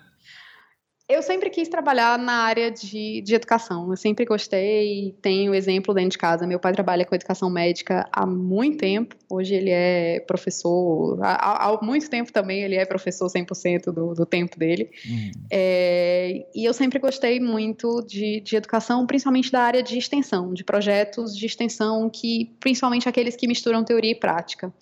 [1.16, 3.90] Eu sempre quis trabalhar na área de, de educação.
[3.90, 5.16] Eu sempre gostei.
[5.22, 6.46] Tenho exemplo dentro de casa.
[6.46, 9.16] Meu pai trabalha com educação médica há muito tempo.
[9.30, 11.18] Hoje ele é professor.
[11.24, 14.92] Há, há muito tempo também ele é professor 100% do, do tempo dele.
[15.08, 15.32] Uhum.
[15.50, 20.66] É, e eu sempre gostei muito de, de educação, principalmente da área de extensão, de
[20.66, 24.74] projetos de extensão, que principalmente aqueles que misturam teoria e prática.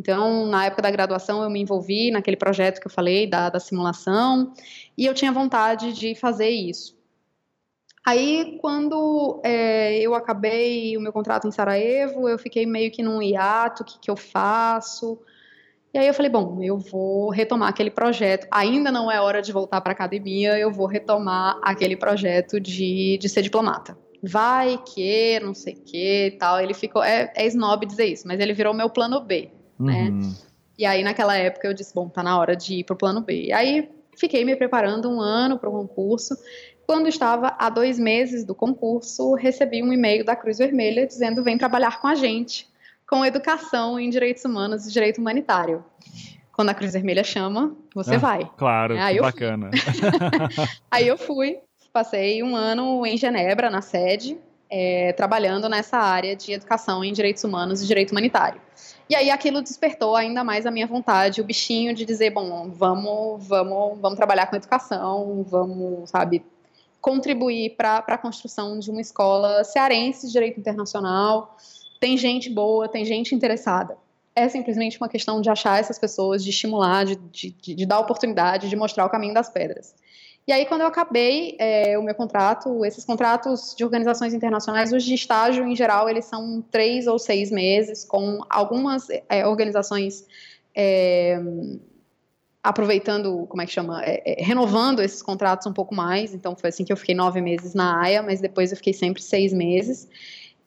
[0.00, 3.60] Então, na época da graduação, eu me envolvi naquele projeto que eu falei, da, da
[3.60, 4.54] simulação,
[4.96, 6.98] e eu tinha vontade de fazer isso.
[8.06, 13.20] Aí, quando é, eu acabei o meu contrato em Sarajevo, eu fiquei meio que num
[13.20, 15.18] hiato, o que, que eu faço?
[15.92, 18.46] E aí eu falei, bom, eu vou retomar aquele projeto.
[18.50, 23.18] Ainda não é hora de voltar para a academia, eu vou retomar aquele projeto de,
[23.18, 23.98] de ser diplomata.
[24.22, 26.60] Vai que, não sei o que tal.
[26.60, 29.50] Ele ficou, é, é snob dizer isso, mas ele virou meu plano B
[29.80, 30.10] né?
[30.10, 30.34] Uhum.
[30.78, 33.46] E aí, naquela época, eu disse, bom, tá na hora de ir pro plano B.
[33.46, 36.36] E aí, fiquei me preparando um ano para o concurso.
[36.86, 41.56] Quando estava a dois meses do concurso, recebi um e-mail da Cruz Vermelha dizendo, vem
[41.56, 42.68] trabalhar com a gente,
[43.08, 45.82] com educação em direitos humanos e direito humanitário.
[46.52, 48.50] Quando a Cruz Vermelha chama, você ah, vai.
[48.58, 49.70] Claro, aí que bacana.
[50.90, 51.58] aí eu fui,
[51.90, 54.36] passei um ano em Genebra, na sede,
[54.68, 58.60] é, trabalhando nessa área de educação em direitos humanos e direito humanitário.
[59.10, 63.44] E aí aquilo despertou ainda mais a minha vontade, o bichinho de dizer, bom, vamos,
[63.44, 66.44] vamos, vamos trabalhar com educação, vamos, sabe,
[67.00, 71.56] contribuir para a construção de uma escola cearense de direito internacional.
[71.98, 73.98] Tem gente boa, tem gente interessada.
[74.32, 78.68] É simplesmente uma questão de achar essas pessoas, de estimular, de, de, de dar oportunidade,
[78.68, 79.92] de mostrar o caminho das pedras.
[80.50, 85.04] E aí, quando eu acabei é, o meu contrato, esses contratos de organizações internacionais, os
[85.04, 90.26] de estágio, em geral, eles são três ou seis meses, com algumas é, organizações
[90.74, 91.40] é,
[92.60, 94.02] aproveitando, como é que chama,
[94.38, 96.34] renovando esses contratos um pouco mais.
[96.34, 99.22] Então, foi assim que eu fiquei nove meses na AIA, mas depois eu fiquei sempre
[99.22, 100.08] seis meses.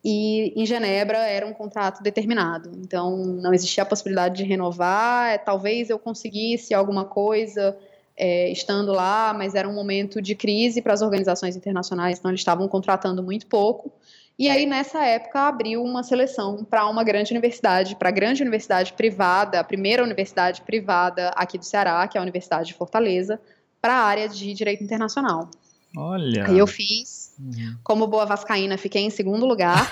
[0.02, 5.44] E em Genebra era um contrato determinado, então não existia a possibilidade de renovar.
[5.44, 7.78] Talvez eu conseguisse alguma coisa
[8.18, 12.42] é, estando lá, mas era um momento de crise para as organizações internacionais, então eles
[12.42, 13.92] estavam contratando muito pouco.
[14.38, 18.94] E aí, nessa época, abriu uma seleção para uma grande universidade, para a grande universidade
[18.94, 23.40] privada, a primeira universidade privada aqui do Ceará, que é a Universidade de Fortaleza,
[23.80, 25.52] para a área de Direito Internacional.
[25.96, 26.48] Olha!
[26.48, 27.78] Aí eu fiz, uhum.
[27.84, 29.88] como boa vascaína, fiquei em segundo lugar.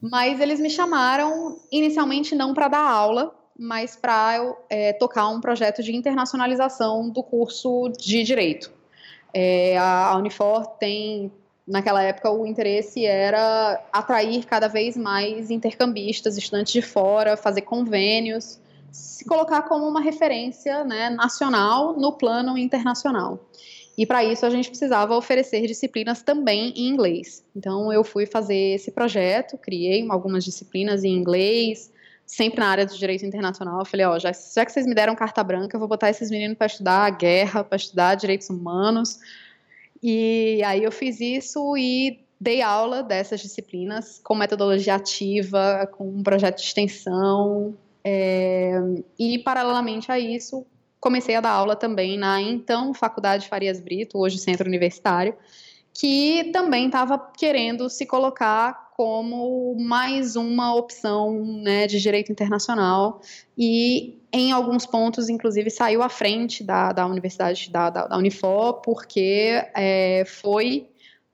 [0.00, 5.82] Mas eles me chamaram inicialmente não para dar aula, mas para é, tocar um projeto
[5.82, 8.72] de internacionalização do curso de direito.
[9.32, 11.32] É, a Unifor tem,
[11.66, 18.60] naquela época, o interesse era atrair cada vez mais intercambistas, estudantes de fora, fazer convênios,
[18.90, 23.38] se colocar como uma referência né, nacional no plano internacional.
[23.98, 27.42] E para isso a gente precisava oferecer disciplinas também em inglês.
[27.54, 31.90] Então eu fui fazer esse projeto, criei algumas disciplinas em inglês,
[32.26, 33.78] sempre na área do direito internacional.
[33.78, 36.30] Eu falei, ó, já, já que vocês me deram carta branca, eu vou botar esses
[36.30, 39.18] meninos para estudar guerra, para estudar direitos humanos.
[40.02, 46.22] E aí eu fiz isso e dei aula dessas disciplinas com metodologia ativa, com um
[46.22, 47.74] projeto de extensão.
[48.04, 48.74] É,
[49.18, 50.66] e paralelamente a isso,
[51.00, 55.34] comecei a dar aula também na então Faculdade Farias Brito, hoje Centro Universitário,
[55.98, 63.20] que também estava querendo se colocar como mais uma opção né, de direito internacional
[63.56, 68.74] e em alguns pontos, inclusive, saiu à frente da, da Universidade da, da, da Unifor,
[68.82, 70.86] porque é, foi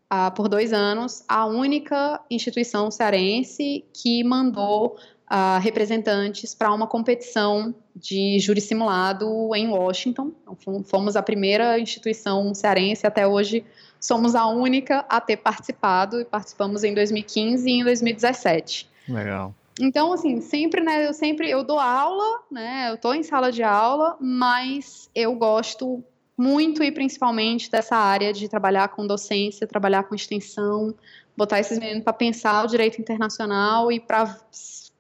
[0.09, 4.97] ah, por dois anos a única instituição cearense que mandou
[5.33, 9.27] uh, representantes para uma competição de júri simulado
[9.57, 10.31] em Washington.
[10.43, 13.65] Então, fomos a primeira instituição cearense, até hoje
[14.03, 18.91] somos a única a ter participado, e participamos em 2015 e em 2017.
[19.09, 19.55] Legal.
[19.81, 23.63] Então, assim, sempre, né, eu sempre, eu dou aula, né, eu estou em sala de
[23.63, 26.05] aula, mas eu gosto
[26.37, 30.95] muito e principalmente dessa área de trabalhar com docência, trabalhar com extensão,
[31.37, 34.37] botar esses meninos para pensar o direito internacional e para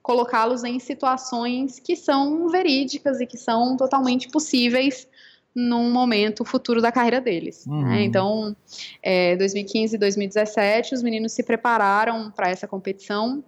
[0.01, 5.09] colocá-los em situações que são verídicas e que são totalmente possíveis
[5.55, 7.67] num momento futuro da carreira deles.
[7.67, 7.75] Né?
[7.75, 7.83] Uhum.
[7.83, 8.03] Né?
[8.05, 8.57] Então,
[9.03, 13.45] é, 2015 e 2017, os meninos se prepararam para essa competição,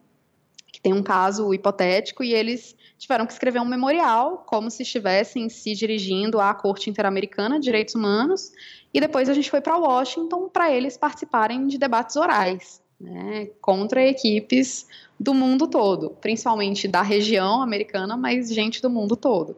[0.66, 5.48] que tem um caso hipotético, e eles tiveram que escrever um memorial, como se estivessem
[5.48, 8.52] se dirigindo à Corte Interamericana de Direitos Humanos,
[8.92, 12.82] e depois a gente foi para Washington para eles participarem de debates orais.
[13.00, 14.86] Né, contra equipes
[15.18, 19.56] do mundo todo, principalmente da região americana, mas gente do mundo todo.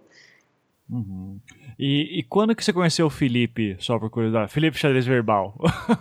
[0.88, 1.38] Uhum.
[1.78, 4.50] E, e, quando que você conheceu o Felipe, só por curiosidade?
[4.50, 5.54] Felipe Xadrez Verbal.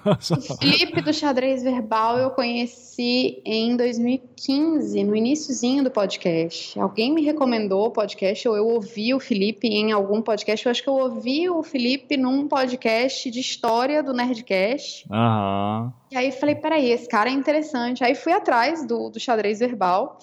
[0.60, 6.80] Felipe do Xadrez Verbal eu conheci em 2015, no iníciozinho do podcast.
[6.80, 10.66] Alguém me recomendou o podcast, ou eu ouvi o Felipe em algum podcast.
[10.66, 15.06] Eu acho que eu ouvi o Felipe num podcast de história do Nerdcast.
[15.12, 15.94] Aham.
[16.10, 18.02] E aí falei, peraí, esse cara é interessante.
[18.02, 20.20] Aí fui atrás do, do Xadrez Verbal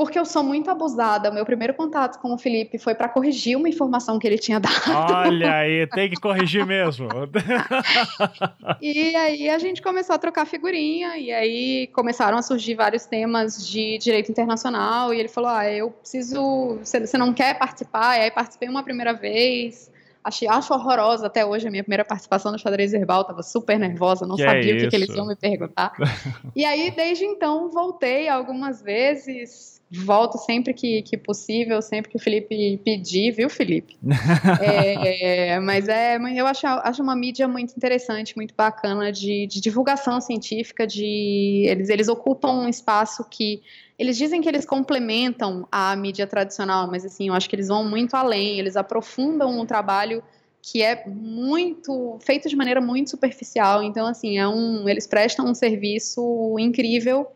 [0.00, 1.30] porque eu sou muito abusada.
[1.30, 4.72] Meu primeiro contato com o Felipe foi para corrigir uma informação que ele tinha dado.
[4.88, 7.06] Olha aí, tem que corrigir mesmo.
[8.80, 13.68] e aí a gente começou a trocar figurinha, e aí começaram a surgir vários temas
[13.68, 16.78] de direito internacional, e ele falou: Ah, eu preciso.
[16.82, 18.16] Você não quer participar?
[18.16, 19.92] E aí participei uma primeira vez.
[20.24, 24.26] Achei, acho horrorosa até hoje a minha primeira participação no xadrez verbal, tava super nervosa,
[24.26, 25.92] não que sabia é o que, que, eles iam me perguntar.
[26.56, 32.20] e aí, desde então, voltei algumas vezes, volto sempre que, que possível, sempre que o
[32.20, 33.98] Felipe pedir, viu, Felipe?
[34.62, 40.20] é, mas é, eu acho, acho uma mídia muito interessante, muito bacana de, de divulgação
[40.20, 43.62] científica, de eles, eles ocupam um espaço que
[43.98, 47.84] eles dizem que eles complementam a mídia tradicional, mas assim, eu acho que eles vão
[47.84, 50.22] muito além, eles aprofundam um trabalho
[50.62, 53.82] que é muito feito de maneira muito superficial.
[53.82, 57.26] Então, assim, é um, eles prestam um serviço incrível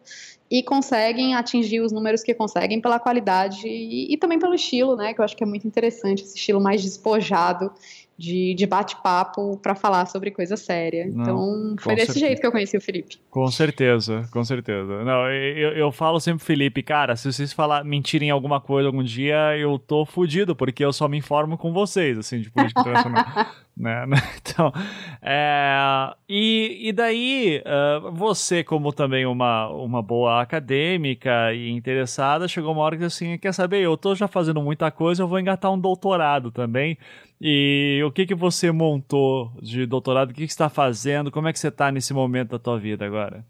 [0.50, 5.14] e conseguem atingir os números que conseguem pela qualidade e, e, também pelo estilo, né?
[5.14, 7.72] Que eu acho que é muito interessante esse estilo mais despojado
[8.16, 11.06] de, de bate-papo para falar sobre coisa séria.
[11.06, 12.26] Não, então, foi desse certeza.
[12.26, 13.18] jeito que eu conheci o Felipe.
[13.30, 15.04] Com certeza, com certeza.
[15.04, 19.56] Não, eu, eu falo sempre, Felipe, cara, se vocês falar, mentirem alguma coisa algum dia,
[19.58, 23.24] eu tô fudido, porque eu só me informo com vocês, assim, de política internacional.
[23.76, 24.04] né?
[24.54, 24.72] Então,
[25.20, 32.72] é, e, e daí, uh, você, como também uma, uma boa acadêmica e interessada, chegou
[32.72, 35.72] uma hora que assim, quer saber, eu tô já fazendo muita coisa, eu vou engatar
[35.72, 36.96] um doutorado também.
[37.40, 40.30] E o que que você montou de doutorado?
[40.30, 41.30] O que, que você está fazendo?
[41.30, 43.44] Como é que você está nesse momento da tua vida agora?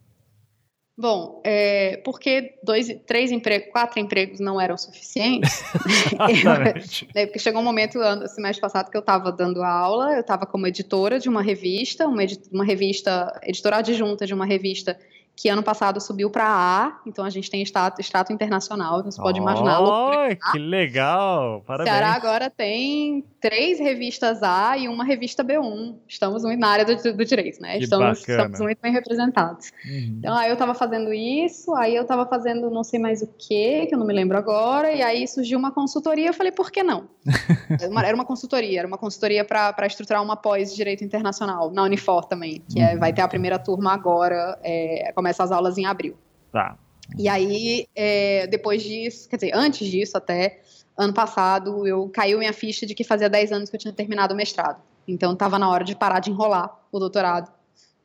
[0.97, 5.65] Bom, é, porque dois, três empregos, quatro empregos não eram suficientes.
[6.45, 10.21] eu, né, porque chegou um momento, ano, semestre passado, que eu estava dando aula, eu
[10.21, 14.97] estava como editora de uma revista, uma, uma revista, editora adjunta de uma revista
[15.37, 19.39] que ano passado subiu para A, então a gente tem extrato internacional, então você pode
[19.39, 19.81] imaginar.
[19.81, 21.63] Oh, que legal!
[21.67, 21.91] Parabéns.
[21.91, 25.97] Ceará agora tem três revistas A e uma revista B1.
[26.09, 27.79] Estamos muito na área do, do direito, né?
[27.79, 29.73] Estamos, estamos muito bem representados.
[29.85, 30.17] Uhum.
[30.19, 33.87] Então, aí eu estava fazendo isso, aí eu estava fazendo não sei mais o que,
[33.87, 36.83] que eu não me lembro agora, e aí surgiu uma consultoria, eu falei, por que
[36.83, 37.09] não?
[37.81, 41.71] Era uma, era uma consultoria, era uma consultoria para estruturar uma pós de Direito Internacional,
[41.71, 45.79] na Unifor também, que é, vai ter a primeira turma agora, é, começa as aulas
[45.79, 46.15] em abril.
[46.53, 46.77] Tá.
[47.19, 50.61] E aí, é, depois disso, quer dizer, antes disso até,
[50.97, 54.35] ano passado, eu caiu minha ficha de que fazia 10 anos que eu tinha terminado
[54.35, 54.83] o mestrado.
[55.09, 57.51] Então, estava na hora de parar de enrolar o doutorado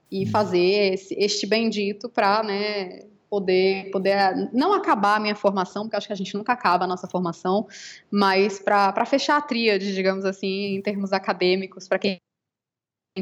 [0.10, 5.98] e fazer esse, este bendito para, né, poder, poder não acabar a minha formação, porque
[5.98, 7.68] acho que a gente nunca acaba a nossa formação,
[8.10, 12.20] mas para fechar a tríade, digamos assim, em termos acadêmicos, para quem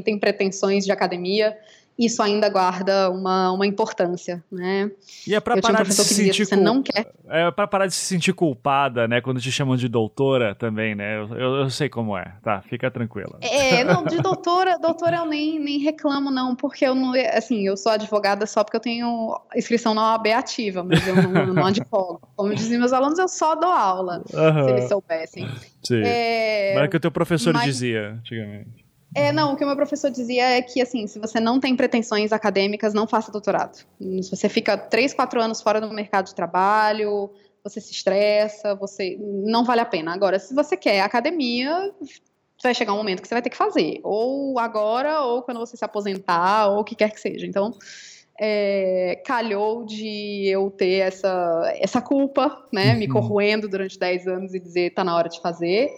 [0.03, 1.57] tem pretensões de academia,
[1.98, 4.91] isso ainda guarda uma, uma importância, né?
[5.28, 6.84] E é pra eu tinha um parar de se dizia, sentir se você cul- não
[6.84, 9.19] quer É pra parar de se sentir culpada, né?
[9.22, 11.18] Quando te chamam de doutora também, né?
[11.18, 12.34] Eu, eu, eu sei como é.
[12.44, 13.38] Tá, fica tranquila.
[13.41, 17.76] É, não, de doutora, doutora eu nem, nem reclamo, não, porque eu não, assim, eu
[17.76, 22.22] sou advogada só porque eu tenho inscrição na OAB ativa, mas eu não, não advogo.
[22.36, 25.48] Como diziam meus alunos, eu só dou aula, se Aham, eles soubessem.
[25.84, 26.02] sim.
[26.03, 28.86] É, Mas é que o teu professor mas- dizia antigamente.
[29.18, 31.76] É, não, o que o meu professor dizia é que, assim, se você não tem
[31.76, 33.77] pretensões acadêmicas, não faça doutorado.
[34.22, 37.30] Se você fica três, quatro anos fora do mercado de trabalho,
[37.64, 40.14] você se estressa, você não vale a pena.
[40.14, 41.91] Agora, se você quer academia,
[42.61, 43.99] vai chegar um momento que você vai ter que fazer.
[44.03, 47.45] Ou agora, ou quando você se aposentar, ou o que quer que seja.
[47.45, 47.73] Então,
[48.39, 53.14] é, calhou de eu ter essa, essa culpa, né, me Uhum.
[53.14, 55.89] corroendo durante 10 anos e dizer tá na hora de fazer.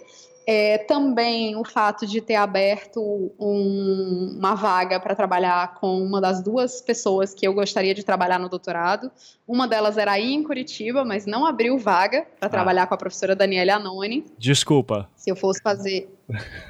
[0.52, 3.00] É, também o fato de ter aberto
[3.38, 8.36] um- uma vaga para trabalhar com uma das duas pessoas que eu gostaria de trabalhar
[8.40, 9.12] no doutorado.
[9.46, 13.36] Uma delas era aí em Curitiba, mas não abriu vaga para trabalhar com a professora
[13.36, 14.26] Daniela Anoni.
[14.36, 15.08] Desculpa.
[15.14, 16.08] Se eu fosse fazer,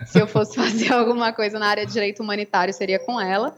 [0.05, 3.57] se eu fosse fazer alguma coisa na área de direito humanitário, seria com ela.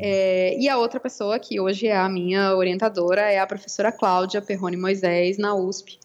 [0.00, 4.40] É, e a outra pessoa que hoje é a minha orientadora é a professora Cláudia
[4.40, 5.98] Perrone Moisés na USP.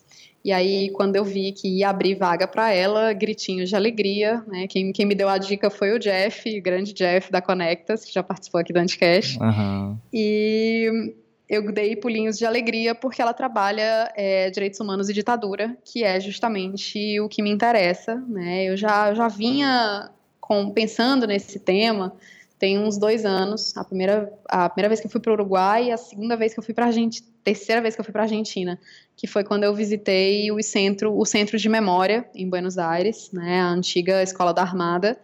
[0.44, 4.68] E aí, quando eu vi que ia abrir vaga para ela, gritinhos de alegria, né?
[4.68, 8.14] Quem, quem me deu a dica foi o Jeff, o grande Jeff da Conectas, que
[8.14, 9.38] já participou aqui do Anticast.
[9.42, 10.00] Aham.
[10.14, 11.14] E
[11.50, 16.20] eu dei pulinhos de alegria porque ela trabalha é, direitos humanos e ditadura, que é
[16.20, 18.16] justamente o que me interessa.
[18.28, 18.66] Né?
[18.66, 20.10] Eu já, já vinha
[20.40, 22.14] com- pensando nesse tema
[22.60, 23.76] tem uns dois anos.
[23.78, 26.54] A primeira, a primeira vez que eu fui para o Uruguai e a segunda vez
[26.54, 28.78] que eu fui para a Argentina, terceira vez que eu fui para a Argentina,
[29.16, 33.62] que foi quando eu visitei o centro, o centro de memória em Buenos Aires, né,
[33.62, 35.18] a antiga escola da Armada.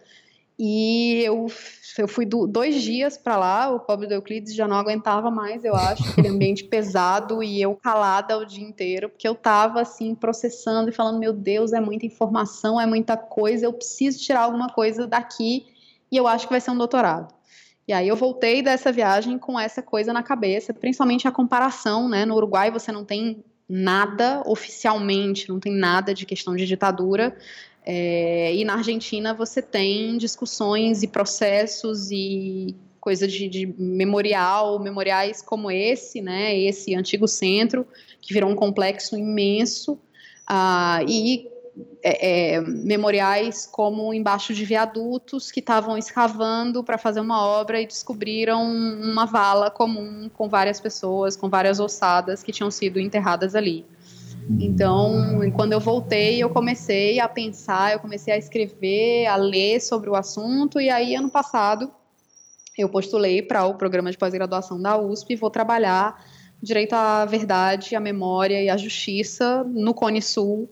[0.58, 1.46] E eu,
[1.98, 5.62] eu fui do- dois dias para lá, o pobre do Euclides já não aguentava mais,
[5.62, 10.14] eu acho, aquele ambiente pesado e eu calada o dia inteiro, porque eu tava assim
[10.14, 14.70] processando e falando, meu Deus, é muita informação, é muita coisa, eu preciso tirar alguma
[14.70, 15.66] coisa daqui
[16.16, 17.34] eu acho que vai ser um doutorado.
[17.88, 22.24] E aí eu voltei dessa viagem com essa coisa na cabeça, principalmente a comparação, né?
[22.24, 27.36] No Uruguai você não tem nada oficialmente, não tem nada de questão de ditadura.
[27.84, 35.40] É, e na Argentina você tem discussões e processos e coisa de, de memorial, memoriais
[35.40, 36.58] como esse, né?
[36.58, 37.86] Esse antigo centro
[38.20, 39.96] que virou um complexo imenso
[40.44, 41.48] ah, e
[42.02, 47.86] é, é, memoriais como embaixo de viadutos que estavam escavando para fazer uma obra e
[47.86, 53.84] descobriram uma vala comum com várias pessoas, com várias ossadas que tinham sido enterradas ali.
[54.60, 60.08] Então, quando eu voltei, eu comecei a pensar, eu comecei a escrever, a ler sobre
[60.08, 61.90] o assunto, e aí, ano passado,
[62.78, 66.24] eu postulei para o programa de pós-graduação da USP e vou trabalhar
[66.62, 70.70] direito à verdade, à memória e à justiça no Cone Sul,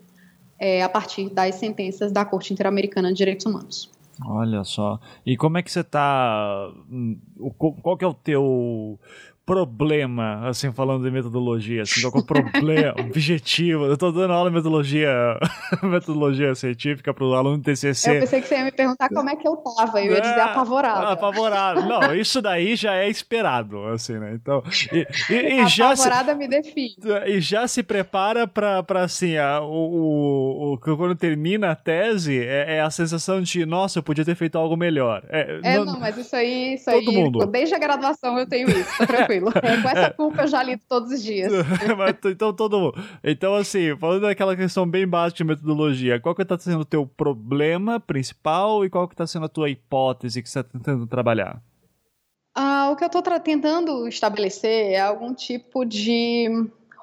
[0.64, 3.90] é, a partir das sentenças da Corte Interamericana de Direitos Humanos.
[4.24, 4.98] Olha só.
[5.26, 6.72] E como é que você tá.
[6.90, 7.18] hum,
[7.58, 8.98] Qual que é o teu
[9.46, 11.82] problema, assim, falando de metodologia?
[11.82, 13.84] Assim, qual é o problema, objetivo?
[13.86, 15.10] Eu tô dando aula de metodologia,
[15.82, 18.20] metodologia científica para o aluno do Eu TCC.
[18.20, 21.08] pensei que você ia me perguntar como é que eu tava, eu ia dizer apavorada.
[21.08, 21.82] Apavorado.
[21.86, 24.32] Não, isso daí já é esperado, assim, né?
[24.34, 24.62] Então,
[24.92, 26.94] e, e- e já se, apavorada me define.
[27.26, 32.38] e já se prepara pra, pra assim, a, o, o, o- quando termina a tese,
[32.40, 35.22] é, é a sensação de, nossa, eu podia ter feito algo melhor.
[35.28, 37.46] É, É, não- não, mas isso aí, isso Todo aí, mundo.
[37.46, 39.34] desde a graduação eu tenho isso, tá tranquilo.
[39.36, 41.52] É, com essa culpa eu já lido todos os dias.
[42.24, 43.05] Então todo mundo.
[43.23, 47.06] Então, assim, falando daquela questão bem básica de metodologia, qual que está sendo o teu
[47.06, 51.61] problema principal e qual que está sendo a tua hipótese que você está tentando trabalhar?
[52.55, 56.48] Ah, o que eu estou tentando estabelecer é algum tipo de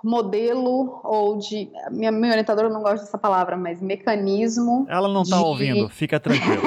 [0.03, 1.69] modelo ou de.
[1.91, 4.85] Minha, minha orientadora não gosta dessa palavra, mas mecanismo.
[4.89, 5.43] Ela não está de...
[5.43, 6.61] ouvindo, fica tranquilo.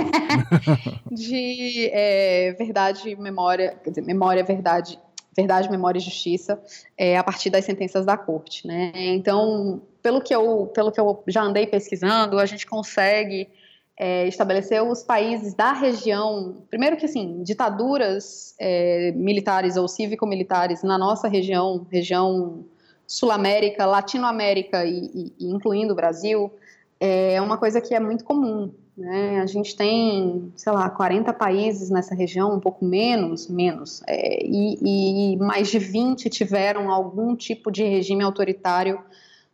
[1.11, 4.99] de é, verdade, memória, quer dizer, memória, verdade,
[5.36, 6.61] verdade, memória e justiça
[6.97, 8.93] é, a partir das sentenças da corte, né?
[8.94, 13.48] Então, pelo que eu, pelo que eu já andei pesquisando, a gente consegue
[13.98, 20.98] é, estabelecer os países da região, primeiro que assim, ditaduras é, militares ou cívico-militares na
[20.98, 22.65] nossa região, região
[23.06, 26.51] Sul-América, Latinoamérica e, e, incluindo o Brasil,
[27.01, 28.73] é uma coisa que é muito comum.
[28.96, 29.40] Né?
[29.40, 35.32] A gente tem, sei lá, 40 países nessa região, um pouco menos, menos, é, e,
[35.32, 39.02] e, mais de 20 tiveram algum tipo de regime autoritário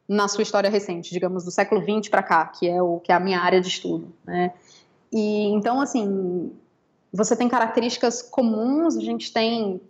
[0.07, 3.15] na sua história recente, digamos, do século 20 para cá, que é o que é
[3.15, 4.13] a minha área de estudo.
[4.27, 4.53] Né?
[5.11, 6.53] E então, assim,
[7.13, 9.81] você tem características comuns, a gente tem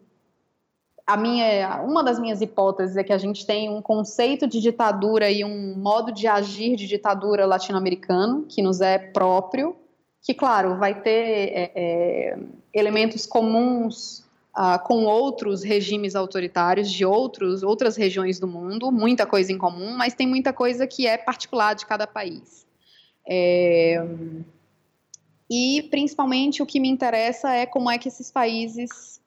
[1.12, 5.28] a minha, uma das minhas hipóteses é que a gente tem um conceito de ditadura
[5.28, 9.74] e um modo de agir de ditadura latino-americano que nos é próprio,
[10.22, 12.38] que claro vai ter é, é,
[12.72, 14.20] elementos comuns
[14.56, 19.96] uh, com outros regimes autoritários de outros outras regiões do mundo, muita coisa em comum,
[19.96, 22.64] mas tem muita coisa que é particular de cada país.
[23.28, 24.04] É,
[25.50, 29.19] e principalmente o que me interessa é como é que esses países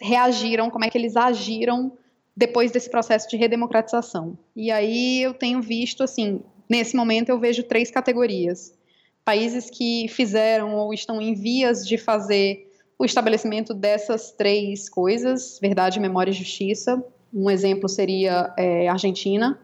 [0.00, 1.92] reagiram, como é que eles agiram
[2.36, 4.38] depois desse processo de redemocratização.
[4.54, 8.74] E aí eu tenho visto, assim, nesse momento eu vejo três categorias.
[9.24, 15.98] Países que fizeram ou estão em vias de fazer o estabelecimento dessas três coisas, verdade,
[15.98, 17.02] memória e justiça.
[17.32, 19.58] Um exemplo seria é, Argentina,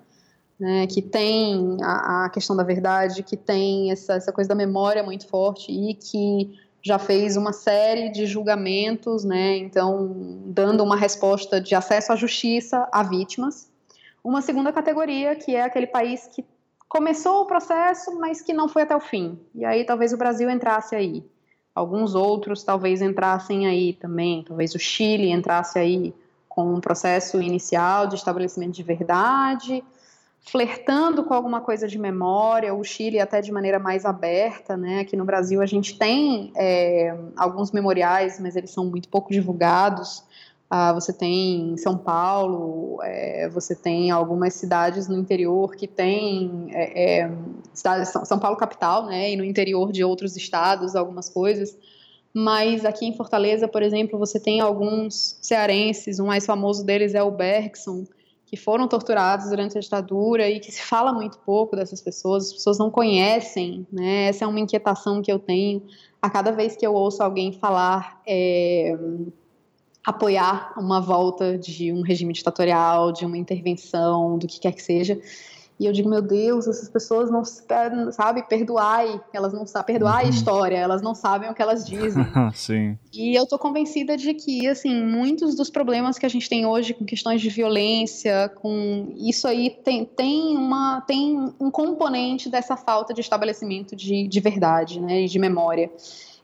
[0.58, 5.02] né, que tem a, a, questão da verdade, que tem essa, essa coisa da memória
[5.02, 11.60] muito forte e que já fez uma série de julgamentos, né, então dando uma resposta
[11.60, 13.70] de acesso à justiça a vítimas.
[14.22, 16.44] Uma segunda categoria, que é aquele país que
[16.88, 19.38] começou o processo, mas que não foi até o fim.
[19.54, 21.24] E aí talvez o Brasil entrasse aí.
[21.74, 26.14] Alguns outros talvez entrassem aí também, talvez o Chile entrasse aí
[26.48, 29.82] com um processo inicial de estabelecimento de verdade,
[30.44, 35.00] flertando com alguma coisa de memória, o Chile até de maneira mais aberta, né?
[35.00, 40.24] Aqui no Brasil a gente tem é, alguns memoriais, mas eles são muito pouco divulgados.
[40.68, 47.20] Ah, você tem São Paulo, é, você tem algumas cidades no interior que tem é,
[47.20, 47.30] é
[47.72, 49.30] cidade, São Paulo capital, né?
[49.30, 51.76] E no interior de outros estados algumas coisas.
[52.34, 56.18] Mas aqui em Fortaleza, por exemplo, você tem alguns cearenses.
[56.18, 58.04] O mais famoso deles é o Bergson,
[58.52, 62.52] que foram torturados durante a ditadura e que se fala muito pouco dessas pessoas, as
[62.52, 64.24] pessoas não conhecem, né?
[64.24, 65.82] Essa é uma inquietação que eu tenho
[66.20, 68.94] a cada vez que eu ouço alguém falar, é,
[70.04, 75.18] apoiar uma volta de um regime ditatorial, de uma intervenção, do que quer que seja.
[75.82, 80.26] E eu digo, meu Deus, essas pessoas não sabem perdoar, elas não sabem perdoar uhum.
[80.28, 82.24] a história, elas não sabem o que elas dizem.
[82.54, 82.96] Sim.
[83.12, 86.94] E eu tô convencida de que, assim, muitos dos problemas que a gente tem hoje
[86.94, 93.12] com questões de violência, com isso aí tem, tem uma tem um componente dessa falta
[93.12, 95.90] de estabelecimento de, de verdade, né, e de memória.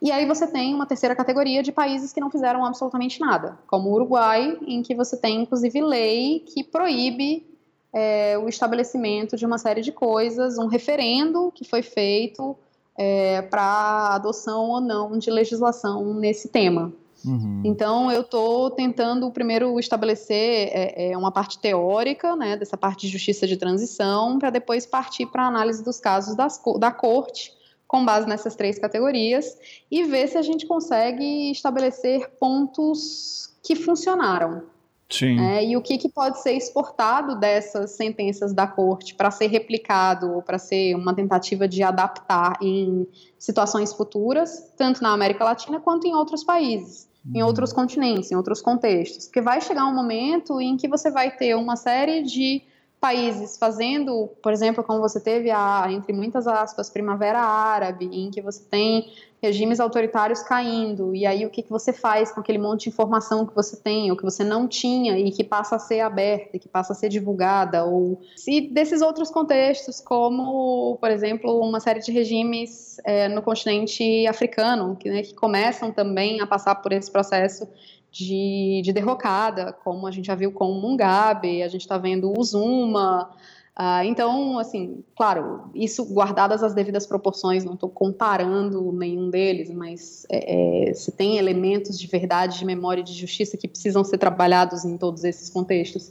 [0.03, 3.89] E aí você tem uma terceira categoria de países que não fizeram absolutamente nada, como
[3.89, 7.47] o Uruguai, em que você tem inclusive lei que proíbe
[7.93, 12.57] é, o estabelecimento de uma série de coisas, um referendo que foi feito
[12.97, 16.93] é, para adoção ou não de legislação nesse tema.
[17.25, 17.63] Uhum.
[17.65, 23.13] Então, eu estou tentando primeiro estabelecer é, é, uma parte teórica, né, dessa parte de
[23.13, 27.53] justiça de transição, para depois partir para a análise dos casos das, da corte,
[27.87, 29.57] com base nessas três categorias,
[29.91, 34.63] e ver se a gente consegue estabelecer pontos que funcionaram.
[35.11, 35.41] Sim.
[35.41, 40.31] É, e o que, que pode ser exportado dessas sentenças da corte para ser replicado
[40.33, 43.07] ou para ser uma tentativa de adaptar em
[43.39, 47.47] situações futuras, tanto na América Latina quanto em outros países, em uhum.
[47.49, 49.27] outros continentes, em outros contextos.
[49.27, 52.63] Porque vai chegar um momento em que você vai ter uma série de
[53.01, 58.43] países fazendo, por exemplo, como você teve a, entre muitas aspas, primavera árabe, em que
[58.43, 62.85] você tem regimes autoritários caindo, e aí o que, que você faz com aquele monte
[62.85, 66.01] de informação que você tem, ou que você não tinha, e que passa a ser
[66.01, 71.79] aberta, que passa a ser divulgada, ou se desses outros contextos, como, por exemplo, uma
[71.79, 76.93] série de regimes é, no continente africano, que, né, que começam também a passar por
[76.93, 77.69] esse processo
[78.11, 82.33] de, de derrocada, como a gente já viu com o Mugabe, a gente está vendo
[82.37, 83.31] o Zuma,
[83.79, 90.27] Uh, então, assim, claro, isso guardadas as devidas proporções, não estou comparando nenhum deles, mas
[90.29, 94.19] é, é, se tem elementos de verdade, de memória e de justiça que precisam ser
[94.19, 96.11] trabalhados em todos esses contextos.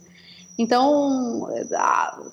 [0.56, 2.32] Então, uh,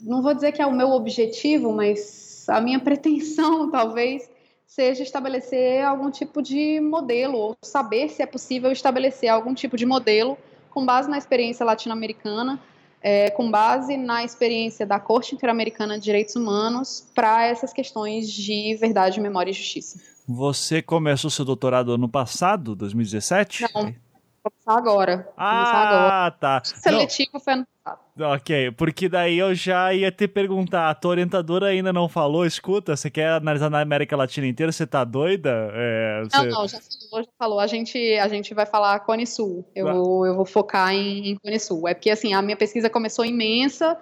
[0.00, 4.26] não vou dizer que é o meu objetivo, mas a minha pretensão, talvez,
[4.66, 9.84] seja estabelecer algum tipo de modelo, ou saber se é possível estabelecer algum tipo de
[9.84, 10.38] modelo
[10.70, 12.58] com base na experiência latino-americana
[13.02, 18.76] é, com base na experiência da Corte Interamericana de Direitos Humanos para essas questões de
[18.76, 19.98] verdade, memória e justiça.
[20.28, 23.62] Você começou seu doutorado ano passado, 2017?
[23.74, 23.94] Não,
[24.42, 25.28] começar agora.
[25.36, 26.30] Ah, começar agora.
[26.30, 26.62] tá.
[26.64, 27.40] seletivo não.
[27.40, 28.01] foi ano passado.
[28.18, 32.94] Ok, porque daí eu já ia te perguntar, a tua orientadora ainda não falou, escuta,
[32.94, 35.70] você quer analisar na América Latina inteira, você tá doida?
[35.72, 36.36] É, você...
[36.36, 39.90] Não, não, já falou, já falou, a gente, a gente vai falar Cone Sul, eu,
[39.90, 43.24] vou, eu vou focar em, em Cone Sul, é porque assim, a minha pesquisa começou
[43.24, 43.98] imensa,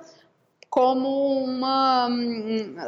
[0.69, 2.09] como uma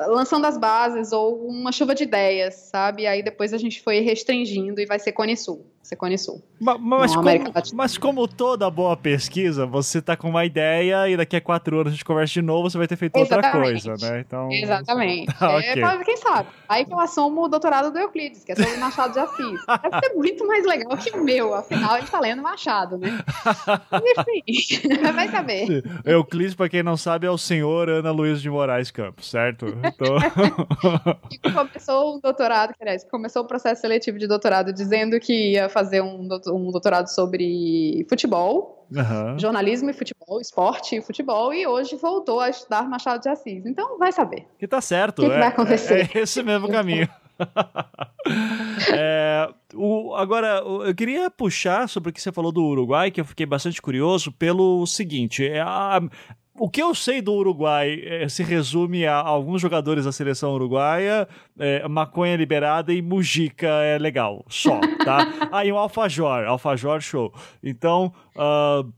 [0.08, 3.06] lançando as bases ou uma chuva de ideias, sabe?
[3.06, 5.66] Aí depois a gente foi restringindo e vai ser Cone Sul.
[5.82, 6.42] Ser Cone Sul.
[6.60, 7.28] Mas, mas, como,
[7.74, 11.88] mas, como, toda boa pesquisa, você tá com uma ideia e daqui a quatro anos
[11.88, 13.56] a gente conversa de novo, você vai ter feito Exatamente.
[13.56, 14.20] outra coisa, né?
[14.20, 14.50] Então...
[14.50, 15.32] Exatamente.
[15.42, 16.04] Tá, é, okay.
[16.04, 16.48] Quem sabe?
[16.68, 19.60] Aí que eu assumo o doutorado do Euclides, que é sobre Machado de Assis.
[19.82, 23.08] Deve ser muito mais legal que o meu, afinal gente tá lendo Machado, né?
[24.46, 25.82] Enfim, vai saber.
[26.04, 29.66] Euclides, pra quem não sabe, é o senhor Ana Luiz de Moraes Campos, certo?
[29.66, 30.16] Então...
[31.52, 36.28] começou o doutorado, aliás, começou o processo seletivo de doutorado dizendo que ia fazer um,
[36.70, 39.38] doutorado sobre futebol, uhum.
[39.38, 43.64] jornalismo e futebol, esporte e futebol, e hoje voltou a estudar Machado de Assis.
[43.66, 44.46] Então, vai saber.
[44.58, 45.20] Que tá certo.
[45.20, 46.10] O que, é, que vai acontecer?
[46.14, 47.08] É, é esse mesmo caminho.
[48.94, 53.24] é, o, agora, eu queria puxar sobre o que você falou do Uruguai, que eu
[53.24, 56.00] fiquei bastante curioso, pelo seguinte: é a,
[56.54, 61.26] o que eu sei do Uruguai é, se resume a alguns jogadores da seleção uruguaia,
[61.58, 65.26] é, maconha liberada e mujica é legal, só, tá?
[65.50, 67.32] ah, e um alfajor, alfajor show.
[67.62, 68.92] Então, uh,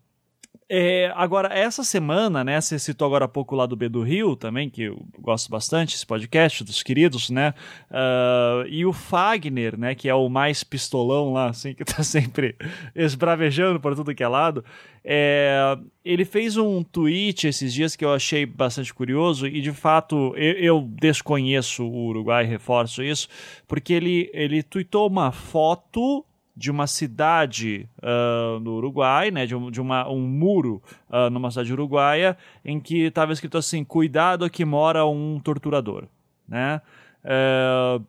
[0.77, 4.35] é, agora, essa semana, né, você citou agora há pouco lá do B do Rio
[4.35, 7.55] também, que eu gosto bastante, esse podcast dos queridos, né,
[7.93, 12.57] uh, e o Fagner, né, que é o mais pistolão lá, assim, que tá sempre
[12.93, 14.65] esbravejando por tudo que é lado,
[15.05, 20.35] é, ele fez um tweet esses dias que eu achei bastante curioso e, de fato,
[20.37, 23.29] eu, eu desconheço o Uruguai, reforço isso,
[23.69, 26.27] porque ele, ele tweetou uma foto
[26.57, 31.51] de uma cidade uh, no Uruguai, né, de, um, de uma, um muro uh, numa
[31.51, 36.05] cidade uruguaia, em que estava escrito assim: cuidado que mora um torturador,
[36.49, 36.81] né?
[37.25, 38.05] Uh,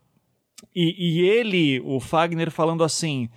[0.75, 3.29] e, e ele, o Fagner, falando assim: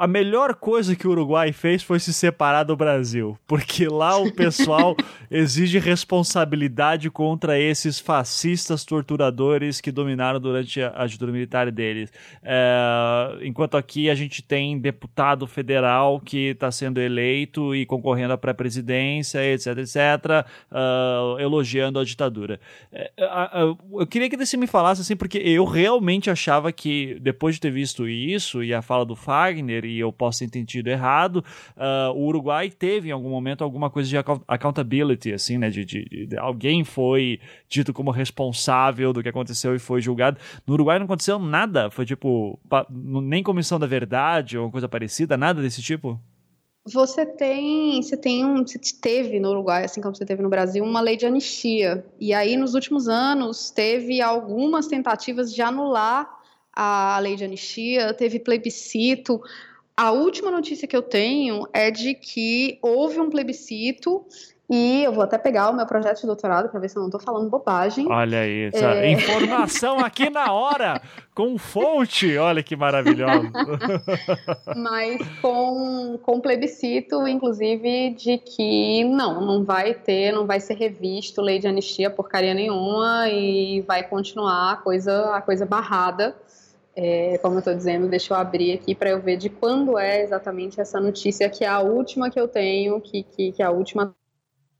[0.00, 4.32] a melhor coisa que o Uruguai fez foi se separar do Brasil, porque lá o
[4.34, 4.96] pessoal
[5.30, 12.10] exige responsabilidade contra esses fascistas torturadores que dominaram durante a, ditadura militar deles.
[12.42, 18.38] É, enquanto aqui a gente tem deputado federal que está sendo eleito e concorrendo à
[18.38, 19.96] pré-presidência, etc, etc,
[20.72, 22.58] uh, elogiando a ditadura.
[22.90, 23.12] É,
[23.92, 27.70] eu queria que você me falasse assim, porque eu realmente achava que, depois de ter
[27.70, 31.44] visto isso e a fala do Fagner e eu posso ter entendido errado,
[31.76, 34.16] uh, o Uruguai teve em algum momento alguma coisa de
[34.48, 35.70] accountability, assim, né?
[35.70, 40.38] De, de, de, alguém foi dito como responsável do que aconteceu e foi julgado.
[40.66, 42.58] No Uruguai não aconteceu nada, foi tipo,
[42.90, 46.18] nem comissão da verdade ou coisa parecida, nada desse tipo?
[46.84, 50.82] Você tem, você tem um, você teve no Uruguai, assim como você teve no Brasil,
[50.82, 52.04] uma lei de anistia.
[52.18, 56.40] E aí, nos últimos anos, teve algumas tentativas de anular
[56.72, 59.40] a lei de anistia, teve plebiscito.
[60.00, 64.24] A última notícia que eu tenho é de que houve um plebiscito
[64.66, 67.08] e eu vou até pegar o meu projeto de doutorado para ver se eu não
[67.08, 68.10] estou falando bobagem.
[68.10, 69.10] Olha aí, é...
[69.10, 71.02] informação aqui na hora,
[71.34, 73.50] com fonte, olha que maravilhoso.
[74.74, 81.42] Mas com, com plebiscito, inclusive, de que não, não vai ter, não vai ser revisto
[81.42, 86.34] lei de anistia porcaria nenhuma e vai continuar a coisa, a coisa barrada.
[87.02, 90.22] É, como eu estou dizendo, deixa eu abrir aqui para eu ver de quando é
[90.22, 93.70] exatamente essa notícia, que é a última que eu tenho, que, que, que é a
[93.70, 94.14] última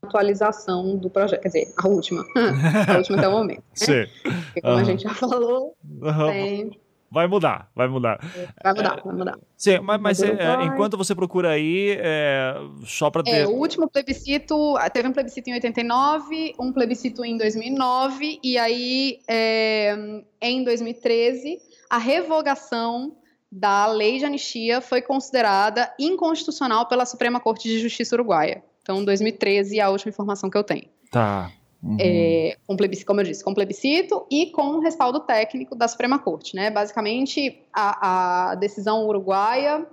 [0.03, 2.23] atualização do projeto, quer dizer, a última,
[2.87, 3.57] a última até o momento.
[3.57, 3.63] Né?
[3.73, 4.05] Sim.
[4.21, 4.79] Porque como uhum.
[4.79, 6.31] a gente já falou, uhum.
[6.31, 6.79] tem...
[7.09, 8.19] Vai mudar, vai mudar.
[8.63, 9.39] Vai mudar, é, vai mudar.
[9.57, 12.53] Sim, mas, mas é, enquanto você procura aí, é,
[12.85, 13.31] só para ter...
[13.31, 19.19] É, o último plebiscito, teve um plebiscito em 89, um plebiscito em 2009, e aí
[19.27, 23.17] é, em 2013 a revogação
[23.51, 28.63] da lei de anistia foi considerada inconstitucional pela Suprema Corte de Justiça Uruguaia.
[28.81, 30.87] Então, 2013 é a última informação que eu tenho.
[31.11, 31.51] Tá.
[31.83, 31.97] Uhum.
[31.99, 36.55] É, com plebiscito, como eu disse, com plebiscito e com respaldo técnico da Suprema Corte.
[36.55, 36.71] Né?
[36.71, 39.85] Basicamente, a, a decisão uruguaia,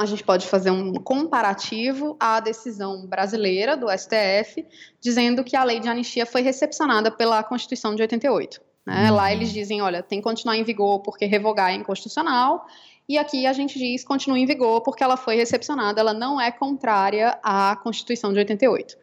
[0.00, 4.66] a gente pode fazer um comparativo à decisão brasileira do STF,
[4.98, 8.62] dizendo que a lei de anistia foi recepcionada pela Constituição de 88.
[8.86, 9.10] Né?
[9.10, 9.16] Uhum.
[9.16, 12.66] Lá eles dizem, olha, tem que continuar em vigor porque revogar é inconstitucional,
[13.08, 16.50] e aqui a gente diz continua em vigor porque ela foi recepcionada, ela não é
[16.50, 18.96] contrária à Constituição de 88.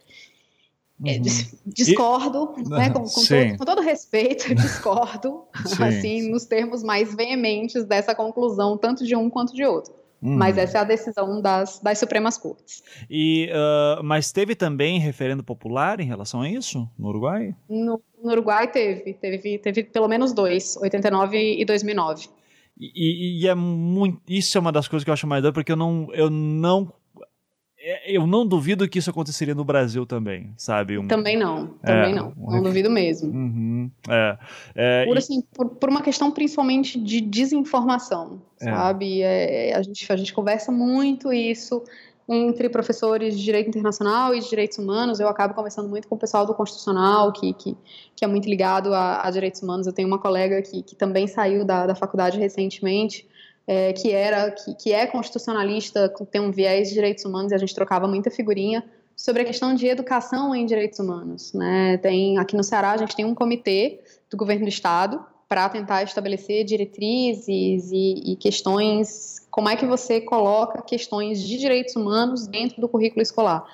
[1.03, 1.21] É, uhum.
[1.65, 2.69] Discordo, e...
[2.69, 6.29] né, com, com, todo, com, todo, respeito, discordo, sim, assim, sim.
[6.29, 10.00] nos termos mais veementes dessa conclusão, tanto de um quanto de outro.
[10.21, 10.37] Uhum.
[10.37, 12.83] Mas essa é a decisão das, das Supremas Cortes.
[13.09, 17.55] E, uh, mas teve também referendo popular em relação a isso no Uruguai?
[17.67, 22.27] No, no Uruguai teve, teve, teve pelo menos dois, 89 e 2009.
[22.79, 24.21] E, e, é muito.
[24.27, 26.91] Isso é uma das coisas que eu acho mais doido, porque eu não, eu não
[28.05, 30.97] eu não duvido que isso aconteceria no Brasil também, sabe?
[30.97, 31.07] Um...
[31.07, 32.33] Também não, também é, não.
[32.37, 32.63] Não um...
[32.63, 33.31] duvido mesmo.
[33.31, 34.37] Uhum, é,
[34.75, 38.65] é, por, assim, por, por, uma questão principalmente de desinformação, é.
[38.65, 39.21] sabe?
[39.21, 41.83] É, a, gente, a gente conversa muito isso
[42.29, 45.19] entre professores de direito internacional e de direitos humanos.
[45.19, 47.77] Eu acabo conversando muito com o pessoal do constitucional, que, que,
[48.15, 49.85] que é muito ligado a, a, direitos humanos.
[49.85, 53.27] Eu tenho uma colega que, que também saiu da, da faculdade recentemente
[53.67, 57.57] é, que era que, que é constitucionalista, tem um viés de direitos humanos e a
[57.57, 58.83] gente trocava muita figurinha
[59.15, 61.53] sobre a questão de educação em direitos humanos.
[61.53, 61.97] Né?
[61.97, 66.01] Tem aqui no Ceará a gente tem um comitê do governo do estado para tentar
[66.03, 72.79] estabelecer diretrizes e, e, questões, como é que você coloca questões de direitos humanos dentro
[72.79, 73.65] do currículo escolar.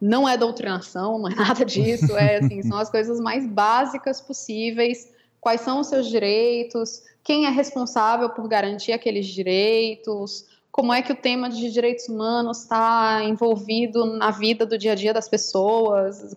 [0.00, 5.08] Não é doutrinação, não é nada disso, é assim, são as coisas mais básicas possíveis.
[5.44, 7.02] Quais são os seus direitos?
[7.24, 12.60] quem é responsável por garantir aqueles direitos, como é que o tema de direitos humanos
[12.60, 16.36] está envolvido na vida do dia a dia das pessoas,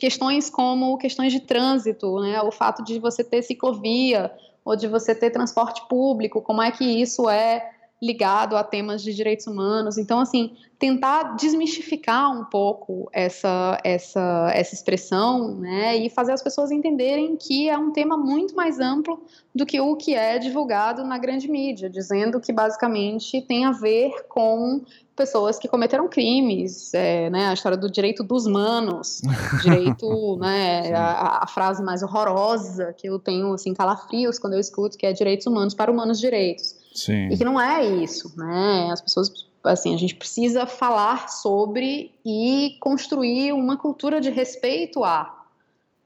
[0.00, 4.32] questões como questões de trânsito, né, o fato de você ter ciclovia
[4.64, 7.73] ou de você ter transporte público, como é que isso é
[8.04, 9.96] ligado a temas de direitos humanos.
[9.96, 16.70] Então, assim, tentar desmistificar um pouco essa, essa, essa expressão, né, e fazer as pessoas
[16.70, 19.22] entenderem que é um tema muito mais amplo
[19.54, 24.26] do que o que é divulgado na grande mídia, dizendo que basicamente tem a ver
[24.28, 24.82] com
[25.16, 29.22] pessoas que cometeram crimes, é, né, a história do direito dos manos,
[29.62, 34.98] direito, né, a, a, frase mais horrorosa que eu tenho, assim, calafrios quando eu escuto,
[34.98, 36.83] que é direitos humanos para humanos direitos.
[36.94, 37.28] Sim.
[37.28, 38.88] E que não é isso, né?
[38.92, 45.44] As pessoas, assim, a gente precisa falar sobre e construir uma cultura de respeito a,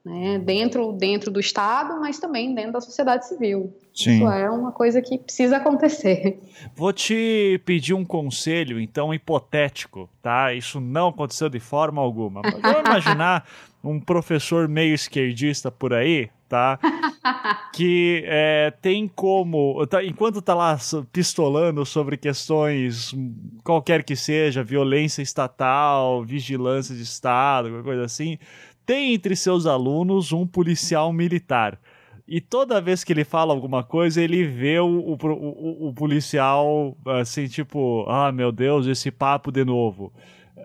[0.03, 0.39] né?
[0.39, 3.71] Dentro, dentro do Estado, mas também dentro da sociedade civil.
[3.93, 4.15] Sim.
[4.15, 6.39] Isso é uma coisa que precisa acontecer.
[6.75, 10.53] Vou te pedir um conselho, então, hipotético, tá?
[10.53, 12.41] Isso não aconteceu de forma alguma.
[12.41, 13.47] Vamos imaginar
[13.83, 16.79] um professor meio esquerdista por aí, tá?
[17.71, 20.77] que é, tem como, tá, enquanto tá lá
[21.13, 23.15] pistolando sobre questões,
[23.63, 28.37] qualquer que seja, violência estatal, vigilância de Estado, qualquer coisa assim,
[28.85, 31.79] tem entre seus alunos um policial militar.
[32.27, 36.95] E toda vez que ele fala alguma coisa, ele vê o, o, o, o policial
[37.05, 40.11] assim, tipo, ah, meu Deus, esse papo de novo.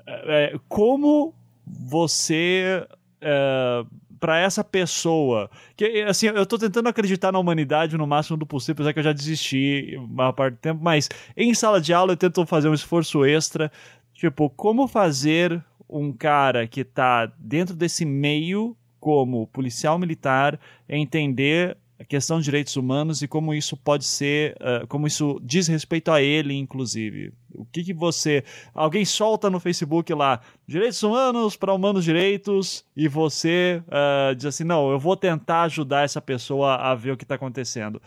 [0.06, 1.35] É, como
[1.66, 2.86] você
[3.27, 3.85] é,
[4.24, 5.51] para essa pessoa.
[5.76, 9.05] Que, assim, eu tô tentando acreditar na humanidade no máximo do possível, apesar que eu
[9.05, 12.72] já desisti uma parte do tempo, mas em sala de aula eu tento fazer um
[12.72, 13.70] esforço extra.
[14.14, 22.05] Tipo, como fazer um cara que tá dentro desse meio como policial militar entender a
[22.05, 26.21] questão de direitos humanos e como isso pode ser, uh, como isso diz respeito a
[26.21, 27.33] ele, inclusive.
[27.55, 28.43] O que, que você.
[28.75, 34.65] Alguém solta no Facebook lá, direitos humanos para humanos direitos, e você uh, diz assim:
[34.65, 38.03] não, eu vou tentar ajudar essa pessoa a ver o que está acontecendo.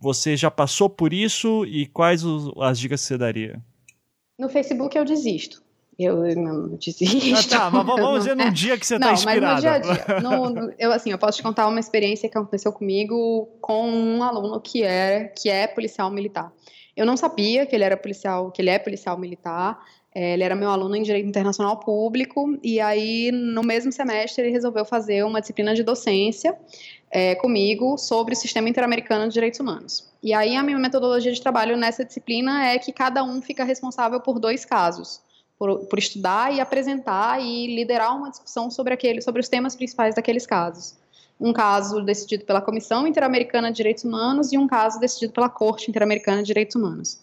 [0.00, 3.62] Você já passou por isso e quais os, as dicas que você daria?
[4.38, 5.65] No Facebook eu desisto.
[5.98, 7.54] Eu não desisto.
[7.54, 9.46] Ah, tá, mas vamos dizer num dia que você está inspirada.
[9.46, 10.20] Mas no dia a dia.
[10.20, 14.60] No, eu, assim, eu posso te contar uma experiência que aconteceu comigo com um aluno
[14.60, 16.52] que é, que é policial militar.
[16.94, 19.82] Eu não sabia que ele era policial, que ele é policial militar.
[20.14, 24.50] É, ele era meu aluno em Direito Internacional Público, e aí, no mesmo semestre, ele
[24.50, 26.56] resolveu fazer uma disciplina de docência
[27.10, 30.10] é, comigo sobre o Sistema Interamericano de Direitos Humanos.
[30.22, 34.18] E aí, a minha metodologia de trabalho nessa disciplina é que cada um fica responsável
[34.18, 35.25] por dois casos
[35.58, 40.14] por, por, estudar e apresentar e liderar uma discussão sobre, aquele, sobre os temas principais
[40.14, 40.96] daqueles casos.
[41.40, 45.90] Um caso decidido pela Comissão Interamericana de Direitos Humanos e um caso decidido pela Corte
[45.90, 47.20] Interamericana de Direitos Humanos.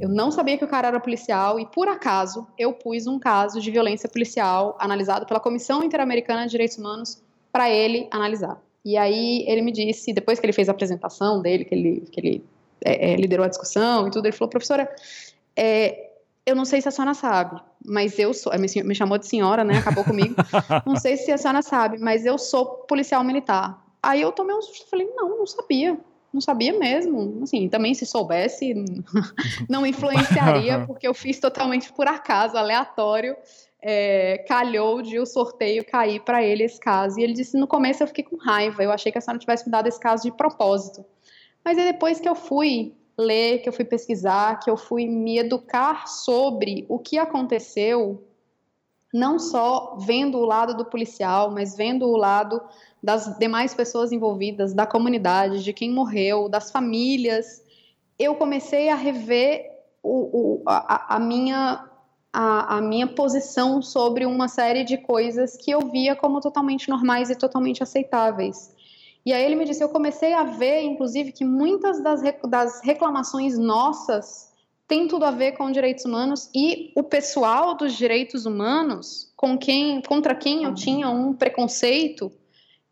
[0.00, 3.60] Eu não sabia que o cara era policial e, por acaso, eu pus um caso
[3.60, 7.22] de violência policial analisado pela Comissão Interamericana de Direitos Humanos
[7.52, 8.60] para ele analisar.
[8.84, 12.20] E aí ele me disse, depois que ele fez a apresentação dele, que ele, que
[12.20, 12.44] ele
[12.84, 14.92] é, é, liderou a discussão e tudo, ele falou, professora,
[15.56, 16.03] é,
[16.46, 18.52] eu não sei se a senhora sabe, mas eu sou.
[18.58, 19.78] Me, chamou de senhora, né?
[19.78, 20.34] Acabou comigo.
[20.84, 23.82] não sei se a senhora sabe, mas eu sou policial militar.
[24.02, 25.98] Aí eu tomei um susto, falei, não, não sabia.
[26.32, 27.40] Não sabia mesmo.
[27.42, 28.74] Assim, também se soubesse,
[29.70, 33.36] não influenciaria, porque eu fiz totalmente por acaso, aleatório.
[33.86, 37.18] É, calhou de o sorteio cair para ele esse caso.
[37.18, 39.64] E ele disse: no começo eu fiquei com raiva, eu achei que a senhora tivesse
[39.64, 41.04] me dado esse caso de propósito.
[41.64, 45.38] Mas aí depois que eu fui ler, que eu fui pesquisar, que eu fui me
[45.38, 48.26] educar sobre o que aconteceu,
[49.12, 52.60] não só vendo o lado do policial, mas vendo o lado
[53.02, 57.62] das demais pessoas envolvidas, da comunidade, de quem morreu, das famílias,
[58.18, 59.70] eu comecei a rever
[60.02, 61.88] o, o, a, a, minha
[62.32, 67.30] a, a, minha posição sobre uma série de coisas que eu via como totalmente normais
[67.30, 68.74] e totalmente aceitáveis.
[69.24, 73.58] E aí ele me disse, eu comecei a ver, inclusive, que muitas das, das reclamações
[73.58, 74.52] nossas
[74.86, 80.02] têm tudo a ver com direitos humanos e o pessoal dos direitos humanos, com quem,
[80.02, 82.30] contra quem eu tinha um preconceito,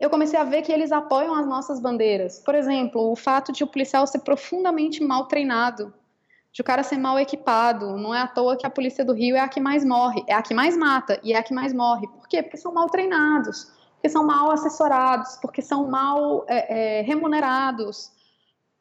[0.00, 2.38] eu comecei a ver que eles apoiam as nossas bandeiras.
[2.38, 5.92] Por exemplo, o fato de o policial ser profundamente mal treinado,
[6.50, 7.98] de o cara ser mal equipado.
[7.98, 10.32] Não é à toa que a polícia do Rio é a que mais morre, é
[10.32, 12.08] a que mais mata e é a que mais morre.
[12.08, 12.42] Por quê?
[12.42, 13.70] Porque são mal treinados
[14.02, 18.10] porque são mal assessorados, porque são mal é, é, remunerados.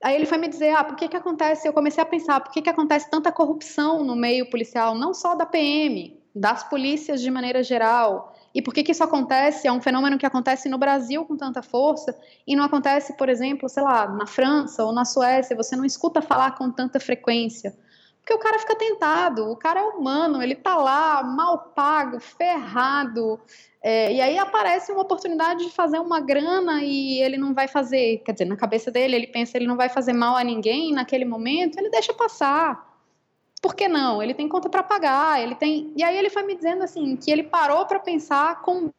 [0.03, 1.67] Aí ele foi me dizer, ah, por que que acontece?
[1.67, 5.35] Eu comecei a pensar, por que que acontece tanta corrupção no meio policial, não só
[5.35, 8.35] da PM, das polícias de maneira geral.
[8.51, 9.67] E por que que isso acontece?
[9.67, 12.17] É um fenômeno que acontece no Brasil com tanta força
[12.47, 16.19] e não acontece, por exemplo, sei lá, na França ou na Suécia, você não escuta
[16.19, 17.77] falar com tanta frequência.
[18.21, 23.39] Porque o cara fica tentado, o cara é humano, ele tá lá, mal pago, ferrado,
[23.83, 28.19] é, e aí aparece uma oportunidade de fazer uma grana e ele não vai fazer,
[28.23, 31.25] quer dizer, na cabeça dele ele pensa ele não vai fazer mal a ninguém naquele
[31.25, 32.89] momento, ele deixa passar.
[33.59, 34.21] Por que não?
[34.21, 35.93] Ele tem conta para pagar, ele tem.
[35.95, 38.89] E aí ele foi me dizendo assim que ele parou para pensar com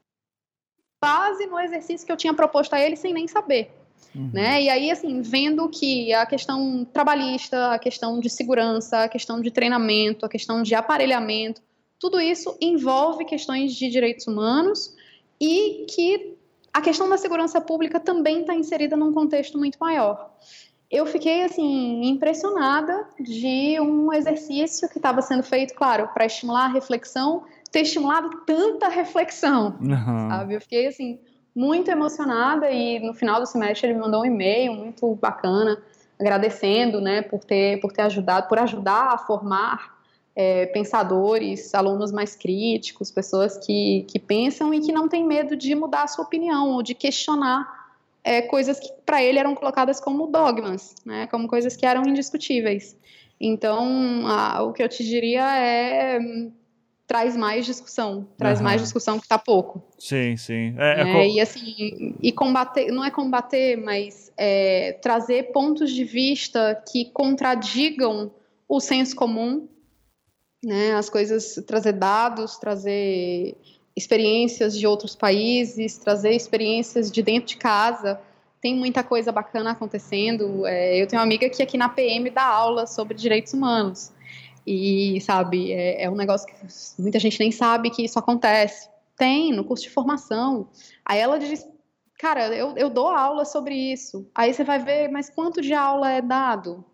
[1.01, 3.73] base no exercício que eu tinha proposto a ele sem nem saber.
[4.15, 4.31] Uhum.
[4.33, 4.63] Né?
[4.63, 9.51] E aí, assim, vendo que a questão trabalhista, a questão de segurança, a questão de
[9.51, 11.61] treinamento, a questão de aparelhamento,
[12.03, 14.93] tudo isso envolve questões de direitos humanos
[15.41, 16.37] e que
[16.75, 20.33] a questão da segurança pública também está inserida num contexto muito maior.
[20.91, 26.73] Eu fiquei assim impressionada de um exercício que estava sendo feito, claro, para estimular a
[26.73, 30.29] reflexão, ter estimulado tanta reflexão, uhum.
[30.29, 30.55] sabe?
[30.55, 31.21] Eu fiquei assim
[31.55, 35.81] muito emocionada e no final do semestre ele me mandou um e-mail muito bacana
[36.19, 40.02] agradecendo, né, por ter por ter ajudado, por ajudar a formar
[40.35, 45.75] é, pensadores, alunos mais críticos, pessoas que, que pensam e que não têm medo de
[45.75, 47.83] mudar a sua opinião ou de questionar
[48.25, 52.97] é, coisas que para ele eram colocadas como dogmas, né, como coisas que eram indiscutíveis.
[53.41, 56.19] Então, a, o que eu te diria é
[57.13, 58.65] traz mais discussão, traz uhum.
[58.65, 59.83] mais discussão que está pouco.
[59.99, 60.75] Sim, sim.
[60.79, 66.05] É, é, é, e assim, e combater, não é combater, mas é, trazer pontos de
[66.05, 68.31] vista que contradigam
[68.67, 69.69] o senso comum,
[70.65, 73.57] né, as coisas, trazer dados, trazer
[73.97, 78.21] experiências de outros países, trazer experiências de dentro de casa.
[78.61, 80.67] Tem muita coisa bacana acontecendo.
[80.67, 84.13] É, eu tenho uma amiga que aqui na PM dá aula sobre direitos humanos.
[84.67, 86.55] E, sabe, é, é um negócio que
[87.03, 88.89] muita gente nem sabe que isso acontece.
[89.17, 90.69] Tem, no curso de formação.
[91.05, 91.67] Aí ela diz,
[92.19, 94.31] cara, eu, eu dou aula sobre isso.
[94.35, 96.85] Aí você vai ver, mas quanto de aula é dado?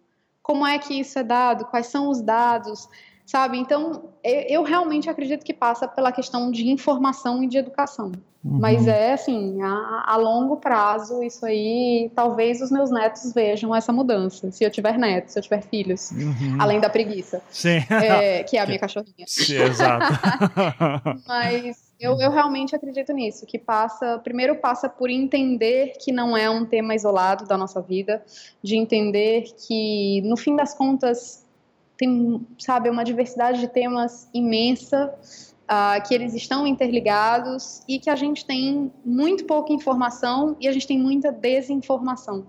[0.42, 1.66] Como é que isso é dado?
[1.66, 2.88] Quais são os dados?
[3.28, 3.58] Sabe?
[3.58, 8.10] Então, eu realmente acredito que passa pela questão de informação e de educação.
[8.42, 8.58] Uhum.
[8.58, 13.92] Mas é assim, a, a, longo prazo, isso aí, talvez os meus netos vejam essa
[13.92, 14.50] mudança.
[14.50, 16.56] Se eu tiver netos, se eu tiver filhos, uhum.
[16.58, 17.42] além da preguiça.
[17.50, 17.84] Sim.
[17.90, 19.26] É, que é a minha cachorrinha.
[19.26, 20.06] Sim, exato.
[21.28, 26.48] Mas eu, eu realmente acredito nisso, que passa, primeiro passa por entender que não é
[26.48, 28.24] um tema isolado da nossa vida,
[28.62, 31.46] de entender que, no fim das contas,
[31.98, 35.12] tem, sabe, uma diversidade de temas imensa,
[35.68, 40.72] uh, que eles estão interligados e que a gente tem muito pouca informação e a
[40.72, 42.46] gente tem muita desinformação,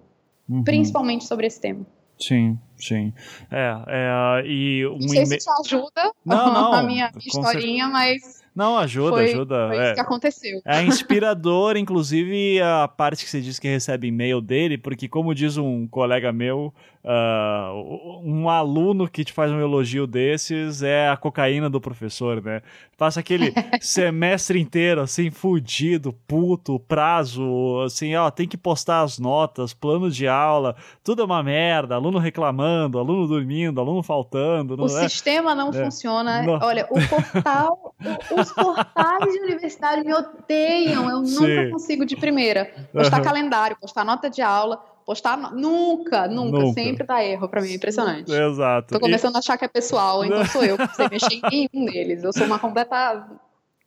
[0.47, 0.63] uhum.
[0.63, 1.85] principalmente sobre esse tema.
[2.19, 3.13] Sim, sim.
[3.49, 8.43] É, é e um Não sei se isso ajuda não, não, a minha historinha, mas
[8.53, 9.67] Não, ajuda, foi, ajuda.
[9.69, 10.61] Foi é, isso que aconteceu.
[10.65, 15.55] É inspirador, inclusive, a parte que você diz que recebe e-mail dele, porque, como diz
[15.55, 21.69] um colega meu, Uh, um aluno que te faz um elogio desses é a cocaína
[21.69, 22.61] do professor, né?
[22.97, 29.73] Passa aquele semestre inteiro, assim, fudido, puto, prazo, assim, ó, tem que postar as notas,
[29.73, 34.75] plano de aula, tudo é uma merda, aluno reclamando, aluno dormindo, aluno faltando.
[34.75, 35.07] o é?
[35.07, 35.85] sistema não é.
[35.85, 36.41] funciona.
[36.41, 36.59] Não.
[36.61, 37.95] Olha, o portal,
[38.37, 41.39] os portais de universidade me odeiam, eu Sim.
[41.39, 42.69] nunca consigo de primeira.
[42.91, 43.23] Postar uhum.
[43.23, 45.37] calendário, postar nota de aula, postar.
[45.55, 46.73] Nunca, nunca, nunca.
[46.79, 48.31] sempre dá erro pra mim, é impressionante.
[48.31, 48.93] Exato.
[48.93, 49.37] Tô começando e...
[49.37, 52.23] a achar que é pessoal, então sou eu que sei mexer em nenhum deles.
[52.23, 53.27] Eu sou uma completa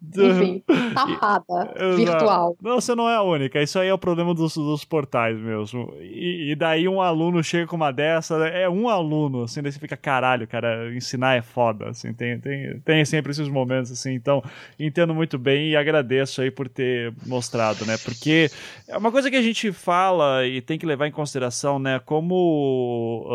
[0.02, 0.62] enfim,
[0.94, 2.56] tapada virtual.
[2.60, 3.62] Não, você não é a única.
[3.62, 5.94] Isso aí é o problema dos, dos portais mesmo.
[6.00, 9.78] E, e, daí um aluno chega com uma dessa, é um aluno, assim, daí você
[9.78, 14.42] fica, caralho, cara, ensinar é foda, assim, tem, tem, tem sempre esses momentos, assim, então
[14.78, 18.50] entendo muito bem e agradeço aí por ter mostrado, né, porque
[18.88, 23.26] é uma coisa que a gente fala e tem que levar em consideração, né, como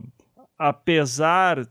[0.00, 0.02] uh,
[0.58, 1.66] apesar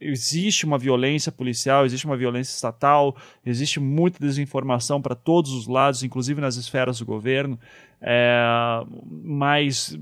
[0.00, 6.02] existe uma violência policial, existe uma violência estatal, existe muita desinformação para todos os lados,
[6.02, 7.58] inclusive nas esferas do governo,
[8.00, 8.84] é,
[9.22, 9.98] mas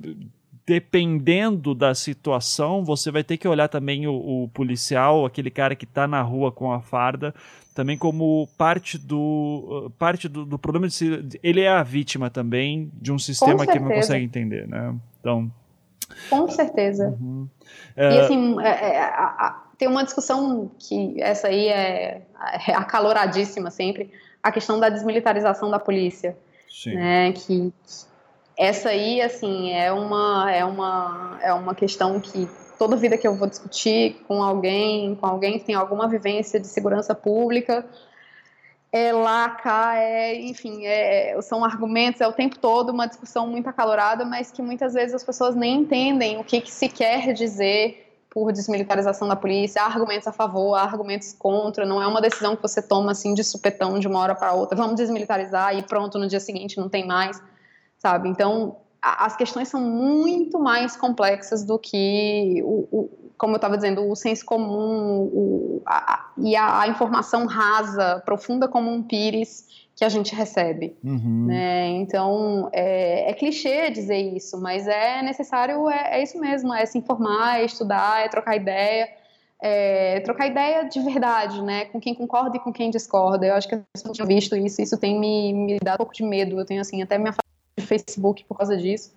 [0.67, 5.85] dependendo da situação, você vai ter que olhar também o, o policial, aquele cara que
[5.85, 7.35] está na rua com a farda,
[7.75, 12.91] também como parte do parte do, do problema de se, ele é a vítima também
[12.95, 14.95] de um sistema que não consegue entender, né?
[15.21, 15.51] Então
[16.31, 17.17] com certeza.
[17.21, 17.49] Uhum.
[17.97, 18.15] É...
[18.15, 22.23] E assim, é, é, a, a, tem uma discussão que essa aí é,
[22.69, 24.11] é acaloradíssima sempre,
[24.43, 26.37] a questão da desmilitarização da polícia.
[26.69, 26.95] Sim.
[26.95, 27.73] Né, que
[28.57, 32.49] essa aí, assim, é uma, é uma, é uma questão que
[32.79, 36.67] toda vida que eu vou discutir com alguém, com alguém que tem alguma vivência de
[36.67, 37.87] segurança pública,
[38.93, 43.69] é lá, cá, é, enfim, é, são argumentos, é o tempo todo uma discussão muito
[43.69, 48.04] acalorada, mas que muitas vezes as pessoas nem entendem o que, que se quer dizer
[48.35, 52.57] por desmilitarização da polícia, há argumentos a favor, há argumentos contra, não é uma decisão
[52.57, 56.19] que você toma assim de supetão de uma hora para outra, vamos desmilitarizar e pronto,
[56.19, 57.41] no dia seguinte não tem mais,
[57.97, 58.29] sabe?
[58.29, 63.77] Então, a, as questões são muito mais complexas do que, o, o como eu estava
[63.77, 69.84] dizendo, o senso comum o, a, e a, a informação rasa, profunda como um pires
[69.97, 70.97] que a gente recebe.
[71.05, 71.47] Uhum.
[71.47, 71.89] Né?
[71.89, 76.99] Então, é, é, clichê dizer isso, mas é necessário, é, é, isso mesmo, é se
[76.99, 79.09] informar, é estudar, é trocar ideia,
[79.63, 81.85] é trocar ideia de verdade, né?
[81.87, 83.47] com quem concorda e com quem discorda.
[83.47, 86.15] Eu acho que eu não tinha visto isso, isso tem me, me dado um pouco
[86.15, 87.33] de medo, eu tenho assim, até minha
[87.77, 89.13] de Facebook por causa disso.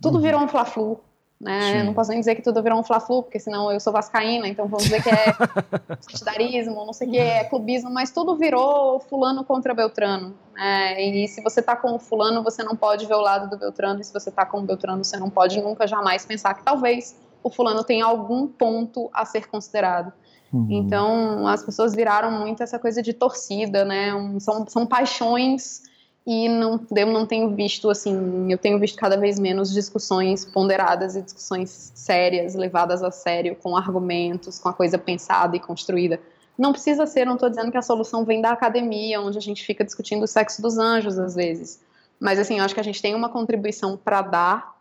[0.00, 0.22] Tudo uhum.
[0.22, 1.00] virou um fla-flu,
[1.40, 1.82] né?
[1.82, 4.66] Não posso nem dizer que tudo virou um fla-flu, porque senão eu sou vascaína, então
[4.66, 5.32] vamos dizer que é
[5.86, 10.34] partidarismo, não sei o que, é clubismo, mas tudo virou fulano contra Beltrano.
[10.54, 11.02] Né?
[11.02, 14.00] E se você tá com o fulano, você não pode ver o lado do Beltrano,
[14.00, 17.14] e se você tá com o Beltrano, você não pode nunca jamais pensar que talvez
[17.42, 20.12] o fulano tenha algum ponto a ser considerado.
[20.52, 20.66] Uhum.
[20.70, 24.14] Então, as pessoas viraram muito essa coisa de torcida, né?
[24.14, 25.82] Um, são, são paixões
[26.26, 31.14] e não, eu não tenho visto, assim, eu tenho visto cada vez menos discussões ponderadas
[31.14, 36.20] e discussões sérias, levadas a sério, com argumentos, com a coisa pensada e construída.
[36.58, 39.64] Não precisa ser, não estou dizendo que a solução vem da academia, onde a gente
[39.64, 41.80] fica discutindo o sexo dos anjos, às vezes.
[42.18, 44.76] Mas, assim, eu acho que a gente tem uma contribuição para dar,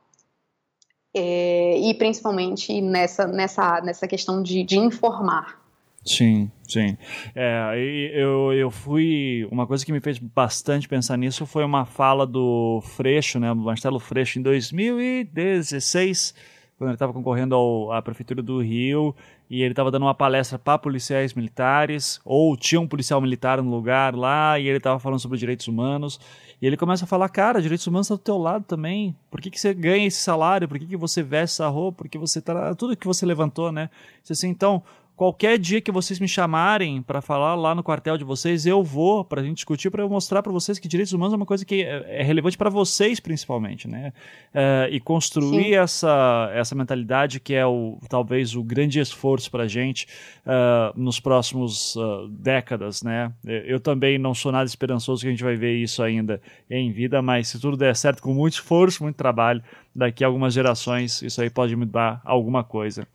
[1.14, 5.65] é, e principalmente nessa, nessa, nessa questão de, de informar.
[6.06, 6.95] Sim, sim.
[7.34, 7.73] É,
[8.14, 9.48] eu, eu fui.
[9.49, 13.52] Uma coisa que me fez bastante pensar nisso foi uma fala do Freixo, né?
[13.53, 16.36] Marcelo Freixo, em 2016,
[16.77, 19.15] quando ele estava concorrendo ao, à Prefeitura do Rio,
[19.49, 23.72] e ele estava dando uma palestra para policiais militares, ou tinha um policial militar no
[23.72, 26.19] lugar lá, e ele estava falando sobre direitos humanos.
[26.61, 29.15] E ele começa a falar, cara, direitos humanos estão tá do teu lado também.
[29.32, 30.68] Por que, que você ganha esse salário?
[30.68, 32.03] Por que, que você veste essa roupa?
[32.03, 32.76] Por que você tá.
[32.76, 33.90] Tudo que você levantou, né?
[34.30, 34.84] Assim, então,
[35.16, 39.24] Qualquer dia que vocês me chamarem para falar lá no quartel de vocês, eu vou
[39.24, 41.64] para a gente discutir, para eu mostrar para vocês que direitos humanos é uma coisa
[41.64, 44.12] que é, é relevante para vocês, principalmente, né?
[44.54, 49.68] É, e construir essa, essa mentalidade que é o, talvez o grande esforço para a
[49.70, 50.06] gente
[50.46, 53.32] uh, nos próximos uh, décadas, né?
[53.46, 57.22] Eu também não sou nada esperançoso que a gente vai ver isso ainda em vida,
[57.22, 59.64] mas se tudo der certo, com muito esforço, muito trabalho,
[59.96, 63.08] daqui a algumas gerações isso aí pode mudar alguma coisa.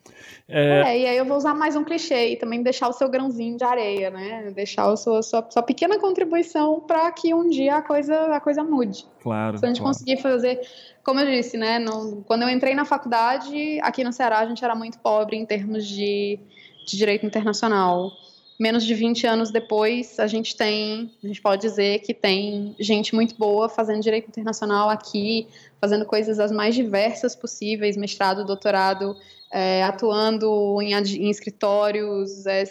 [0.49, 0.81] É...
[0.81, 1.01] é...
[1.01, 3.65] e aí eu vou usar mais um clichê e também deixar o seu grãozinho de
[3.65, 4.51] areia, né?
[4.55, 8.65] Deixar a sua, sua, sua pequena contribuição para que um dia a coisa, a coisa
[8.65, 9.05] mude.
[9.23, 9.59] Claro.
[9.59, 9.95] Se a gente claro.
[9.95, 10.61] conseguir fazer,
[11.05, 11.85] como eu disse, né?
[12.27, 15.87] Quando eu entrei na faculdade, aqui no Ceará a gente era muito pobre em termos
[15.87, 16.41] de,
[16.87, 18.11] de direito internacional.
[18.61, 23.15] Menos de 20 anos depois, a gente tem, a gente pode dizer que tem gente
[23.15, 25.49] muito boa fazendo direito internacional aqui,
[25.81, 29.17] fazendo coisas as mais diversas possíveis, mestrado, doutorado,
[29.51, 32.65] é, atuando em, em escritórios, é,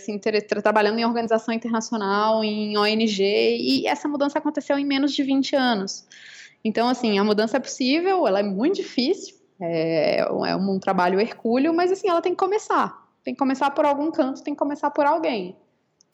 [0.61, 6.05] trabalhando em organização internacional, em ONG, e essa mudança aconteceu em menos de 20 anos.
[6.63, 11.73] Então, assim, a mudança é possível, ela é muito difícil, é, é um trabalho hercúleo,
[11.73, 13.09] mas assim, ela tem que começar.
[13.23, 15.57] Tem que começar por algum canto, tem que começar por alguém.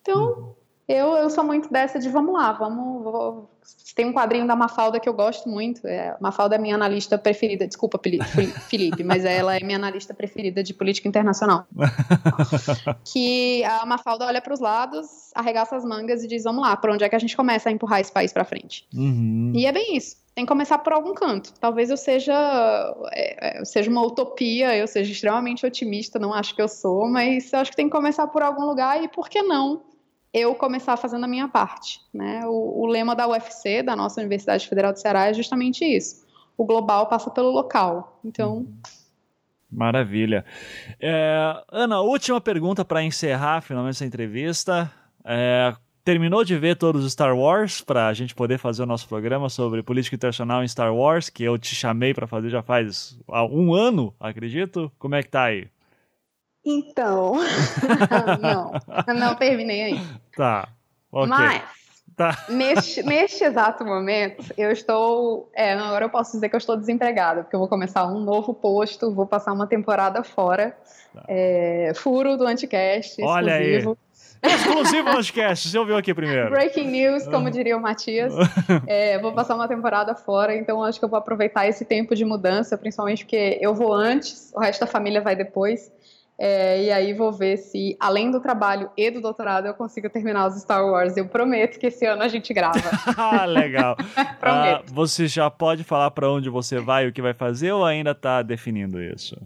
[0.06, 0.54] Então, uhum.
[0.88, 3.04] eu, eu sou muito dessa de vamos lá, vamos.
[3.04, 3.50] Vou...
[3.96, 5.88] Tem um quadrinho da Mafalda que eu gosto muito.
[5.88, 7.66] É, Mafalda é minha analista preferida.
[7.66, 8.00] Desculpa,
[8.70, 11.66] Felipe, mas ela é minha analista preferida de política internacional.
[13.12, 16.92] que a Mafalda olha para os lados, arregaça as mangas e diz: vamos lá, por
[16.92, 18.88] onde é que a gente começa a empurrar esse país para frente?
[18.94, 19.54] Uhum.
[19.56, 21.54] E é bem isso tem que começar por algum canto.
[21.62, 22.34] Talvez eu seja,
[23.14, 27.08] é, é, eu seja uma utopia, eu seja extremamente otimista, não acho que eu sou,
[27.08, 29.95] mas eu acho que tem que começar por algum lugar e por que não
[30.36, 32.02] eu começar fazendo a minha parte.
[32.14, 32.42] Né?
[32.46, 36.26] O, o lema da UFC, da nossa Universidade Federal do Ceará, é justamente isso.
[36.58, 38.20] O global passa pelo local.
[38.24, 38.68] Então.
[39.72, 40.44] Maravilha.
[41.00, 44.92] É, Ana, última pergunta para encerrar finalmente essa entrevista.
[45.24, 49.08] É, terminou de ver todos os Star Wars para a gente poder fazer o nosso
[49.08, 53.18] programa sobre política internacional em Star Wars, que eu te chamei para fazer já faz
[53.50, 54.92] um ano, acredito.
[55.00, 55.68] Como é que tá aí?
[56.66, 57.36] Então,
[58.42, 58.72] não,
[59.14, 60.02] não terminei aí.
[60.36, 60.68] Tá,
[61.12, 61.30] ok.
[61.30, 61.62] Mas,
[62.18, 62.46] tá.
[62.50, 67.44] neste, neste exato momento, eu estou, é, agora eu posso dizer que eu estou desempregada,
[67.44, 70.76] porque eu vou começar um novo posto, vou passar uma temporada fora,
[71.14, 71.24] tá.
[71.28, 73.92] é, furo do Anticast, Olha exclusivo.
[73.92, 74.06] Aí.
[74.46, 76.50] Exclusivo podcast, você ouviu aqui primeiro.
[76.50, 78.34] Breaking news, como diria o Matias.
[78.88, 82.24] É, vou passar uma temporada fora, então acho que eu vou aproveitar esse tempo de
[82.24, 85.92] mudança, principalmente porque eu vou antes, o resto da família vai depois.
[86.38, 90.48] É, e aí vou ver se, além do trabalho e do doutorado, eu consigo terminar
[90.48, 91.16] os Star Wars.
[91.16, 92.80] Eu prometo que esse ano a gente grava.
[93.18, 93.96] ah, legal.
[94.40, 94.42] prometo.
[94.42, 98.12] Ah, você já pode falar para onde você vai, o que vai fazer, ou ainda
[98.12, 99.38] está definindo isso?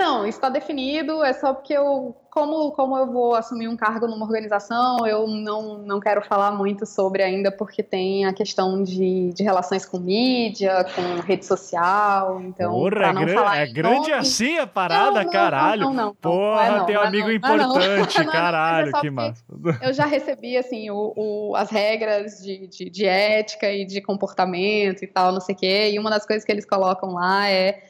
[0.00, 4.06] Não, isso está definido, é só porque eu, como, como eu vou assumir um cargo
[4.06, 9.30] numa organização, eu não, não quero falar muito sobre ainda, porque tem a questão de,
[9.34, 12.72] de relações com mídia, com rede social, então.
[12.72, 15.82] Porra, é, não falar é grande assim a parada, não, caralho.
[15.82, 19.44] Não, não, não, Porra, é tem um amigo importante, caralho, é que massa.
[19.84, 25.02] Eu já recebi, assim, o, o, as regras de, de, de ética e de comportamento
[25.02, 27.82] e tal, não sei o quê, e uma das coisas que eles colocam lá é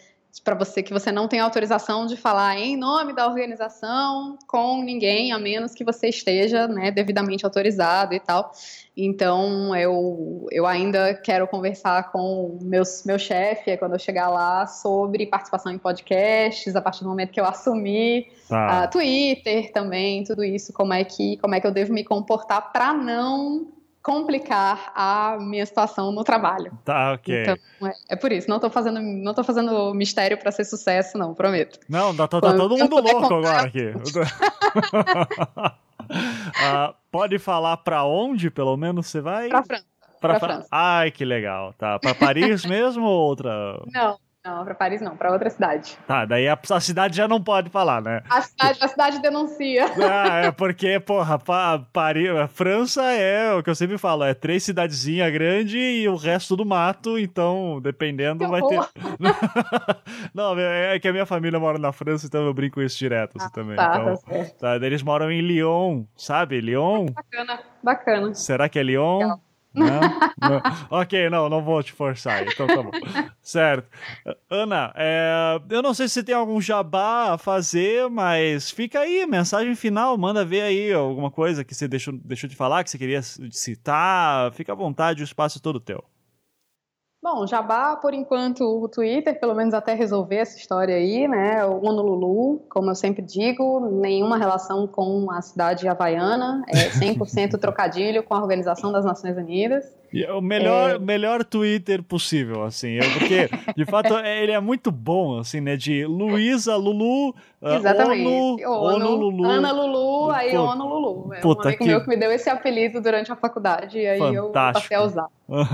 [0.45, 5.33] para você que você não tem autorização de falar em nome da organização com ninguém,
[5.33, 8.53] a menos que você esteja né, devidamente autorizado e tal.
[8.97, 12.85] Então, eu, eu ainda quero conversar com o meu,
[13.19, 17.45] chefe, quando eu chegar lá, sobre participação em podcasts, a partir do momento que eu
[17.45, 18.85] assumir, tá.
[18.85, 22.73] uh, Twitter também, tudo isso, como é que, como é que eu devo me comportar
[22.73, 26.73] para não complicar a minha situação no trabalho.
[26.85, 27.43] Tá, ok.
[27.43, 28.49] Então, é, é por isso.
[28.49, 31.79] Não tô fazendo, não tô fazendo mistério para ser sucesso, não, prometo.
[31.89, 33.37] Não, tá, tá, tá todo mundo louco contar...
[33.37, 33.93] agora aqui.
[36.11, 39.49] uh, pode falar para onde, pelo menos, você vai?
[39.49, 39.85] Pra França.
[40.21, 40.69] Pra, pra França.
[40.71, 41.75] Ai, que legal.
[41.75, 41.99] Tá.
[41.99, 43.83] Pra Paris mesmo ou outra?
[43.93, 45.99] Não, não, pra Paris não, pra outra cidade.
[46.07, 48.23] Tá, daí a, a, cidade já não pode falar, né?
[48.29, 49.87] A cidade, a cidade denuncia.
[50.11, 54.35] Ah, é porque, porra, pa, Paris, a França é o que eu sempre falo, é
[54.35, 58.81] três cidadezinhas grandes e o resto do mato, então, dependendo, que vai ter.
[60.35, 63.37] não, é, é que a minha família mora na França, então eu brinco isso direto
[63.37, 63.77] assim, ah, também.
[63.77, 64.59] Tá, então, tá, certo.
[64.59, 66.61] tá, eles moram em Lyon, sabe?
[66.61, 67.07] Lyon?
[67.07, 68.35] Bacana, bacana.
[68.35, 69.19] Será que é Lyon?
[69.19, 69.41] Legal.
[69.73, 70.01] Não?
[70.41, 70.63] não?
[70.91, 72.47] Ok, não, não vou te forçar.
[72.47, 72.91] Então tá bom.
[73.41, 73.89] certo.
[74.49, 79.75] Ana, é, eu não sei se tem algum jabá a fazer, mas fica aí, mensagem
[79.75, 83.23] final, manda ver aí alguma coisa que você deixou, deixou de falar, que você queria
[83.23, 84.53] citar.
[84.53, 86.05] Fica à vontade, o espaço é todo teu.
[87.23, 91.67] Bom, Jabá, por enquanto, o Twitter, pelo menos até resolver essa história aí, né?
[91.67, 98.23] O Honolulu, como eu sempre digo, nenhuma relação com a cidade havaiana, é 100% trocadilho
[98.23, 100.00] com a Organização das Nações Unidas.
[100.15, 100.99] É o melhor, é...
[100.99, 106.05] melhor Twitter possível, assim, porque, de fato, é, ele é muito bom, assim, né, de
[106.05, 108.65] Luísa, Lulu, ah, Exatamente.
[108.65, 109.45] ONU, Lulu.
[109.45, 111.35] Ana Lulu, aí Pô, ONU Lulu.
[111.35, 111.85] É um amigo que...
[111.85, 114.47] meu que me deu esse apelido durante a faculdade, e aí Fantástico.
[114.47, 115.27] eu passei a usar.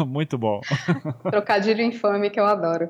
[0.05, 0.61] muito bom.
[1.31, 2.89] Trocadilho infame que eu adoro.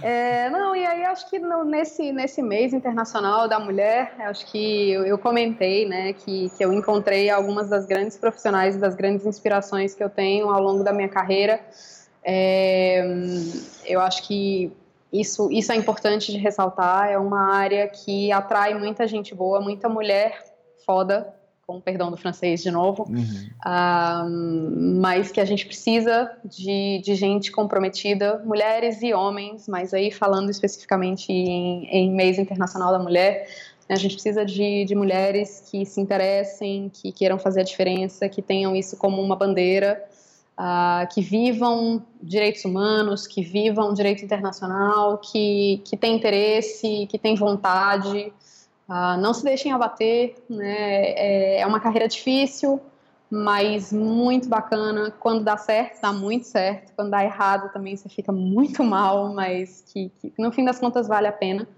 [0.00, 4.92] É, não, e aí acho que no, nesse, nesse mês internacional da mulher, acho que
[4.92, 9.26] eu, eu comentei, né, que, que eu encontrei algumas das grandes profissionais e das grandes
[9.26, 11.60] inspirações que eu tenho ao longo da minha carreira.
[12.24, 13.04] É,
[13.86, 14.72] eu acho que
[15.12, 17.08] isso, isso é importante de ressaltar.
[17.08, 20.44] É uma área que atrai muita gente boa, muita mulher
[20.84, 21.34] foda,
[21.66, 23.50] com perdão do francês de novo, uhum.
[23.66, 30.10] uh, mas que a gente precisa de, de, gente comprometida, mulheres e homens, mas aí
[30.10, 33.46] falando especificamente em, em mês internacional da mulher,
[33.86, 38.40] a gente precisa de, de mulheres que se interessem, que queiram fazer a diferença, que
[38.40, 40.02] tenham isso como uma bandeira,
[40.58, 47.34] uh, que vivam direitos humanos, que vivam direito internacional, que, que têm interesse, que têm
[47.34, 48.32] vontade,
[48.88, 50.74] Uh, não se deixem abater, né?
[50.74, 52.80] É, é, uma carreira difícil,
[53.30, 55.10] mas muito bacana.
[55.10, 56.94] Quando dá certo, dá muito certo.
[56.96, 61.06] Quando dá errado, também você fica muito mal, mas que, que no fim das contas
[61.06, 61.68] vale a pena.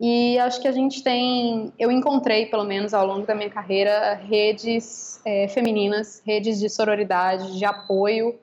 [0.00, 4.14] E acho que a gente tem, eu encontrei, pelo menos ao longo da minha carreira,
[4.14, 8.38] redes é, femininas, redes de sororidade, de apoio,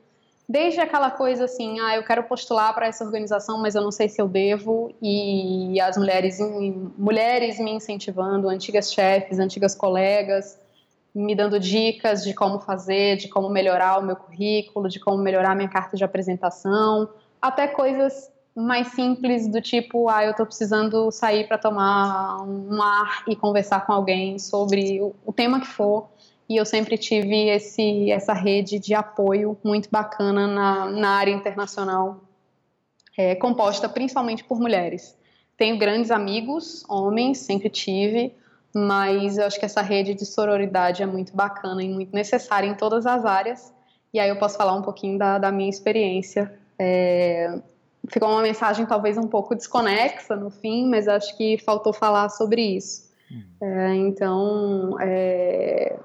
[0.47, 4.07] Desde aquela coisa assim, ah, eu quero postular para essa organização, mas eu não sei
[4.07, 6.37] se eu devo, e as mulheres,
[6.95, 10.59] mulheres me incentivando, antigas chefes, antigas colegas,
[11.15, 15.55] me dando dicas de como fazer, de como melhorar o meu currículo, de como melhorar
[15.55, 17.09] minha carta de apresentação,
[17.41, 23.23] até coisas mais simples do tipo, ah, eu estou precisando sair para tomar um ar
[23.27, 26.07] e conversar com alguém sobre o, o tema que for
[26.47, 32.21] e eu sempre tive esse, essa rede de apoio muito bacana na, na área internacional,
[33.17, 35.17] é, composta principalmente por mulheres.
[35.57, 38.35] Tenho grandes amigos, homens, sempre tive,
[38.73, 42.75] mas eu acho que essa rede de sororidade é muito bacana e muito necessária em
[42.75, 43.73] todas as áreas.
[44.13, 46.53] E aí eu posso falar um pouquinho da, da minha experiência.
[46.77, 47.59] É,
[48.09, 52.61] ficou uma mensagem talvez um pouco desconexa no fim, mas acho que faltou falar sobre
[52.61, 53.05] isso.
[53.31, 53.43] Hum.
[53.61, 55.99] É, então, é,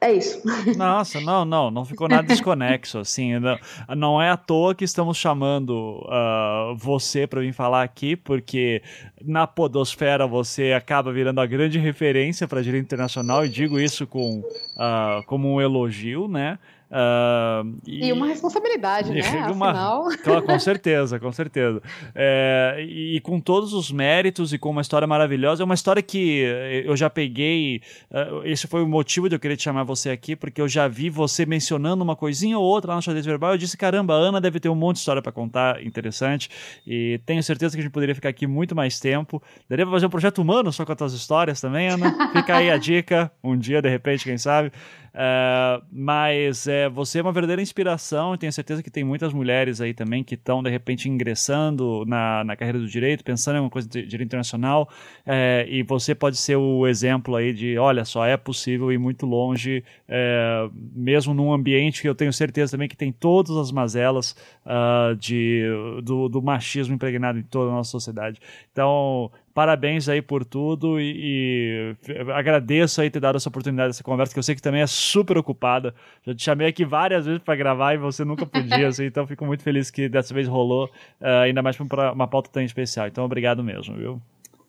[0.00, 0.40] é isso.
[0.78, 3.58] Nossa, não, não, não ficou nada desconexo, assim, não,
[3.96, 8.80] não é à toa que estamos chamando uh, você para vir falar aqui, porque
[9.20, 14.38] na podosfera você acaba virando a grande referência para direito internacional, e digo isso com,
[14.38, 16.58] uh, como um elogio, né?
[16.90, 19.20] Uh, e, e, uma responsabilidade, né?
[19.52, 20.08] Uma, Afinal...
[20.22, 21.82] Claro, com certeza, com certeza.
[22.14, 25.62] É, e, com todos os méritos e com uma história maravilhosa.
[25.62, 26.40] É uma história que
[26.84, 27.82] eu já peguei.
[28.10, 30.88] Uh, esse foi o motivo de eu querer te chamar você aqui, porque eu já
[30.88, 33.52] vi você mencionando uma coisinha ou outra lá no xadrez verbal.
[33.52, 36.48] Eu disse: caramba, a Ana deve ter um monte de história para contar interessante.
[36.86, 39.42] E tenho certeza que a gente poderia ficar aqui muito mais tempo.
[39.68, 42.32] Daria pra fazer um projeto humano só com as tuas histórias também, Ana.
[42.32, 43.30] Fica aí a dica.
[43.42, 44.72] Um dia, de repente, quem sabe.
[45.08, 49.80] Uh, mas é, você é uma verdadeira inspiração e tenho certeza que tem muitas mulheres
[49.80, 53.70] aí também que estão de repente ingressando na, na carreira do direito, pensando em uma
[53.70, 54.88] coisa de direito internacional
[55.26, 59.26] é, e você pode ser o exemplo aí de, olha só, é possível ir muito
[59.26, 64.36] longe, é, mesmo num ambiente que eu tenho certeza também que tem todas as mazelas
[64.64, 65.64] uh, de,
[66.02, 68.40] do, do machismo impregnado em toda a nossa sociedade.
[68.72, 74.32] Então, parabéns aí por tudo e, e, agradeço aí ter dado essa oportunidade dessa conversa,
[74.32, 75.94] que eu sei que também é super ocupada.
[76.26, 79.44] Já te chamei aqui várias vezes para gravar e você nunca podia, assim, então fico
[79.44, 80.86] muito feliz que dessa vez rolou,
[81.20, 83.06] uh, ainda mais para uma pauta tão especial.
[83.06, 84.22] Então, obrigado mesmo, viu?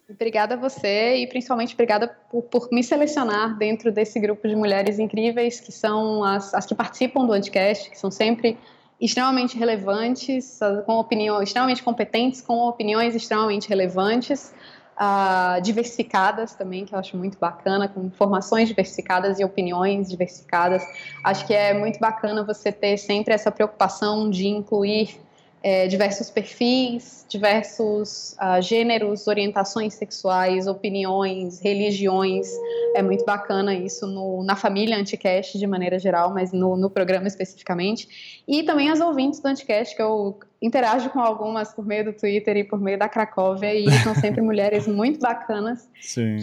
[0.10, 4.98] Obrigada a você e principalmente obrigada por, por, me selecionar dentro desse grupo de mulheres
[4.98, 8.58] incríveis que são as, as que participam do podcast, que são sempre
[9.00, 14.54] extremamente relevantes, com opiniões extremamente competentes, com opiniões extremamente relevantes
[15.00, 20.84] uh, diversificadas também, que eu acho muito bacana, com informações diversificadas e opiniões diversificadas.
[21.24, 25.18] Acho que é muito bacana você ter sempre essa preocupação de incluir
[25.62, 32.48] é, diversos perfis, diversos uh, gêneros, orientações sexuais, opiniões, religiões.
[32.96, 37.28] É muito bacana isso no, na família Anticast de maneira geral, mas no, no programa
[37.28, 38.42] especificamente.
[38.48, 42.58] E também as ouvintes do Anticast, que eu interajo com algumas por meio do Twitter
[42.58, 45.90] e por meio da Cracóvia, e são sempre mulheres muito bacanas,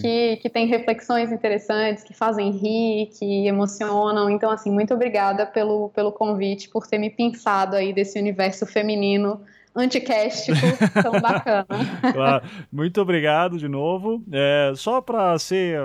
[0.00, 4.30] que, que têm reflexões interessantes, que fazem rir, que emocionam.
[4.30, 9.40] Então, assim, muito obrigada pelo, pelo convite, por ter me pensado aí desse universo feminino
[9.76, 10.58] anticástico
[11.02, 11.66] tão bacana.
[12.12, 12.46] Claro.
[12.72, 14.22] Muito obrigado de novo.
[14.32, 15.78] É, só para ser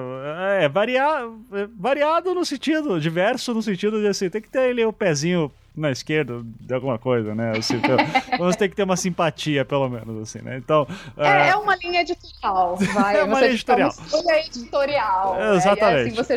[0.60, 4.86] é, variar, é, variado no sentido, diverso no sentido de assim, tem que ter ali
[4.86, 7.54] o pezinho na esquerda de alguma coisa, né?
[7.58, 7.98] Assim, então,
[8.38, 10.58] vamos ter que ter uma simpatia, pelo menos, assim, né?
[10.58, 10.88] Então.
[11.18, 11.48] É, é...
[11.50, 13.18] é uma linha editorial, vai.
[13.22, 13.94] É uma você linha editorial.
[14.14, 15.42] Uma editorial.
[15.42, 16.16] É, exatamente.
[16.16, 16.22] Né?
[16.22, 16.36] Assim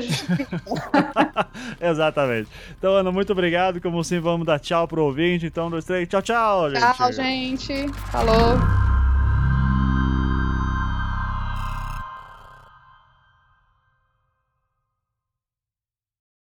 [1.80, 2.48] exatamente.
[2.78, 3.80] Então, Ana, muito obrigado.
[3.80, 5.46] Como sempre, vamos dar tchau pro ouvinte.
[5.46, 6.96] Então, dois, três, tchau, tchau, gente.
[6.96, 7.88] Tchau, gente.
[8.10, 8.93] Falou.